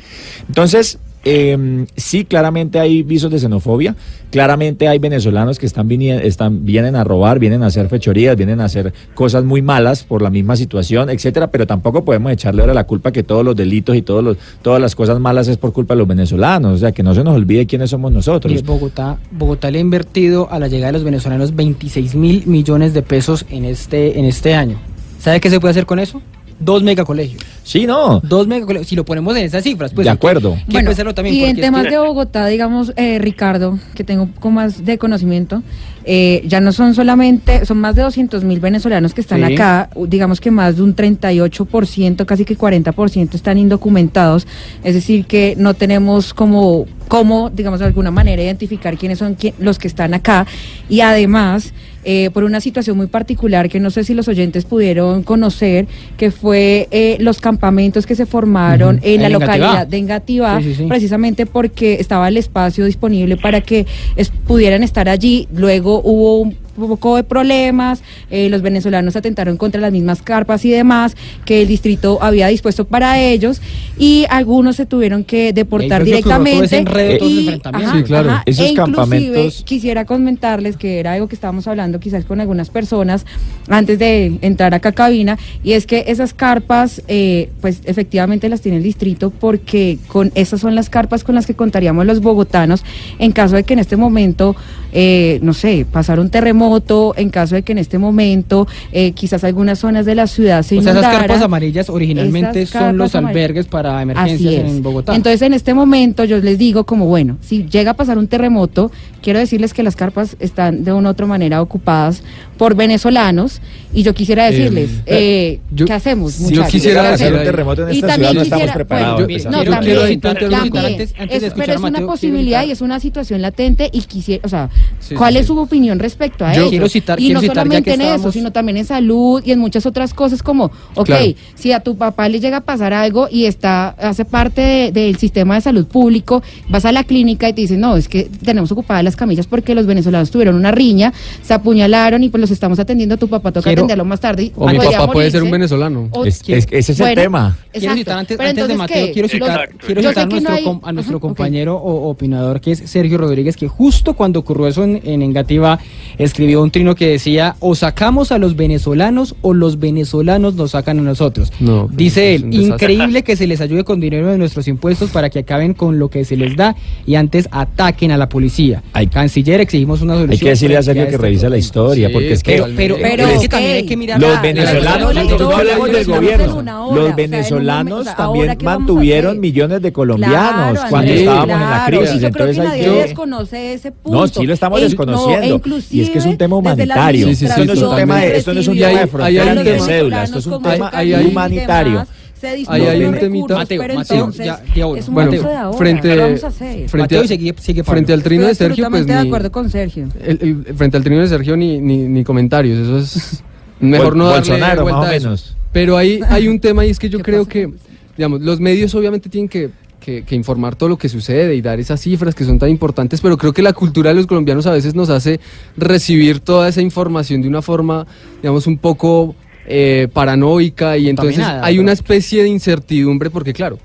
[0.48, 0.98] Entonces,
[1.30, 3.94] eh, sí, claramente hay visos de xenofobia,
[4.30, 8.64] claramente hay venezolanos que están, están vienen a robar, vienen a hacer fechorías, vienen a
[8.64, 12.84] hacer cosas muy malas por la misma situación, etcétera, pero tampoco podemos echarle ahora la
[12.84, 15.92] culpa que todos los delitos y todos los, todas las cosas malas es por culpa
[15.92, 18.50] de los venezolanos, o sea, que no se nos olvide quiénes somos nosotros.
[18.50, 22.94] Mire, Bogotá, Bogotá le ha invertido a la llegada de los venezolanos 26 mil millones
[22.94, 24.78] de pesos en este, en este año.
[25.18, 26.22] ¿Sabe qué se puede hacer con eso?
[26.60, 27.42] Dos megacolegios.
[27.62, 28.20] Sí, no.
[28.20, 28.88] Dos megacolegios.
[28.88, 30.04] Si lo ponemos en esas cifras, pues.
[30.04, 30.54] De que- acuerdo.
[30.54, 34.02] hay que Bueno, también, y en es temas que- de Bogotá, digamos, eh, Ricardo, que
[34.04, 35.62] tengo un poco más de conocimiento,
[36.04, 39.52] eh, ya no son solamente, son más de 200 mil venezolanos que están Sí.
[39.54, 44.46] acá, digamos que más de un 38%, casi que 40% están indocumentados,
[44.82, 49.78] es decir, que no tenemos como, como digamos, de alguna manera identificar quiénes son los
[49.78, 50.46] que están acá,
[50.88, 51.72] y además,
[52.04, 55.86] eh, por una situación muy particular que no sé si los oyentes pudieron conocer,
[56.16, 59.56] que fue eh, los campamentos que se formaron en la En Engativá.
[59.56, 60.84] localidad de Engativá, Sí, sí, sí.
[60.86, 63.86] precisamente porque estaba el espacio disponible para que
[64.16, 65.48] es- pudieran estar allí.
[65.54, 70.70] Luego hubo un poco de problemas, eh, los venezolanos atentaron contra las mismas carpas y
[70.70, 73.60] demás que el distrito había dispuesto para ellos
[73.98, 76.76] y algunos se tuvieron que deportar directamente.
[76.76, 77.96] enredo, y- enfrentamiento.
[77.96, 78.30] Sí, claro.
[78.46, 82.70] Esos e inclusive campamentos- quisiera comentarles que era algo que estábamos hablando quizás con algunas
[82.70, 83.24] personas
[83.68, 88.60] antes de entrar acá a cabina y es que esas carpas eh, pues efectivamente las
[88.60, 92.84] tiene el distrito porque con esas son las carpas con las que contaríamos los bogotanos
[93.18, 94.54] en caso de que en este momento
[94.92, 99.44] eh, no sé pasara un terremoto en caso de que en este momento eh, quizás
[99.44, 101.20] algunas zonas de la ciudad se O sea, esas inundaran.
[101.20, 105.14] carpas amarillas originalmente son los albergues para emergencias en Bogotá.
[105.14, 108.90] Entonces, en este momento yo les digo como, bueno, si llega a pasar un terremoto,
[109.22, 113.60] quiero decirles que las carpas están de una u otra manera ocupadas por venezolanos
[113.94, 115.16] y yo quisiera decirles, Eh,
[115.56, 116.32] eh, yo- ¿qué hacemos?
[116.34, 119.14] si yo quisiera ¿Qué hacer un terremoto en Y esta ciudad, no estamos quisiera- preparados,
[119.14, 119.56] bueno, empezando.
[119.58, 120.84] no, Quiero- también, quiero también.
[120.86, 124.00] antes- antes de Es- pero es una Mateo, posibilidad y es una situación latente y
[124.02, 124.68] quisiera, o sea,
[125.00, 125.52] Sí, ¿cuál sí, es sí.
[125.52, 126.70] su opinión respecto a Yo ello?
[126.70, 129.58] quiero citar- y quiero no citar, solamente en eso, sino también en salud y en
[129.60, 131.24] muchas otras cosas como, ok, Claro.
[131.54, 135.16] si a tu papá le llega a pasar algo y está hace parte de- del
[135.16, 138.70] sistema de salud público, vas a la clínica y te dicen, no, es que tenemos
[138.72, 141.12] ocupadas las camillas porque los venezolanos tuvieron una riña,
[141.42, 144.44] se apuñalaron y pues los estamos atendiendo, tu papá toca Quiero- atenderlo más tarde.
[144.44, 145.74] y O mi podría papá puede ser un morirse.
[145.76, 146.08] venezolano.
[146.12, 147.56] O- Es- es- ese es el Bueno, tema.
[147.72, 147.98] Quiero Exacto.
[147.98, 149.12] citar antes, Pero antes de entonces, Mateo, ¿qué?
[149.12, 149.76] quiero citar, Exacto.
[149.86, 151.22] quiero Yo sé citar a que no nuestro, hay- com- a nuestro Ajá, ok.
[151.22, 155.78] compañero o opinador que es Sergio Rodríguez, que justo cuando ocurrió eso en, en Engativá
[156.16, 160.98] escribió un trino que decía o sacamos a los venezolanos o los venezolanos nos sacan
[160.98, 161.52] a nosotros.
[161.60, 162.92] No, pero Dice es él, un desastre.
[162.94, 166.08] increíble que se les ayude con dinero de nuestros impuestos para que acaben con lo
[166.08, 166.74] que se les da
[167.06, 168.82] y antes ataquen a la policía.
[169.12, 170.32] Canciller, exigimos una solución.
[170.32, 172.52] Hay que decirle a frente Sergio que este revise la historia, Sí, porque es que
[172.52, 175.14] pero, pero, pero es es que que también hay que mirar los la- la- venezolanos,
[175.14, 179.82] la- no la- hablemos del gobierno, los venezolanos también ahora, ¿qué vamos a mantuvieron millones
[179.82, 182.14] de colombianos Claro, cuando estábamos en la crisis.
[182.14, 183.02] y yo creo Entonces que nadie que...
[183.02, 184.18] desconoce ese punto.
[184.20, 185.60] No, sí lo estamos E desconociendo.
[185.64, 187.26] no, y es que es un tema humanitario.
[187.28, 188.98] Sí, sí, sí, esto, no es un tema de, esto no es un tema de
[188.98, 190.90] ahí frontera hay ni un de tema- cédula, esto es un tema
[191.28, 192.06] humanitario.
[192.40, 193.20] Se hay un temita.
[193.20, 195.00] recursos, Mateo, pero Mateo, entonces ya, di ahora.
[195.00, 195.78] es un Bueno, de ahora.
[195.78, 196.88] frente, ¿Qué vamos a hacer?
[196.88, 197.28] frente Mateo a- y
[197.58, 200.08] sigue- frente al trino Estoy de Sergio, pues de ni, acuerdo con Sergio.
[200.24, 203.42] el- el- frente al trino de Sergio ni, ni, ni comentarios, eso es
[203.80, 205.26] mejor Bol- no darle Bolsonaro, vuelta más o a eso.
[205.26, 205.56] menos.
[205.72, 207.70] Pero hay, hay un tema y es que yo creo que,
[208.16, 209.70] digamos, los medios obviamente tienen que,
[210.00, 213.20] que- que informar todo lo que sucede y dar esas cifras que son tan importantes,
[213.20, 215.38] pero creo que la cultura de los colombianos a veces nos hace
[215.76, 218.06] recibir toda esa información de una forma,
[218.40, 219.34] digamos, un poco
[219.70, 223.78] eh, paranoica y entonces hay una especie de incertidumbre porque claro,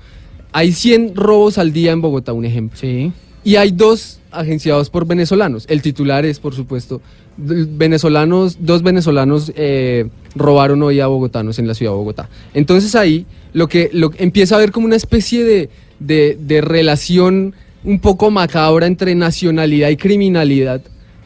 [0.50, 2.78] hay 100 robos al día en Bogotá, un ejemplo.
[2.78, 3.12] Sí.
[3.44, 5.66] Y hay dos agenciados por venezolanos.
[5.68, 7.02] El titular es, por supuesto,
[7.36, 12.30] venezolanos, dos venezolanos eh, robaron hoy a bogotanos en la ciudad de Bogotá.
[12.54, 15.68] Entonces ahí lo que lo, empieza a haber como una especie de,
[16.00, 17.54] de, de relación
[17.84, 20.80] un poco macabra entre nacionalidad y criminalidad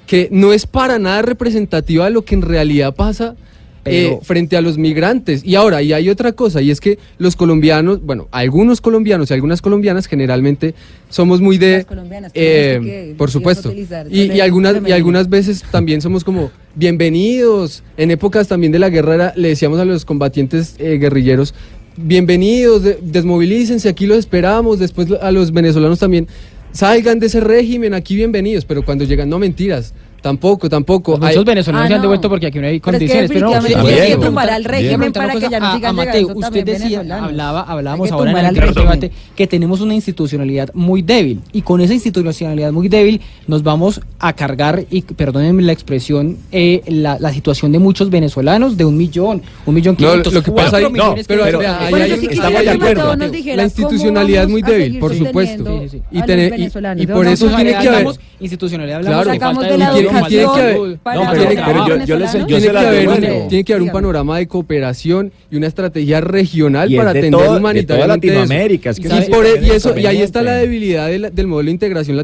[0.08, 3.36] que no es para nada representativa de lo que en realidad pasa
[3.90, 5.44] eh, frente a los migrantes.
[5.44, 9.34] Y ahora, y hay otra cosa, y es que los colombianos, bueno, algunos colombianos y
[9.34, 10.74] algunas colombianas generalmente
[11.08, 11.78] somos muy de...
[11.78, 13.72] Las colombianas, eh, que- por supuesto.
[14.10, 17.82] Y, y algunas, y algunas veces también somos como bienvenidos.
[17.96, 21.54] En épocas también de la guerra era- le decíamos a los combatientes eh, guerrilleros,
[21.96, 24.78] bienvenidos, de- desmovilícense, aquí los esperamos.
[24.78, 26.26] Después a los venezolanos también,
[26.72, 28.64] salgan de ese régimen, aquí bienvenidos.
[28.64, 29.94] Pero cuando llegan, no mentiras.
[30.20, 31.12] Tampoco, tampoco.
[31.12, 32.02] Pues muchos Hay- venezolanos Ah, se han no.
[32.02, 33.30] devuelto porque aquí no hay Pero es que condiciones.
[33.30, 33.54] Pero no,
[33.88, 36.46] hay que tumbar al régimen para que ya no cosa sigan a, a Mateo, llegando
[36.48, 41.02] usted decía, hablaba, Hay hablábamos que ahora en el debate que tenemos una institucionalidad muy
[41.02, 46.36] débil y con esa institucionalidad muy débil nos vamos a cargar, y perdónenme la expresión,
[46.50, 50.42] eh, la, la situación de muchos venezolanos de un millón, un millón No, quinientos, lo
[50.42, 53.16] que pasa ahí- no, pero vea, ahí Bueno, hay sí estamos de acuerdo.
[53.54, 55.80] La institucionalidad es muy débil, por supuesto.
[56.10, 57.02] Y, a los tener- y- venezolanos.
[57.02, 57.88] y ¿De por eso tiene que haber...
[57.90, 60.44] hablamos institucionalidad, hablamos de tiene-
[62.74, 63.90] que haber- un- tiene que haber un Dígame.
[63.92, 68.26] panorama de cooperación y una estrategia regional para de atender humanitariamente.
[68.28, 70.54] Latinoamérica, es que y, eso sí por- también y es eso y ahí está la
[70.54, 72.16] debilidad de la- del modelo de integración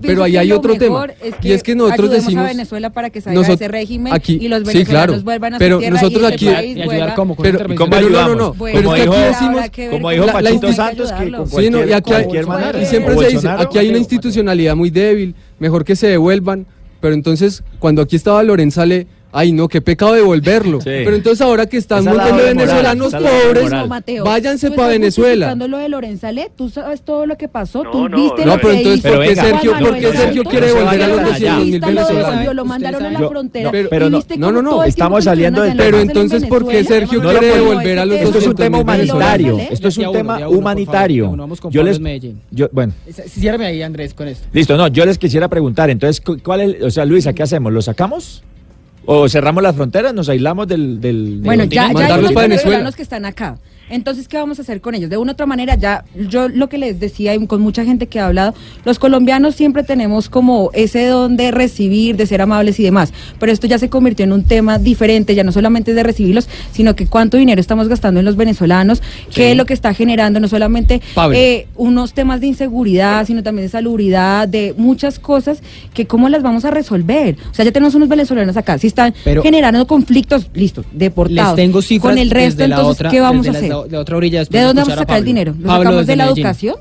[0.00, 1.06] pienso Pero ahí hay otro tema.
[1.42, 4.38] y es que nosotros decimos a Venezuela para que salga nosot- de ese régimen aquí-
[4.40, 7.14] y los sí, venezolanos claro, vuelvan a pero su nosotros y aquí- país Y ayudar
[7.14, 7.58] como con pero.
[7.76, 8.54] ¿cómo pero no, no, no.
[8.54, 11.48] Bueno, pero es que como aquí dijo- decimos que como dijo Pachito Santos, que con
[11.48, 12.82] Sí, no, y cualquier, aquí hay- manera.
[12.82, 16.66] y siempre se dice, aquí hay una institucionalidad muy débil, mejor que se devuelvan,
[17.04, 20.80] pero entonces cuando aquí estaba Loren sale, ay no, qué pecado devolverlo.
[20.80, 20.86] Sí.
[20.86, 23.88] Pero entonces ahora que están un montón de venezolanos pobres.
[23.88, 25.54] Mateo, váyanse tú para Venezuela.
[25.54, 28.68] lo de Lorenzale, tú sabes todo lo que pasó, tú no, viste no, lo pero
[28.70, 30.50] que entonces, hizo ¿por qué Sergio- Manuel por qué Sergio Santos.
[30.52, 32.54] quiere Tú volver a los viste 200.000 lo volvió, venezolanos?
[32.54, 33.64] Lo mandaron a la frontera.
[33.64, 36.84] no, Pero- no, ¿Viste no, no, no, estamos saliendo del Pero en entonces, ¿por qué?
[36.84, 39.46] Sergio No quiere devolver a los Esto es un tema 200.000 humanitario.
[39.56, 39.72] venezolanos?
[39.72, 41.36] Esto es un tema humanitario.
[41.70, 42.00] Yo les,
[42.50, 42.92] yo, bueno,
[43.28, 44.46] Ciérrame ahí, Andrés, con esto.
[44.52, 44.76] listo.
[44.76, 45.90] No, yo les quisiera preguntar.
[45.90, 46.82] Entonces, cu- ¿cuál es?
[46.82, 47.72] O sea, Luisa, ¿qué hacemos?
[47.72, 48.42] ¿Lo sacamos?
[49.06, 50.14] ¿O cerramos las fronteras?
[50.14, 53.58] ¿Nos aislamos del, del, del Bueno, ya, ya hay unos venezolanos que están acá.
[53.90, 55.10] Entonces, ¿qué vamos a hacer con ellos?
[55.10, 58.06] De una u otra manera, ya yo lo que les decía y con mucha gente
[58.06, 58.54] que ha hablado,
[58.84, 63.52] los colombianos siempre tenemos como ese don de recibir, de ser amables y demás, pero
[63.52, 66.96] esto ya se convirtió en un tema diferente, ya no solamente es de recibirlos, sino
[66.96, 69.02] que cuánto dinero estamos gastando en los venezolanos,
[69.34, 71.02] qué es lo que está generando, no solamente
[71.34, 75.62] eh, unos temas de inseguridad, sino también de salubridad, de muchas cosas
[75.92, 77.36] que cómo las vamos a resolver.
[77.50, 81.56] O sea, ya tenemos unos venezolanos acá, si están Pero- generando conflictos, listo, deportados.
[81.56, 83.73] Les tengo cifras Con el resto, entonces, otra, ¿qué vamos a hacer?
[83.82, 85.26] La- de otra orilla después ¿De dónde vamos a sacar el Pablo.
[85.26, 85.54] dinero?
[85.58, 86.44] ¿Lo Pablo sacamos de la Medellín.
[86.44, 86.76] educación?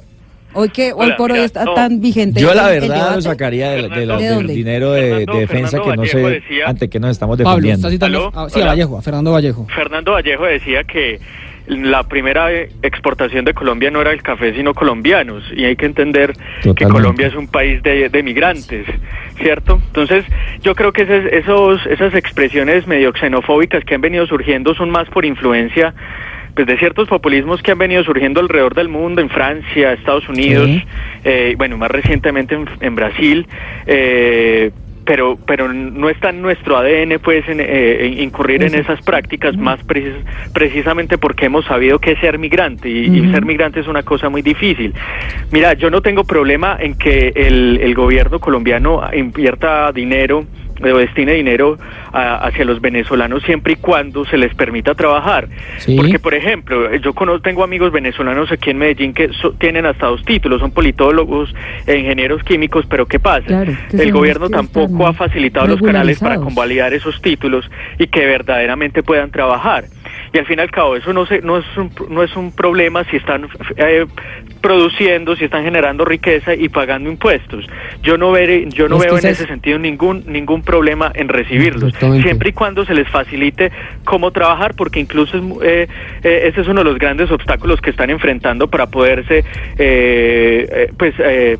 [0.55, 1.73] Hoy que hoy Hola, por hoy está no.
[1.73, 2.39] tan vigente.
[2.39, 4.53] Yo la verdad lo sacaría de, de la- ¿De del dónde?
[4.53, 7.49] dinero de, de Fernando- defensa que no sé Vallejo decía- ante qué nos estamos Pablo,
[7.55, 7.89] defendiendo.
[7.89, 8.17] citando.
[8.19, 8.31] ¿Aló?
[8.35, 8.65] ah, sí, a.
[8.67, 9.67] Vallejo, a Fernando Vallejo.
[9.73, 11.19] Fernando Vallejo decía que
[11.65, 12.51] la primera
[12.83, 15.43] exportación de Colombia no era el café, sino colombianos.
[15.55, 16.33] Y hay que entender
[16.75, 16.85] que.
[16.85, 18.85] Colombia es un país de, de migrantes,
[19.41, 19.81] ¿cierto?
[19.87, 20.23] Entonces,
[20.61, 25.07] yo creo que esos, esos- esas expresiones medio xenofóbicas que han venido surgiendo son más
[25.09, 25.95] por influencia
[26.55, 30.65] pues, de ciertos populismos que han venido surgiendo alrededor del mundo, en Francia, Estados Unidos,
[30.67, 30.83] Sí.
[31.23, 33.47] eh, bueno, más recientemente en, en Brasil.
[33.87, 34.71] eh,
[35.05, 39.57] pero pero no está en nuestro ADN pues en, eh, en incurrir en esas prácticas
[39.57, 40.15] más precis-
[40.53, 44.29] precisamente porque hemos sabido que es ser migrante y, y ser migrante es una cosa
[44.29, 44.93] muy difícil.
[45.51, 50.45] Mira, yo no tengo problema en que el, el gobierno colombiano invierta dinero
[50.91, 51.77] destine dinero
[52.11, 55.47] a- hacia los venezolanos siempre y cuando se les permita trabajar.
[55.77, 55.95] Sí.
[55.95, 60.07] Porque, por ejemplo, yo conozco, tengo amigos venezolanos aquí en Medellín que so- tienen hasta
[60.07, 61.53] dos títulos, son politólogos
[61.87, 63.45] e ingenieros químicos, pero ¿qué pasa?
[63.45, 67.69] Claro, el gobierno tampoco ha facilitado los canales para convalidar esos títulos
[67.99, 69.85] y que verdaderamente puedan trabajar.
[70.35, 72.51] Y al fin y al cabo, eso no, se, no, es, un, no es un
[72.55, 74.05] problema si están eh,
[74.61, 77.67] produciendo, si están generando riqueza y pagando impuestos.
[78.01, 81.93] Yo no, veré, yo no veo en ese es- sentido ningún, ningún problema en recibirlos,
[82.23, 83.71] siempre y cuando se les facilite
[84.05, 85.87] cómo trabajar, porque incluso es eh,
[86.23, 89.45] eh, ese es uno de los grandes obstáculos que están enfrentando para poderse, eh,
[89.77, 91.57] eh, pues, eh,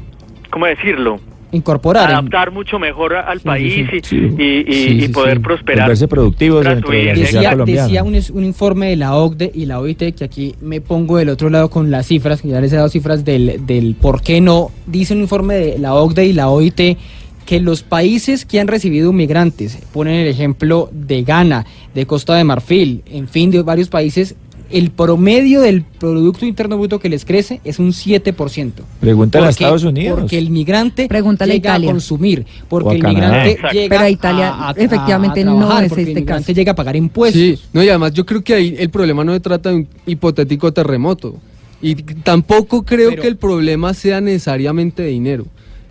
[0.50, 1.20] ¿cómo decirlo?
[1.54, 2.10] Incorporar.
[2.10, 4.16] en- adaptar mucho mejor al Sí, país sí, y- sí.
[4.38, 5.44] y, y- Sí, y poder sí.
[5.44, 5.86] prosperar.
[5.86, 9.66] Volverse productivos dentro de la Decía, decía un, es- un informe de la OCDE y
[9.66, 12.74] la OIT, que aquí me pongo del otro lado con las cifras, que ya les
[12.74, 14.72] he dado cifras del, del por qué no.
[14.88, 16.98] Dice un informe de la OCDE y la OIT
[17.46, 22.46] que los países que han recibido migrantes, ponen el ejemplo de Ghana, de Costa de
[22.46, 24.36] Marfil, en fin, de varios países,
[24.74, 28.72] el promedio del Producto Interno Bruto que les crece es un 7%.
[29.00, 30.20] Pregúntale a Estados Unidos.
[30.20, 31.90] Porque el migrante Pregúntale a llega Italia.
[31.90, 33.74] a consumir, porque O a el migrante Exacto.
[33.78, 36.56] llega Pero a Italia, a- a- efectivamente, no es porque este el migrante caso.
[36.56, 37.42] llega a pagar impuestos.
[37.42, 39.88] Sí, no, y además yo creo que ahí el problema no se trata de un
[40.06, 41.36] hipotético terremoto.
[41.82, 45.46] Y tampoco creo Pero- que el problema sea necesariamente de dinero.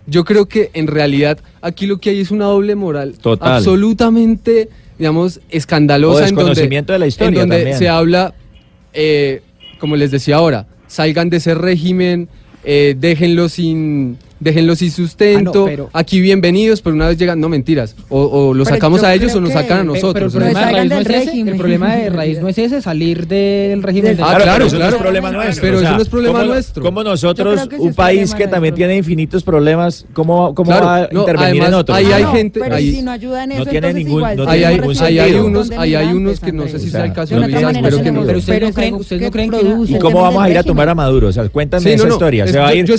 [0.07, 3.53] Yo creo que en realidad aquí lo que hay es una doble moral Total.
[3.53, 4.67] absolutamente,
[4.99, 6.15] digamos, escandalosa.
[6.25, 7.77] O en donde- desconocimiento de la historia En donde también.
[7.79, 8.33] se habla,
[8.93, 9.41] eh,
[9.79, 12.29] como les decía ahora, salgan de ese régimen,
[12.63, 14.17] eh, déjenlo sin...
[14.43, 18.21] Déjenlo sin sustento, Ah, no, pero- aquí bienvenidos, pero una vez llegan, no mentiras, o,
[18.23, 20.33] o los Pero sacamos a ellos o nos que- sacan a Pero- nosotros.
[20.33, 21.13] Pero, el problema de raíz no es ese.
[21.25, 21.53] régimen.
[21.53, 24.17] El problema de raíz no es ese, salir del régimen.
[24.17, 24.95] Del- Ah, Claro, claro, pero eso no claro.
[24.97, 25.61] es problema nuestro.
[25.61, 26.83] Pero o eso no es problema ¿cómo- nuestro.
[26.83, 31.19] Como nosotros, un país que también tiene infinitos problemas, ¿cómo, cómo Claro, va a no,
[31.21, 31.97] intervenir además, en otros?
[31.97, 32.31] ahí No, hay no.
[32.33, 34.81] gente, Pero ahí- si no ayudan no eso, tiene ningún- igual no tiene hay, van
[34.89, 35.45] ningún ahí hay sentido.
[35.47, 38.23] unos, ahí hay unos que no sé si sea el caso de espero que no.
[38.25, 40.57] Pero ustedes pero no creen, que no creen que produce ¿Y cómo vamos a ir
[40.57, 41.27] a tumbar a Maduro?
[41.29, 42.47] O sea, cuéntame esa historia.
[42.47, 42.93] ¿Se va a yo- ir.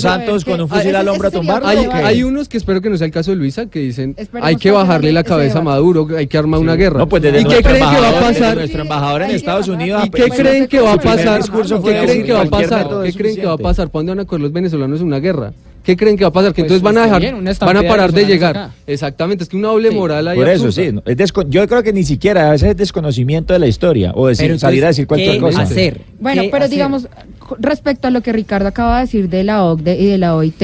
[0.00, 1.62] Santos con un fusil al hombro a tumbar?
[1.64, 4.48] Hay, hay unos que espero que no sea el caso de Luisa que dicen Esperemos
[4.48, 6.98] hay que bajarle la cabeza a Maduro, hay que armar una guerra.
[6.98, 8.56] No, pues desde ¿Y qué creen que va a pasar?
[8.56, 9.68] nuestro embajador en Estados.
[9.68, 10.04] Unidos.
[10.06, 11.40] ¿Y qué creen que va a pasar?
[11.40, 12.88] discurso ¿Qué creen que va a pasar?
[13.04, 13.88] ¿Qué creen que va a pasar?
[13.88, 15.52] ¿Para dónde van a coger los venezolanos en una guerra?
[15.82, 16.52] ¿Qué creen que va a pasar?
[16.52, 18.56] Que Pues, entonces van a dejar, bien, van a parar de llegar.
[18.56, 18.74] acá.
[18.86, 20.86] Exactamente, es que una doble Sí, moral ahí Por eso, absurda.
[20.88, 20.92] sí.
[20.94, 24.12] no, es desco- yo creo que ni siquiera a veces es desconocimiento de la historia
[24.14, 25.62] o decir, salir a decir cualquier ¿qué cosa.
[25.62, 26.02] hacer?
[26.20, 26.74] Bueno, ¿Qué pero hacer?
[26.76, 27.08] digamos,
[27.58, 30.62] respecto a lo que Ricardo acaba de decir de la OCDE y de la OIT,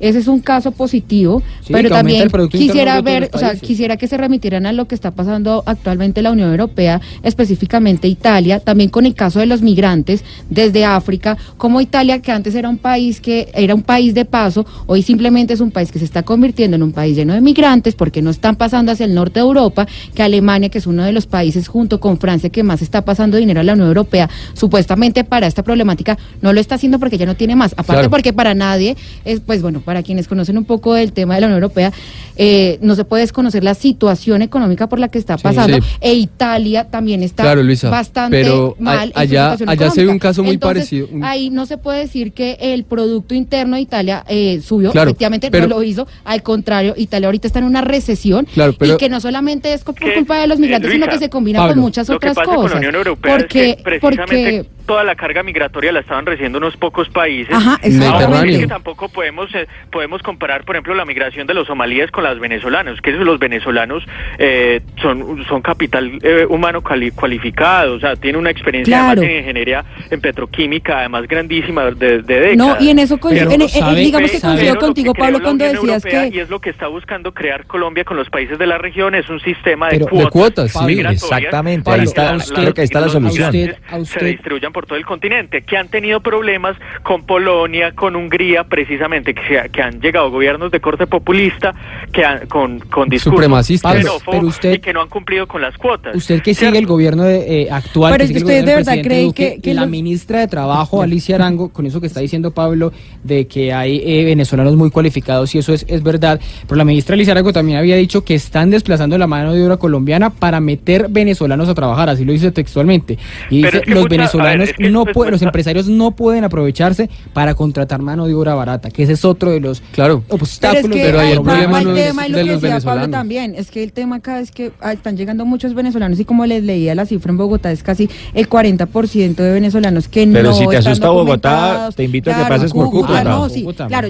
[0.00, 4.16] ese es un caso positivo, Sí, pero también quisiera ver, o sea, quisiera que se
[4.16, 9.06] remitieran a lo que está pasando actualmente en la Unión Europea, específicamente Italia, también con
[9.06, 13.48] el caso de los migrantes desde África, como Italia, que antes era un país que
[13.54, 16.82] era un país de paso, hoy simplemente es un país que se está convirtiendo en
[16.82, 20.22] un país lleno de migrantes porque no están pasando hacia el norte de Europa, que
[20.22, 23.60] Alemania, que es uno de los países junto con Francia que más está pasando dinero
[23.60, 27.36] a la Unión Europea, supuestamente para esta problemática, no lo está haciendo porque ya no
[27.36, 27.74] tiene más.
[27.76, 31.40] Aparte porque para nadie, es, pues bueno, para quienes conocen un poco del tema de
[31.42, 31.92] la Unión Europea,
[32.36, 36.84] eh, no se puede desconocer la situación económica por la que está pasando e Italia
[36.84, 38.44] también está claro, Luisa, bastante
[38.78, 39.12] mal.
[39.14, 41.08] A, allá, en su allá se ve un caso muy parecido.
[41.22, 44.24] Ahí no se puede decir que el Producto Interno de Italia...
[44.28, 48.46] Eh, subió, efectivamente pero, no lo hizo, al contrario, Italia ahorita está en una recesión
[48.80, 51.78] y que no solamente es por culpa de los migrantes, sino que se combina con
[51.78, 52.82] muchas otras cosas.
[53.20, 57.54] Porque, precisamente toda la carga migratoria la estaban recibiendo unos pocos países.
[57.54, 57.78] Ajá,
[58.10, 62.10] Ahora es que tampoco podemos eh, podemos comparar, por ejemplo, la migración de los somalíes
[62.10, 64.02] con las venezolanas, que los venezolanos
[64.38, 69.38] eh, son son capital eh, humano cali cualificado, o sea, tiene una experiencia además en
[69.38, 72.56] ingeniería en petroquímica, además grandísima de.
[72.56, 76.30] No, y en eso e, eh, digamos que coincido contigo, que Pablo, cuando decías que...
[76.32, 79.28] Y es lo que está buscando crear Colombia con los países de la región, es
[79.28, 80.72] un sistema de Pero, cuotas.
[80.72, 81.90] De cuotas sí, exactamente.
[81.90, 83.46] Ahí está, usted, que ahí está la solución.
[83.46, 84.20] Usted, usted.
[84.20, 89.34] Se distribuyan por todo el continente, que han tenido problemas con Polonia, con Hungría, precisamente,
[89.34, 91.74] que, que han llegado gobiernos de corte populista,
[92.12, 95.76] que han, con, con discursos supremacistas, Pero usted, y que no han cumplido con las
[95.76, 96.14] cuotas.
[96.14, 96.72] Usted que ¿cierto?
[96.72, 99.74] sigue el gobierno de, eh, actual, Pero que sigue usted de verdad creen que, que,
[99.74, 99.90] la los...
[99.90, 103.98] ministra de Trabajo, Alicia Arango, con eso que está diciendo Pablo, de que hay...
[103.98, 106.40] Eh, venezolanos muy cualificados y eso es, es verdad.
[106.66, 110.30] Pero la ministra Lizarago también había dicho que están desplazando la mano de obra colombiana
[110.30, 113.18] para meter venezolanos a trabajar, así lo dice textualmente.
[113.50, 118.34] Y dice, los venezolanos no pueden, los empresarios no pueden aprovecharse para contratar mano de
[118.34, 120.22] obra barata, que ese es otro de los claro.
[120.28, 120.98] obstáculos.
[121.00, 123.10] Pero, hay, el problema no es de los venezolanos.
[123.10, 126.62] también, es que el tema acá es que están llegando muchos venezolanos y como les
[126.62, 130.66] leía la cifra en Bogotá es casi el 40% de venezolanos que no Pero si
[130.66, 133.22] te asusta Bogotá, te invito a que pases por Cúcuta.
[133.26, 133.66] Ah, sí,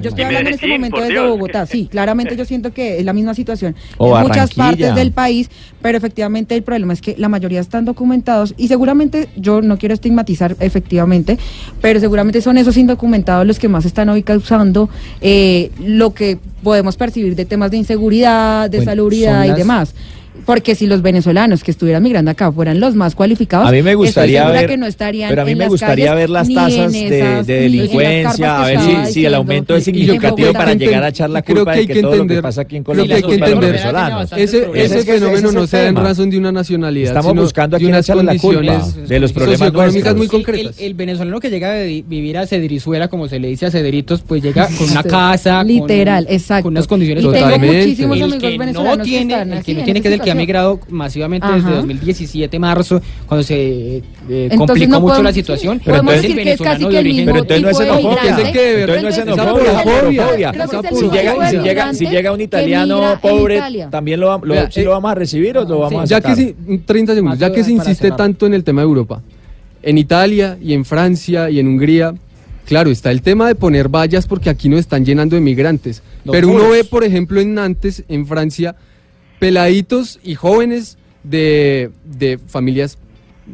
[0.09, 3.13] yo estoy hablando en este momento desde Bogotá, sí, claramente yo siento que es la
[3.13, 5.51] misma situación en muchas partes del país,
[5.83, 9.95] pero efectivamente el problema es que la mayoría están documentados y seguramente, yo no quiero
[9.95, 11.39] estigmatizar efectivamente,
[11.81, 14.89] pero seguramente son esos indocumentados los que más están hoy causando
[15.21, 19.95] eh, lo que podemos percibir de temas de inseguridad, de bueno, salubridad y demás.
[20.45, 23.95] Porque si los venezolanos que estuvieran migrando acá fueran los más cualificados, a mí me
[23.95, 27.47] gustaría ver, que no estarían pero a mí me gustaría calles, ver las tasas esas,
[27.47, 31.31] de, de, delincuencia, a ver si, si, el aumento es significativo para llegar a echar
[31.31, 33.23] la culpa que de que, que todo entender, lo que pasa aquí en Colombia hay
[33.23, 34.33] que entender, venezolanos.
[34.33, 37.77] Ese, ese, fenómeno ese no se da en razón de una nacionalidad, Estamos sino buscando
[37.77, 40.77] aquí unas condiciones la de los problemas socioeconómicas muy concretas.
[40.79, 44.43] El, venezolano que llega a vivir a Cedrizuela, como se le dice a Cedritos, pues
[44.43, 47.77] llega con una casa, literal, con, exacto, con unas condiciones totalmente.
[47.79, 51.57] muchísimos amigos venezolanos que no tiene que que ha migrado masivamente Ajá.
[51.57, 55.81] desde 2017, marzo, cuando se eh, complicó no mucho podemos, la situación.
[55.83, 58.31] Pero podemos entonces, decir que es casi que el mismo Pero entonces no es xenofobia,
[58.31, 60.53] es el que de verdad no es xenofobia.
[61.95, 66.21] Si llega un italiano pobre, ¿también lo vamos a recibir o lo vamos a Ya
[66.21, 66.55] que
[66.85, 69.23] 30 segundos, ya que se insiste tanto en el tema de Europa,
[69.83, 72.15] en Italia y en Francia y en Hungría,
[72.67, 76.03] claro, está el tema de poner vallas porque aquí nos están llenando de migrantes.
[76.31, 78.77] Pero uno ve, por ejemplo, en Nantes, en Francia,
[79.39, 82.99] peladitos y jóvenes de, de familias,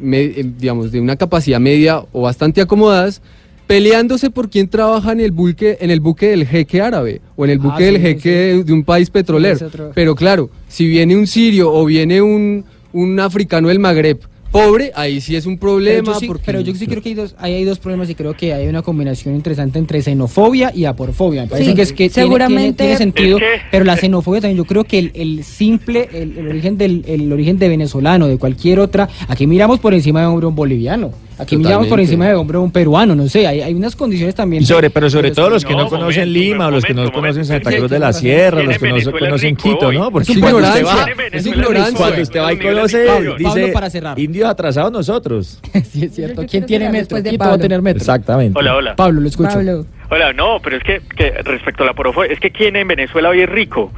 [0.01, 3.21] eh, digamos, de una capacidad media o bastante acomodadas,
[3.67, 7.51] peleándose por quién trabaja en el buque, en el buque del jeque árabe o en
[7.51, 8.29] el buque ah, del jeque.
[8.29, 9.69] De, de un país petrolero.
[9.93, 14.19] Pero claro, si viene un sirio o viene un, un africano del Magreb
[14.55, 16.01] pobre, ahí sí es un problema.
[16.01, 16.43] Pero yo sí, porque...
[16.45, 18.81] pero yo sí creo que hay dos, hay, dos problemas y creo que hay una
[18.81, 21.43] combinación interesante entre xenofobia y aporfobia.
[21.43, 23.39] Me parece que es que seguramente tiene, tiene, tiene sentido,
[23.71, 24.57] pero la xenofobia también.
[24.57, 28.37] Yo creo que el, el simple, el, el origen del el origen de venezolano, de
[28.37, 31.11] cualquier otra, aquí miramos por encima de un boliviano.
[31.37, 34.65] Aquí miramos por encima de hombro un peruano, no sé, hay, hay unas condiciones también.
[34.65, 37.01] Sobre, pero sobre pues, todo los que no, no conocen Lima, o los que no
[37.01, 40.11] momento, conocen Santa Cruz de la Sierra, los que no conocen Quito, ¿no?
[40.11, 41.97] Porque es ignorancia, usted va, es ignorancia.
[41.97, 44.19] Cuando usted va y conoce, Pablo, dice, Pablo para cerrar.
[44.19, 45.59] indios atrasados nosotros.
[45.91, 46.45] sí, es cierto.
[46.49, 47.21] ¿Quién tiene metro?
[47.21, 47.99] De Quito va a tener metro.
[47.99, 48.57] Exactamente.
[48.57, 48.95] Hola, hola.
[48.95, 49.49] Pablo, lo escucho.
[49.49, 49.85] Pablo.
[50.09, 53.29] Hola, no, pero es que, que respecto a la porofo, es que quien en Venezuela
[53.29, 53.91] hoy es rico.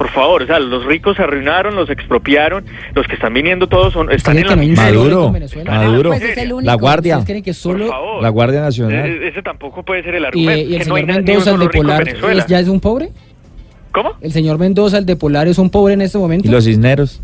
[0.00, 3.92] Por favor, o sea, los ricos se arruinaron, los expropiaron, los que están viniendo todos
[3.92, 4.56] son, están en la.
[4.56, 5.30] Maduro,
[5.66, 9.04] Maduro, pues único, pues, la Guardia, que solo la Guardia Nacional.
[9.04, 10.58] E-, e-, ese tampoco puede ser el argumento.
[10.58, 13.10] ¿Y, y el señor Mendoza, el de Polar, ya es un pobre?
[13.92, 14.12] ¿Cómo?
[14.22, 16.48] ¿El señor Mendoza, el de Polar, es un pobre en este momento?
[16.48, 17.20] ¿Y los Cisneros?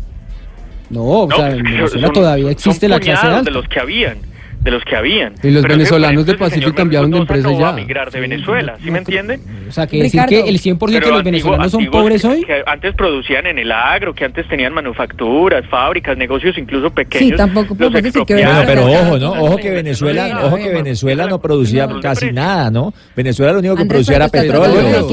[0.91, 3.41] No, no o sea, en pues, Venezuela todavía existe la clase alta.
[3.41, 4.19] de los que habían
[4.61, 5.33] de los que habían.
[5.43, 7.71] Y los venezolanos de este Pacífico cambiaron de empresa ya.
[7.73, 9.41] migrar de sí, Venezuela, ¿sí me entienden?
[9.67, 12.43] O sea, que decir que el 100% de los venezolanos son pobres hoy.
[12.43, 17.29] Que antes producían en el agro, que antes tenían manufacturas, fábricas, negocios incluso pequeños.
[17.29, 18.65] Sí, tampoco los decir que Venezuela.
[18.65, 19.31] Pero, ojo, ¿no?
[19.43, 22.93] Ojo que Venezuela, ojo que Venezuela no producía casi nada, ¿no?
[23.15, 25.07] Venezuela lo único que producía era petróleo.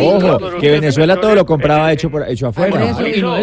[0.00, 2.94] Ojo, que Venezuela todo lo compraba hecho por, hecho afuera.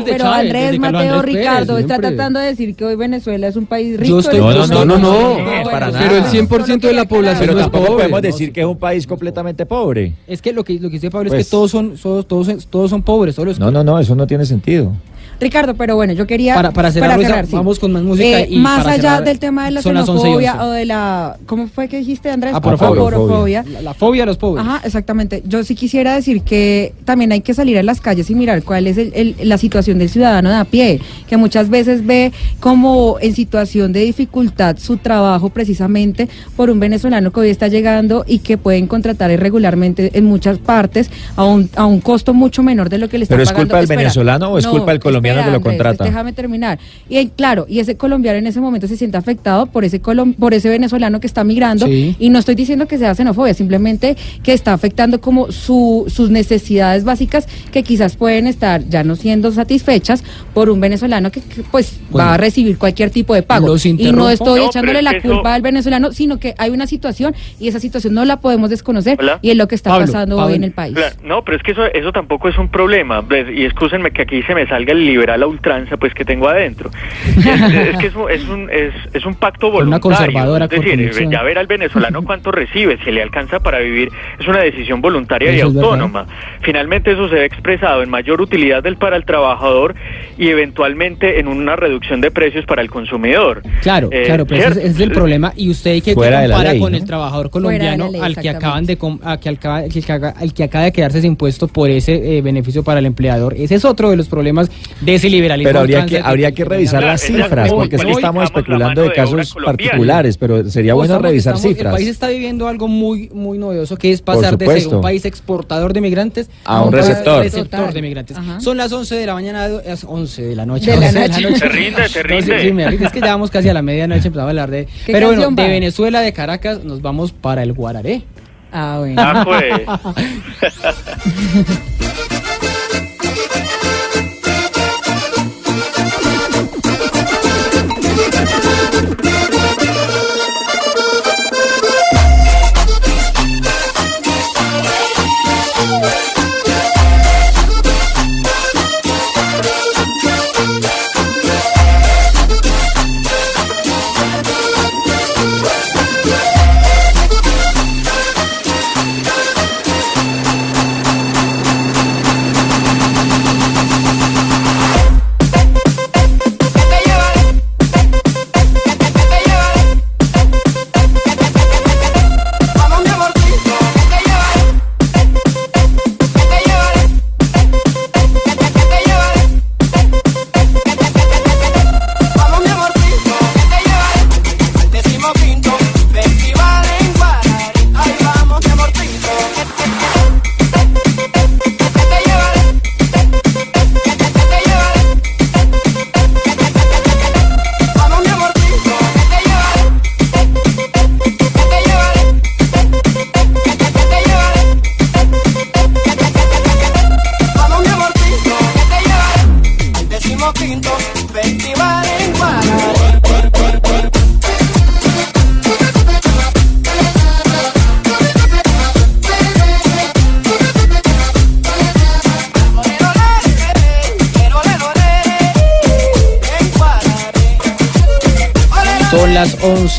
[0.06, 4.22] Pero Andrés Mateo Ricardo está tratando de decir que hoy Venezuela es un país rico
[4.40, 6.32] no, no, no, no, no, para Pero el nada.
[6.32, 7.88] 100% de la población Pero no es pobre.
[7.88, 10.14] podemos decir que es un país completamente pobre.
[10.28, 12.68] Es que lo que, lo que dice Pablo es Pues- que todos son, todos, todos,
[12.68, 13.36] todos son pobres.
[13.36, 14.92] Todos los No, no, no, eso no tiene sentido.
[15.40, 16.54] Ricardo, pero bueno, yo quería.
[16.56, 19.40] Para- para cerrar, Luisa, vamos con más música Eh, y más para allá cerrar, del
[19.40, 20.66] tema de la son las 11 y xenofobia 11.
[20.66, 21.38] o de la.
[21.46, 22.54] ¿Cómo fue que dijiste, Andrés?
[22.54, 23.02] Aporofobia.
[23.02, 23.64] Aporofobia.
[23.68, 24.66] La, la fobia a los pobres.
[24.66, 25.44] Ajá, exactamente.
[25.48, 28.88] Yo sí quisiera decir que también hay que salir a las calles y mirar cuál
[28.88, 33.18] es el- el- la situación del ciudadano de a pie, que muchas veces ve como
[33.22, 38.40] en situación de dificultad su trabajo precisamente por un venezolano que hoy está llegando y
[38.40, 42.98] que pueden contratar irregularmente en muchas partes a un, a un costo mucho menor de
[42.98, 43.68] lo que le está ¿Pero es pagando.
[43.68, 46.04] culpa del venezolano o es no, culpa del colombiano que lo Andrés, contrata?
[46.04, 46.80] déjame terminar.
[47.10, 50.36] Y eh, claro, y ese colombiano en ese momento se siente afectado por ese colom-
[50.36, 52.16] por ese venezolano que está migrando Sí.
[52.20, 57.04] y no estoy diciendo que sea xenofobia, simplemente que está afectando como su, sus necesidades
[57.04, 60.24] básicas que quizás pueden estar ya no siendo satisfechas
[60.54, 62.28] por un venezolano que, que, pues Bueno.
[62.30, 63.68] va a recibir cualquier tipo de pago.
[63.68, 66.88] Los Y no estoy No, echándole la eso- culpa al venezolano, sino que hay una
[66.88, 69.40] situación y esa situación no la podemos desconocer Hola.
[69.42, 70.50] y es lo que está Pablo, pasando Pablo.
[70.52, 70.96] hoy en el país.
[70.96, 73.24] Claro, No, pero es que eso, eso tampoco es un problema.
[73.56, 76.90] Y excúsenme que aquí se me salga el liberal a ultranza pues que tengo adentro.
[77.38, 80.02] Es, es que es un, es, un, es, es un pacto una voluntario.
[80.02, 84.10] conservadora es decir, ya ver al venezolano cuánto recibe, si le alcanza para vivir,
[84.40, 86.26] es una decisión voluntaria y autónoma.
[86.62, 89.96] Finalmente eso se ve expresado en mayor utilidad del para el trabajador
[90.38, 93.62] y eventualmente en una reducción de precios para el consumidor.
[93.82, 96.98] Claro, Eh, claro, pero ese es, el problema y usted que, compara ley, con ¿no?
[96.98, 100.86] el trabajador colombiano ley, al que acaban de com- a que, caga- al que acaba
[100.86, 103.54] de quedarse ese impuesto por ese eh, beneficio para el empleador.
[103.58, 104.70] Ese es otro de los problemas
[105.02, 105.70] de ese liberalismo.
[105.70, 109.56] Pero habría que, habría que revisar las cifras, porque es que estamos especulando de casos
[109.66, 111.94] particulares, pero sería bueno revisar cifras.
[111.94, 115.26] El país está viviendo algo muy muy novedoso que es pasar de ser un país
[115.26, 117.94] exportador de migrantes A un receptor.
[117.94, 118.38] de migrantes.
[118.60, 120.92] Son las 11 de la mañana, es 11 de la noche.
[120.92, 121.60] De la 11 noche.
[121.60, 122.60] Te rinde, te No, rinde.
[122.60, 123.06] sí, sí, me rinde.
[123.06, 124.86] Es que ya vamos casi a la medianoche, empezamos a hablar de...
[125.06, 125.68] ¿Qué Pero bueno, de?
[125.68, 128.24] Venezuela, de Caracas, nos vamos para el Guararé.
[128.72, 129.22] Ah, bueno.
[129.22, 130.74] Ah, pues.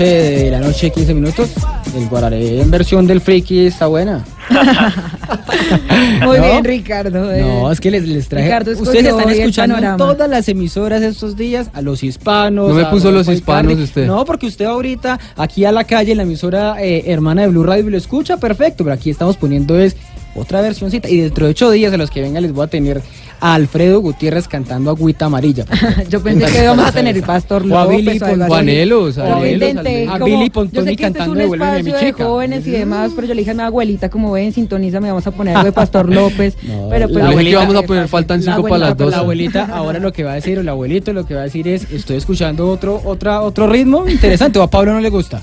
[0.04, 1.50] de la noche, 15 minutos.
[1.96, 4.24] El Guararé en versión del friki está buena.
[6.24, 7.24] Muy bien, Ricardo.
[7.24, 7.72] No, eh.
[7.72, 8.46] es que les, les traje.
[8.46, 12.68] Ricardo Ustedes están escuchando todas las emisoras estos días a los hispanos.
[12.68, 14.06] No me puso los hispanos usted.
[14.06, 17.64] No, porque usted ahorita aquí a la calle, en la emisora eh, hermana de Blue
[17.64, 19.96] Radio, lo escucha perfecto, pero aquí estamos poniendo es
[20.40, 23.02] otra versioncita y dentro de ocho días a los que vengan les voy a tener
[23.40, 25.64] a Alfredo Gutiérrez cantando Agüita Amarilla.
[26.10, 29.18] Yo pensé que íbamos a tener Pastor O a López Billy o Yo Juanelos,
[29.52, 31.44] intenté a Billy yo Pontoni sé que este es cantando un a
[31.78, 35.00] espacio de jóvenes y demás, pero yo le dije a mi abuelita, como ven, sintoniza,
[35.00, 36.56] me vamos a poner algo de Pastor López.
[36.90, 39.10] pero pues la abuelita- vamos a poner faltan cinco para las dos.
[39.10, 41.44] La abuelita ahora lo que va a decir, o el abuelito lo que va a
[41.44, 45.40] decir es, estoy escuchando otro, otra, otro ritmo interesante, o a Pablo no le gusta.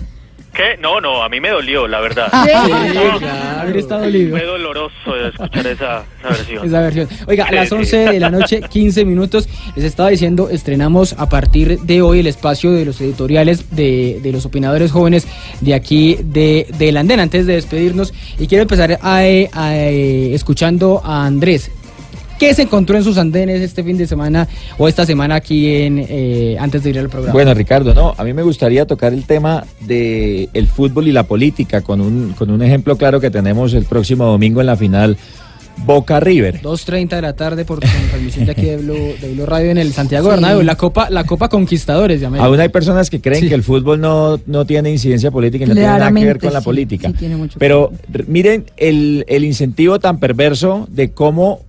[0.57, 0.75] ¿Qué?
[0.81, 2.29] No, no, a mí me dolió, la verdad.
[2.43, 2.51] Sí,
[2.95, 4.31] No, claro, estado dolido.
[4.31, 6.65] Fue doloroso escuchar esa, esa versión.
[6.65, 7.07] Esa versión.
[7.27, 7.75] Oiga, a las Sí, sí.
[7.75, 12.27] 11 de la noche, 15 minutos, les estaba diciendo, estrenamos a partir de hoy el
[12.27, 15.27] espacio de los editoriales de, de los opinadores jóvenes
[15.61, 18.11] de aquí de, del Andén, antes de despedirnos.
[18.39, 21.69] Y quiero empezar a, eh, a, eh, escuchando a Andrés.
[22.39, 26.05] ¿Qué se encontró en sus andenes este fin de semana o esta semana aquí en
[26.07, 27.33] eh, antes de ir al programa?
[27.33, 31.23] Bueno, Ricardo, no, a mí me gustaría tocar el tema de el fútbol y la
[31.23, 35.17] política con un, con un ejemplo claro que tenemos el próximo domingo en la final
[35.85, 36.61] Boca River.
[36.61, 39.93] 2.30 de la tarde por transmisión de aquí de Blue, de Blue Radio en el
[39.93, 42.45] Santiago Bernabéu, la Copa, la Copa Conquistadores América.
[42.45, 45.73] Aún hay personas que creen que el fútbol no, no tiene incidencia política y no
[45.73, 47.07] tiene nada que ver con la sí, política.
[47.09, 47.91] sí tiene mucho Pero
[48.27, 51.61] miren el, el incentivo tan perverso de cómo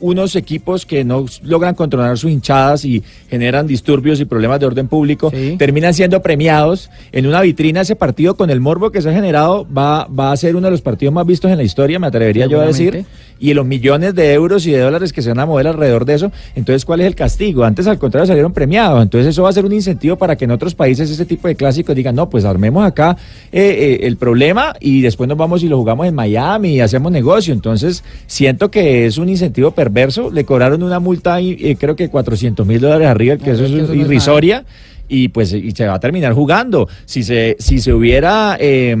[0.00, 4.88] unos equipos que no logran controlar sus hinchadas y generan disturbios y problemas de orden
[4.88, 7.80] público terminan siendo premiados en una vitrina.
[7.80, 10.72] Ese partido con el morbo que se ha generado va, va a ser uno de
[10.72, 13.04] los partidos más vistos en la historia me atrevería yo a decir.
[13.40, 16.14] Y los millones de euros y de dólares que se van a mover alrededor de
[16.14, 17.64] eso, entonces ¿cuál es el castigo?
[17.64, 20.50] Antes al contrario salieron premiados, entonces eso va a ser un incentivo para que en
[20.50, 23.16] otros países ese tipo de clásicos digan, no, pues armemos acá
[23.52, 27.12] eh, eh, el problema y después nos vamos y lo jugamos en Miami y hacemos
[27.12, 32.08] negocio, entonces siento que es un incentivo perverso, le cobraron una multa, eh, creo que
[32.08, 34.64] 400 mil dólares arriba, que eso es que eso no es irrisoria
[35.08, 36.88] y pues y se va a terminar jugando.
[37.06, 38.94] Si se, si se hubiera eh,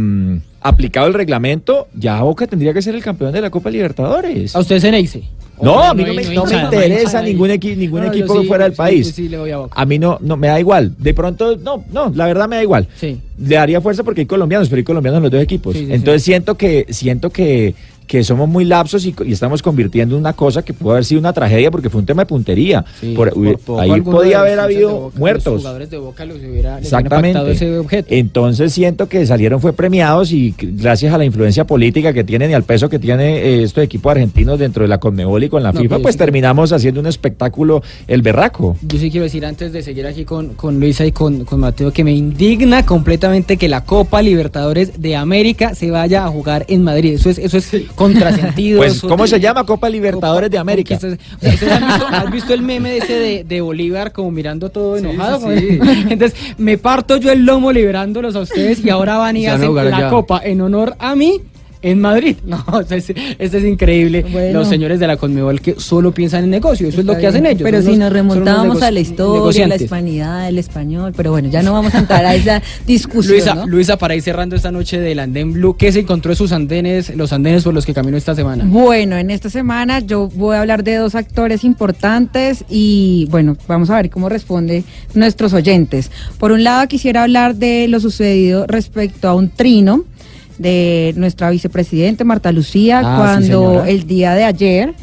[0.60, 4.54] aplicado el reglamento, ya Boca tendría que ser el campeón de la Copa Libertadores.
[4.56, 5.22] ¿A usted se dice?
[5.60, 8.40] No, a mí no no, me, no no no interesa ningún, equi- ningún No, equipo
[8.40, 9.06] sí, fuera del sí, país.
[9.08, 9.80] sí, sí, le voy a Boca.
[9.80, 10.94] A mí no, no, me da igual.
[10.98, 12.86] De pronto, no, no, la verdad me da igual.
[12.96, 13.20] Sí.
[13.38, 15.74] Le daría fuerza porque hay colombianos, pero hay colombianos en los dos equipos.
[15.76, 17.74] Entonces siento que, siento que,
[18.08, 21.20] que somos muy lapsos y, y estamos convirtiendo en una cosa que pudo haber sido
[21.20, 22.84] una tragedia porque fue un tema de puntería.
[23.00, 25.58] Sí, Por- por poco ahí podía haber habido Boca, Los muertos.
[25.60, 27.78] jugadores de Boca los hubiera, les impactado ese Exactamente.
[27.78, 28.08] objeto.
[28.10, 32.54] Entonces siento que salieron fue premiados y gracias a la influencia política que tienen y
[32.54, 35.72] al peso que tiene eh, estos equipos argentinos dentro de la Conmebol y con la
[35.72, 38.76] No, FIFA, pues sí que- terminamos haciendo un espectáculo el berraco.
[38.82, 41.92] Yo sí quiero decir antes de seguir aquí con, con Luisa y con, con Mateo
[41.92, 46.82] que me indigna completamente que la Copa Libertadores de América se vaya a jugar en
[46.84, 47.14] Madrid.
[47.14, 48.78] Eso es, eso es contrasentido.
[48.78, 50.96] Pues, ¿cómo se llama Copa Libertadores de América?
[50.96, 54.70] O sea, ¿ustedes han, visto, visto el meme de ese de, de Bolívar como mirando
[54.70, 55.40] todo enojado?
[55.52, 55.78] sí,
[56.08, 60.08] Entonces, me parto yo el lomo liberándolos a ustedes y ahora van y hacen la.
[60.08, 61.42] Copa en honor a mí.
[61.82, 62.36] En Madrid.
[62.48, 64.24] No, o sea, es, esto es increíble.
[64.30, 64.60] Bueno.
[64.60, 66.88] Los señores de la Conmebol que solo piensan en negocio.
[66.88, 67.62] Eso es lo que hacen ellos.
[67.62, 71.62] Pero si nos remontábamos a la historia, a la hispanidad, el español, pero bueno, ya
[71.62, 73.34] no vamos a entrar a esa discusión.
[73.34, 73.66] Luisa, ¿no?
[73.66, 77.14] Luisa, para ir cerrando esta noche del Andén Blue, ¿qué se encontró en sus andenes,
[77.14, 78.64] los andenes por los que caminó esta semana?
[78.66, 83.90] Bueno, en esta semana yo voy a hablar de dos actores importantes y bueno, vamos
[83.90, 86.10] a ver cómo responde nuestros oyentes.
[86.38, 90.04] Por un lado, quisiera hablar de lo sucedido respecto a un trino
[90.58, 94.94] de nuestra vicepresidente Marta Lucía Ah, cuando el día de ayer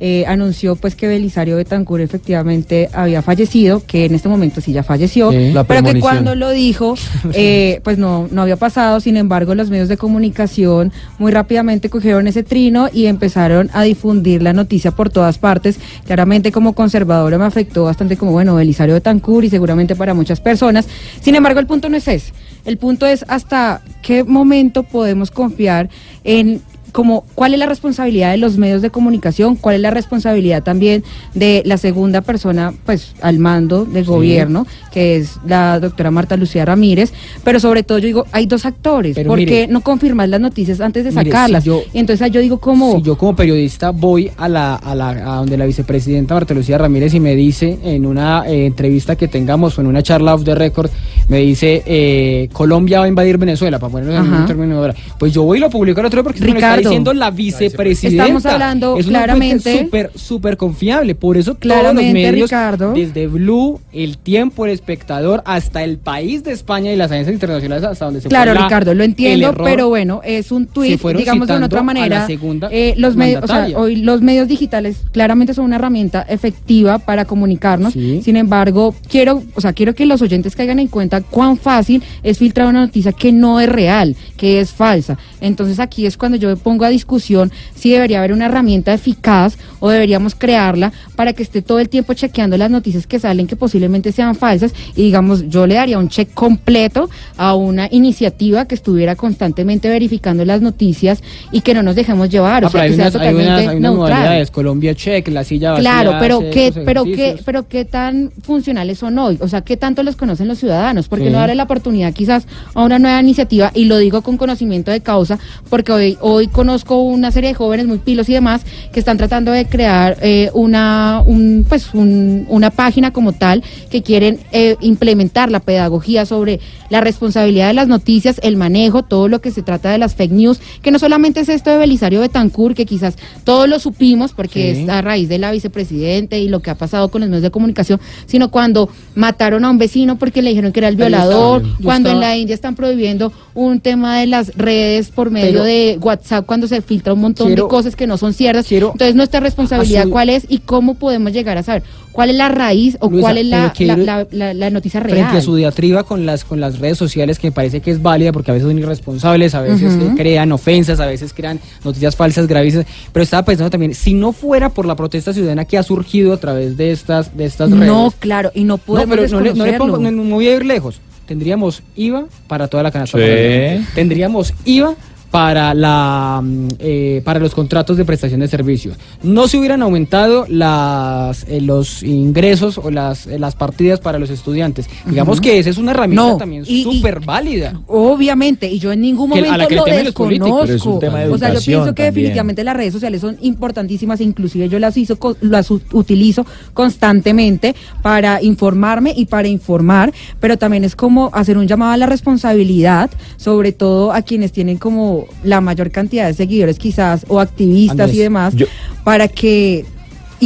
[0.00, 4.82] eh, anunció pues que Belisario Betancur efectivamente había fallecido, que en este momento sí ya
[4.82, 5.54] falleció, Sí.
[5.66, 6.94] Pero que cuando lo dijo,
[7.32, 9.00] eh, pues no, no había pasado.
[9.00, 14.42] Sin embargo, los medios de comunicación muy rápidamente cogieron ese trino y empezaron a difundir
[14.42, 15.78] la noticia por todas partes.
[16.04, 20.40] Claramente como conservadora me afectó bastante como, bueno, Belisario de Tancur y seguramente para muchas
[20.40, 20.86] personas.
[21.20, 22.32] Sin embargo, el punto no es ese.
[22.64, 25.90] El punto es hasta qué momento podemos confiar
[26.24, 26.62] en
[26.94, 31.02] como cuál es la responsabilidad de los medios de comunicación, cuál es la responsabilidad también
[31.34, 34.10] de la segunda persona, pues al mando del Sí.
[34.10, 38.64] gobierno, que es la doctora Marta Lucía Ramírez, pero sobre todo yo digo, hay dos
[38.64, 41.64] actores, ¿por mire- qué no confirmar las noticias antes de Mire, sacarlas?
[41.64, 42.94] si yo- y entonces yo digo como...
[42.94, 46.78] Si yo como periodista voy a la, a la a donde la vicepresidenta Marta Lucía
[46.78, 50.44] Ramírez y me dice en una eh, entrevista que tengamos o en una charla off
[50.44, 50.90] the record,
[51.28, 54.94] me dice eh, Colombia va a invadir Venezuela, para ponerlo en un término ahora.
[55.18, 57.30] Pues yo voy y lo publico al otro día porque me lo está diciendo la
[57.30, 58.22] vicepresidenta.
[58.24, 61.14] Estamos hablando es una claramente- súper, súper confiable.
[61.14, 62.92] Por eso todos los Claramente, medios, Ricardo.
[62.92, 67.84] desde Blue, El Tiempo, El Espectador, hasta El País de España y las agencias internacionales
[67.84, 71.00] hasta donde se Claro, fue la- Ricardo, lo entiendo, error, pero bueno, es un tuit,
[71.16, 72.26] digamos de una otra a la manera.
[72.26, 76.98] segunda eh, los medios, o sea, hoy los medios digitales claramente son una herramienta efectiva
[76.98, 77.92] para comunicarnos.
[77.92, 78.20] Sí.
[78.22, 82.38] Sin embargo, quiero, o sea, quiero que los oyentes caigan en cuenta cuán fácil es
[82.38, 85.18] filtrar una noticia que no es real, que es falsa.
[85.40, 89.56] Entonces aquí es cuando yo me pongo a discusión si debería haber una herramienta eficaz
[89.80, 93.56] o deberíamos crearla para que esté todo el tiempo chequeando las noticias que salen que
[93.56, 98.74] posiblemente sean falsas y digamos yo le daría un check completo a una iniciativa que
[98.74, 102.82] estuviera constantemente verificando las noticias y que no nos dejemos llevar, o Ah, sea, pero
[102.84, 103.96] hay que sea hay totalmente unas, hay unas neutral.
[104.18, 105.82] modalidades, Colombia check, la silla vacía.
[105.90, 110.02] Claro, pero qué, pero qué, pero qué tan funcionales son hoy, o sea, qué tanto
[110.02, 111.03] los conocen los ciudadanos.
[111.04, 111.30] Ciudadanos, porque Sí.
[111.30, 115.00] no darle la oportunidad quizás a una nueva iniciativa, y lo digo con conocimiento de
[115.00, 115.38] causa,
[115.70, 119.52] porque hoy, hoy conozco una serie de jóvenes muy pilos y demás que están tratando
[119.52, 125.50] de crear eh, una, un, pues un- una página como tal que quieren eh, implementar
[125.50, 129.90] la pedagogía sobre la responsabilidad de las noticias, el manejo, todo lo que se trata
[129.90, 133.68] de las fake news, que no solamente es esto de Belisario Betancourt, que quizás todos
[133.68, 134.82] lo supimos porque Sí.
[134.82, 137.50] es a raíz de la vicepresidente y lo que ha pasado con los medios de
[137.50, 141.08] comunicación, sino cuando mataron a un vecino porque le dijeron que era está.
[141.08, 145.64] violador, cuando en la India están prohibiendo un tema de las redes por medio Pero-
[145.64, 148.70] de WhatsApp cuando se filtra un montón Quiero- de cosas que no son ciertas.
[148.70, 151.82] Entonces nuestra responsabilidad cuál es y cómo podemos llegar a saber
[152.14, 155.18] cuál es la raíz o Luisa, cuál es la, la, la- la- la noticia real.
[155.18, 158.00] frente a su diatriba con las con las redes sociales que me parece que es
[158.00, 160.06] válida porque a veces son irresponsables, a veces Ujú.
[160.06, 164.32] eh, crean ofensas, a veces crean noticias falsas gravísimas, pero estaba pensando también si no
[164.32, 167.86] fuera por la protesta ciudadana que ha surgido a través de estas de estas redes.
[167.86, 170.48] No, claro, y no podemos no, pero no le, no le pongo, no, no voy
[170.48, 171.00] a ir lejos.
[171.26, 173.18] Tendríamos IVA para toda la canasta.
[173.18, 173.84] Sí.
[173.94, 174.94] Tendríamos IVA
[175.34, 178.96] para la mm, eh, para los contratos de prestación de servicios.
[179.24, 184.30] No se hubieran aumentado las eh, los ingresos o las eh, las partidas para los
[184.30, 184.88] estudiantes.
[185.04, 187.80] Digamos que esa es una herramienta No, también súper válida.
[187.88, 190.60] Obviamente, y yo en ningún Que- a momento la que lo desconozco.
[190.60, 192.14] pero es un tema de o sea, yo pienso que también.
[192.14, 199.12] definitivamente las redes sociales son importantísimas, inclusive yo las hizo, las utilizo constantemente para informarme
[199.16, 204.12] y para informar, pero también es como hacer un llamado a la responsabilidad, sobre todo
[204.12, 208.54] a quienes tienen como la mayor cantidad de seguidores quizás o activistas Andrés, y demás,
[208.54, 208.66] yo-
[209.04, 209.84] para que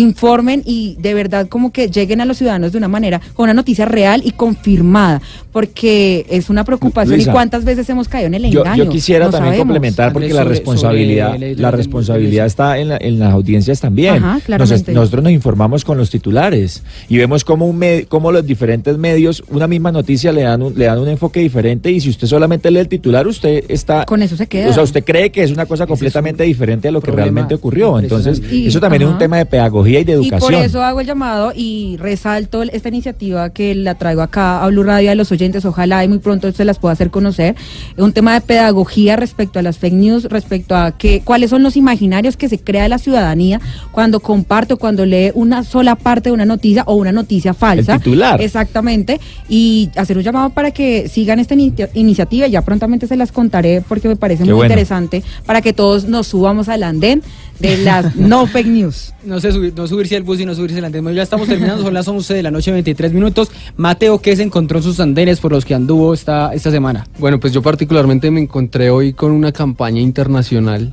[0.01, 3.55] informen y de verdad como que lleguen a los ciudadanos de una manera, con una
[3.55, 5.21] noticia real y confirmada,
[5.53, 8.85] porque es una preocupación Luisa, y cuántas veces hemos caído en el engaño.
[8.85, 9.67] yo quisiera No también sabemos.
[9.67, 14.17] complementar porque la sobre- responsabilidad, sobre la responsabilidad está en, la- en las audiencias también.
[14.23, 18.47] Ajá, Nos- nosotros nos informamos con los titulares y vemos cómo, un me- cómo los
[18.47, 22.11] diferentes medios una misma noticia le dan un, le dan un enfoque diferente y si
[22.11, 24.71] usted solamente lee el titular usted está con eso se queda.
[24.71, 27.99] o sea usted cree que es una cosa completamente diferente a lo que realmente ocurrió.
[27.99, 31.01] Entonces Y- eso también es un tema de pedagogía y de Y por eso hago
[31.01, 35.33] el llamado y resalto esta iniciativa que la traigo acá a Blue Radio a los
[35.33, 35.65] oyentes.
[35.65, 37.57] Ojalá y muy pronto se las pueda hacer conocer.
[37.97, 41.63] Es un tema de pedagogía respecto a las fake news, respecto a que, cuáles son
[41.63, 43.61] los imaginarios que se crea la ciudadanía
[43.93, 47.95] cuando comparte o cuando lee una sola parte de una noticia o una noticia falsa.
[47.95, 48.41] El titular.
[48.41, 49.21] Exactamente.
[49.49, 52.47] Y hacer un llamado para que sigan esta ini- iniciativa.
[52.47, 54.73] Ya prontamente se las contaré porque me parece Qué muy bueno.
[54.73, 57.23] interesante para que todos nos subamos al andén
[57.61, 59.13] de las no fake news.
[59.25, 61.03] No sé subir- no subirse al bus y no subirse al andén.
[61.03, 63.51] Bueno, Ya estamos terminando, son las 11 de la noche, 23 minutos.
[63.77, 67.07] Mateo, ¿qué se encontró en sus andenes por los que anduvo esta, esta semana?
[67.19, 70.93] Bueno, pues yo particularmente me encontré hoy con una campaña internacional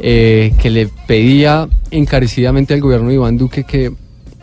[0.00, 3.92] eh, que le pedía encarecidamente al gobierno de Iván Duque que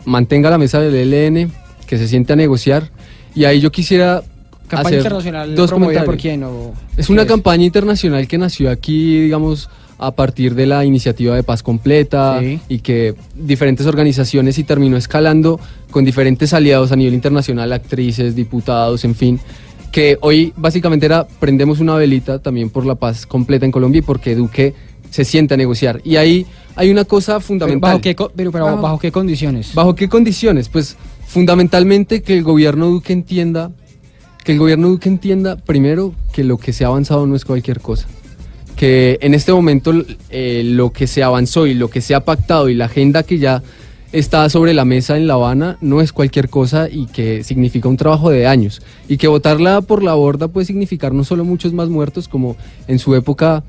[0.04, 1.52] mantenga la mesa del ELN,
[1.86, 2.90] que se siente a negociar.
[3.34, 4.22] Y ahí yo quisiera
[4.68, 6.22] ¿Campaña hacer internacional dos promovida por comentarios.
[6.22, 6.44] quién?
[6.44, 9.68] o- Es una campaña internacional que nació aquí, digamos,
[10.06, 12.58] a partir de la iniciativa de paz completa Sí.
[12.68, 15.60] y que diferentes organizaciones y terminó escalando
[15.90, 19.40] con diferentes aliados a nivel internacional, actrices, diputados, en fin,
[19.92, 24.02] que hoy básicamente era prendemos una velita también por la paz completa en Colombia y
[24.02, 24.74] porque Duque
[25.10, 26.00] se siente a negociar.
[26.04, 27.90] Y ahí hay una cosa Pero fundamental.
[27.92, 29.74] ¿Bajo qué, pero, pero Bajo- ¿bajo qué condiciones?
[29.74, 30.68] ¿Bajo qué condiciones?
[30.70, 30.96] Pues
[31.26, 33.70] fundamentalmente que el gobierno Duque entienda,
[34.44, 37.80] que el gobierno Duque entienda primero que lo que se ha avanzado no es cualquier
[37.80, 38.08] cosa.
[38.82, 39.92] Que en este momento
[40.28, 43.38] eh, lo que se avanzó y lo que se ha pactado y la agenda que
[43.38, 43.62] ya
[44.10, 47.96] está sobre la mesa en La Habana no es cualquier cosa y que significa un
[47.96, 48.82] trabajo de años.
[49.08, 52.56] Y que votarla por la borda puede significar no solo muchos más muertos, como
[52.88, 53.62] en su época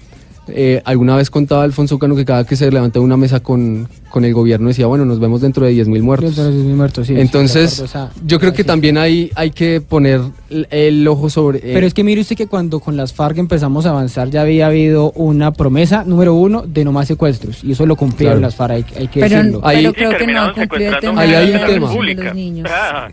[0.48, 4.26] eh, alguna vez contaba Alfonso Cano que cada que se levantaba una mesa con, con
[4.26, 6.36] el gobierno decía, bueno, nos vemos dentro de 10.000 muertos.
[6.36, 9.32] Dentro de 10.000 muertos, sí, Entonces, de acuerdo, o sea, yo creo que también hay,
[9.36, 11.60] hay que poner el, el ojo sobre...
[11.60, 14.42] eh, Pero es que mire usted que cuando con las FARC empezamos a avanzar ya
[14.42, 17.64] había habido una promesa, número uno, de no más secuestros.
[17.64, 18.48] Y eso lo cumplieron Claro.
[18.48, 19.62] las FARC, hay, hay que Pero, decirlo.
[19.64, 21.88] pero creo que no han cumplido el tema Ahí hay un tema.
[21.90, 22.70] protección de los niños.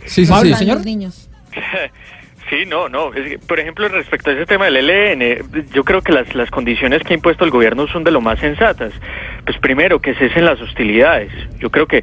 [0.06, 0.54] Sí, sí, sí.
[0.54, 0.76] señor.
[0.78, 1.28] Los niños.
[2.50, 3.14] Sí, no, no.
[3.14, 6.50] Es que, por ejemplo, respecto a ese tema del ELN, yo creo que las, las
[6.50, 8.92] condiciones que ha impuesto el gobierno son de lo más sensatas.
[9.44, 11.30] Pues primero, que cesen las hostilidades.
[11.60, 12.02] Yo creo que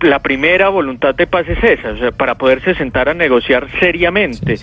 [0.00, 4.54] la primera voluntad de paz es esa, o sea, para poderse sentar a negociar seriamente,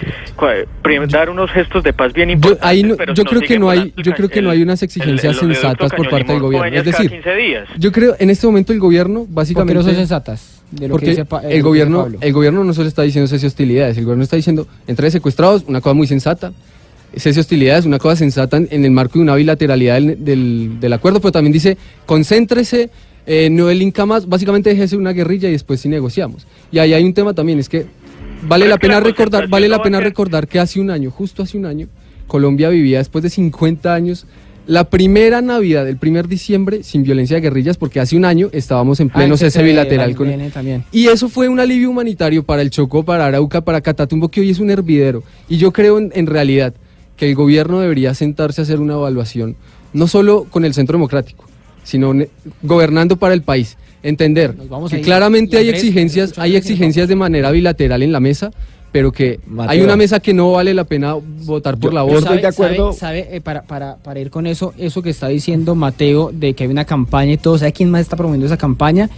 [0.82, 2.66] prim- dar unos gestos de paz bien Yo, importantes.
[2.70, 4.82] ahí no- pero yo no creo que no hay, yo creo que no hay unas
[4.82, 6.68] exigencias el sensatas por parte del gobierno.
[6.68, 7.68] Es decir, 15 días.
[7.78, 10.55] yo creo en este momento el gobierno ¿Por qué básicamente no son sensatas?
[10.72, 12.18] De lo que porque dice eh, el dice gobierno, Pablo.
[12.22, 15.80] el gobierno no solo está diciendo cese hostilidades, el gobierno está diciendo entre secuestrados, una
[15.82, 16.52] cosa muy sensata,
[17.16, 20.94] cese hostilidades, una cosa sensata en, en el marco de una bilateralidad del, del- del
[20.94, 22.90] acuerdo, pero también dice concéntrese,
[23.28, 26.46] eh, no el más, básicamente déjese una guerrilla y después sí negociamos.
[26.72, 27.86] Y ahí hay un tema también, es que
[28.48, 31.58] vale la pena la recordar, vale la pena recordar que hace un año, justo hace
[31.58, 31.88] un año,
[32.28, 34.26] Colombia vivía después de 50 años
[34.68, 39.00] la primera Navidad, el primer diciembre sin violencia de guerrillas, porque hace un año estábamos
[39.00, 40.84] en pleno cese ese bilateral con también.
[40.92, 44.50] y eso fue un alivio humanitario para el Chocó, para Arauca, para Catatumbo, que hoy
[44.50, 45.24] es un hervidero.
[45.48, 46.74] Y yo creo en, en realidad
[47.16, 49.56] que el gobierno debería sentarse a hacer una evaluación,
[49.94, 51.46] no solo con el Centro Democrático,
[51.84, 52.14] sino
[52.62, 53.78] gobernando para el país.
[54.04, 58.52] Entender vamos que claramente hay exigencias, hay exigencias de manera bilateral en la mesa,
[58.96, 62.20] pero que hay una mesa que no vale la pena votar por la voz.
[62.20, 62.94] estoy de acuerdo.
[62.94, 66.54] ¿Sabe, sabe, eh, para, para, para ir con eso, eso que está diciendo Mateo, de
[66.54, 69.10] que hay una campaña y todo, ¿sabe quién más está promoviendo esa campaña?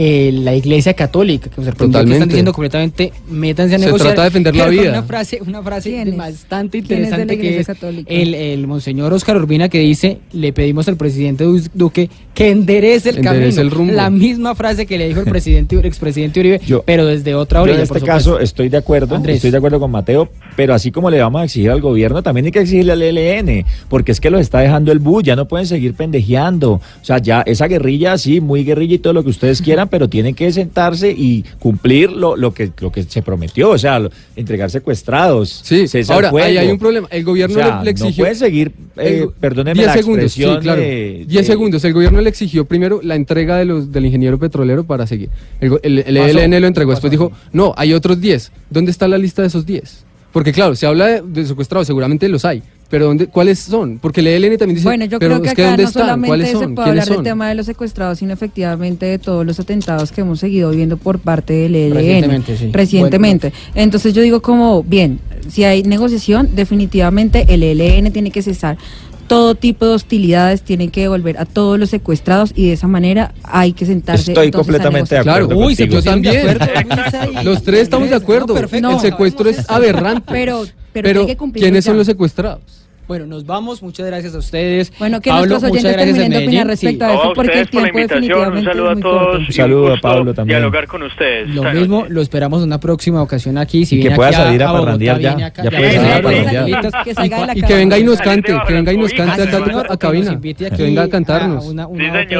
[0.00, 2.14] Eh, la Iglesia Católica, que me sorprendió que Totalmente.
[2.18, 4.08] están diciendo completamente, métanse a Se negociar.
[4.10, 4.90] trata de defender la vida.
[4.90, 6.16] Una frase, una frase ¿Quién es?
[6.16, 8.14] bastante ¿Quién es de la interesante que es Católica?
[8.14, 13.10] el, el monseñor Oscar Urbina que dice, le pedimos al presidente Du- Duque que enderece
[13.10, 13.60] el Enderece camino.
[13.62, 13.92] el rumbo.
[13.94, 17.62] La misma frase que le dijo el presidente, el expresidente Uribe, pero desde otra Yo
[17.64, 17.78] orilla.
[17.78, 19.36] en este caso estoy de acuerdo, Andrés.
[19.36, 22.46] estoy de acuerdo con Mateo, pero así como le vamos a exigir al gobierno, también
[22.46, 25.48] hay que exigirle al ELN, porque es que los está dejando el bus, ya no
[25.48, 26.74] pueden seguir pendejeando.
[26.74, 30.08] O sea, ya esa guerrilla, sí, muy guerrilla y todo lo que ustedes quieran, pero
[30.08, 34.10] tienen que sentarse y cumplir lo, lo que lo que se prometió, o sea, lo-
[34.36, 35.60] entregar secuestrados.
[35.64, 37.08] Sí, ahora, ahí hay un problema.
[37.10, 38.10] El gobierno O sea, le, exigió...
[38.10, 40.82] No pueden seguir, eh, el- perdónenme 10 la segundos, expresión, sí, claro.
[40.84, 41.84] eh, 10 eh, segundos.
[41.84, 45.30] El gobierno le exigió primero la entrega de los del ingeniero petrolero para seguir.
[45.60, 46.38] El, el, el Pasó.
[46.38, 46.90] ELN lo entregó.
[46.92, 48.52] Después dijo, no, hay otros 10.
[48.70, 50.04] ¿Dónde está la lista de esos 10?
[50.32, 52.62] Porque claro, se habla de, de secuestrados, seguramente los hay.
[52.90, 53.98] Pero ¿dónde, ¿cuáles son?
[53.98, 55.88] Porque el ELN también dice, Bueno, yo pero creo que es que acá ¿dónde no
[55.90, 56.02] están?
[56.04, 56.74] solamente ¿Cuáles se son?
[56.74, 60.22] puede ¿Quiénes hablar del tema de los secuestrados, sino efectivamente de todos los atentados que
[60.22, 61.94] hemos seguido viendo por parte del ELN.
[61.94, 62.70] Recientemente, sí.
[62.72, 63.52] Recientemente.
[63.74, 65.20] Entonces yo digo como, bien,
[65.50, 68.78] si hay negociación, definitivamente el ELN tiene que cesar
[69.26, 73.34] todo tipo de hostilidades, tienen que devolver a todos los secuestrados y de esa manera
[73.42, 74.30] hay que sentarse.
[74.32, 76.46] Estoy completamente de acuerdo Claro, uy, se- yo también.
[76.46, 78.54] De Los tres estamos de acuerdo.
[78.54, 78.76] perfecto.
[78.88, 80.22] el No, secuestro es aberrante.
[80.32, 82.62] Pero, pero, hay que cumplirlo ¿quiénes son los secuestrados?
[83.08, 83.82] Bueno, nos vamos.
[83.82, 84.92] Muchas gracias a ustedes.
[84.98, 86.68] Bueno, que Pablo, nuestros oyentes gracias terminen de en opinar Medellín.
[86.68, 88.98] respecto a eso, a porque el ustedes por la tiempo invitación, un definitivamente saludo es
[88.98, 89.20] a todos.
[89.22, 89.38] corto.
[89.38, 90.58] Un saludo a Pablo también.
[90.58, 91.48] Dialogar con ustedes.
[91.54, 92.12] Lo mismo, noche.
[92.12, 93.86] lo esperamos una próxima ocasión aquí.
[93.86, 95.46] Si Y que viene pueda salir a parrandear ya.
[95.46, 97.56] acá, Ya ya puede salir a a parrandear.
[97.56, 100.40] Y que venga y nos cante, que venga y nos cante acá a cabina.
[100.40, 101.66] Que aquí venga a cantarnos.
[101.66, 101.88] Una,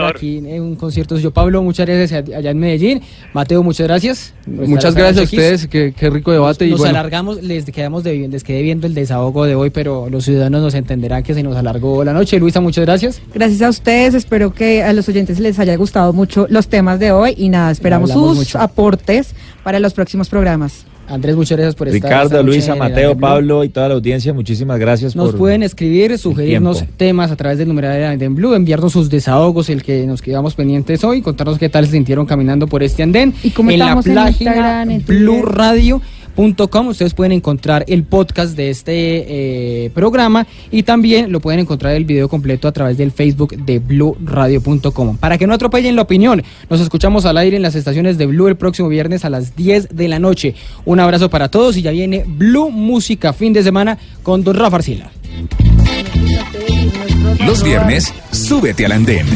[0.09, 1.19] aquí en un concierto.
[1.19, 3.01] Yo, Pablo, muchas gracias allá en Medellín.
[3.33, 4.35] Mateo, muchas gracias.
[4.47, 6.67] Muchas gracias a ustedes, qué, qué rico debate.
[6.67, 10.25] y Nos alargamos, les quedamos de, les quedé viendo el desahogo de hoy, pero los
[10.25, 12.39] ciudadanos nos entenderán que se nos alargó la noche.
[12.39, 13.21] Luisa, muchas gracias.
[13.35, 17.13] Gracias a ustedes, espero que a los oyentes les haya gustado mucho los temas de
[17.13, 18.59] hoy y nada, esperamos sus mucho.
[18.59, 20.87] aportes para los próximos programas.
[21.09, 21.97] Andrés, muchas gracias por estar.
[21.97, 23.27] esta Ricardo, Luisa, Mateo, Andén Blue.
[23.27, 27.59] Pablo y toda la audiencia, muchísimas gracias Nos por pueden escribir, sugerirnos temas a través
[27.59, 31.59] del numeral de en Blue, enviarnos sus desahogos, el que nos quedamos pendientes hoy, contarnos
[31.59, 33.33] qué tal se sintieron caminando por este andén.
[33.43, 35.03] Y cómo en la en página Instagram, en
[36.39, 42.05] Ustedes pueden encontrar el podcast de este eh, programa y también lo pueden encontrar el
[42.05, 45.17] video completo a través del Facebook de bluradio.com.
[45.17, 48.47] Para que no atropellen la opinión, nos escuchamos al aire en las estaciones de Blue
[48.47, 50.55] el próximo viernes a las 10 de la noche.
[50.85, 54.77] Un abrazo para todos y ya viene Blue Música fin de semana con Don Rafa
[54.77, 55.11] Arcila.
[57.45, 59.27] Los viernes, súbete al andén.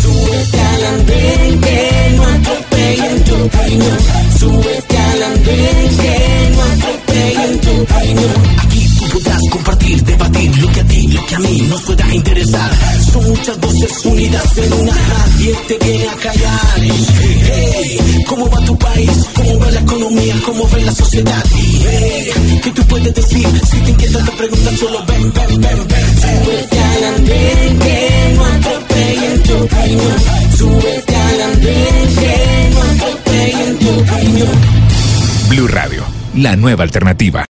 [0.00, 4.31] Súbete al andén que no atropellen tu opinión.
[4.42, 6.16] Súbete al andén que
[6.56, 8.42] no tu opinión.
[8.58, 12.70] Aquí podrás compartir, debatir lo que a ti, lo que a mí nos pueda interesar.
[13.12, 14.92] Son muchas voces unidas en una.
[14.92, 16.80] Nadie te viene a callar.
[16.80, 19.10] Hey, ¿Cómo va tu país?
[19.34, 20.34] ¿Cómo va la economía?
[20.44, 21.44] ¿Cómo ve la sociedad?
[21.54, 22.30] Hey,
[22.62, 23.46] ¿Qué tú puedes decir?
[23.70, 26.06] Si te inquietas te preguntas, solo ven, ven, ven, ven.
[26.22, 30.16] Súbete al andén que no atropellen tu opinión.
[30.56, 34.82] Súbete al andén que no atropellen tu opinión.
[35.50, 36.02] Blue Radio,
[36.34, 37.40] la nueva alternativa.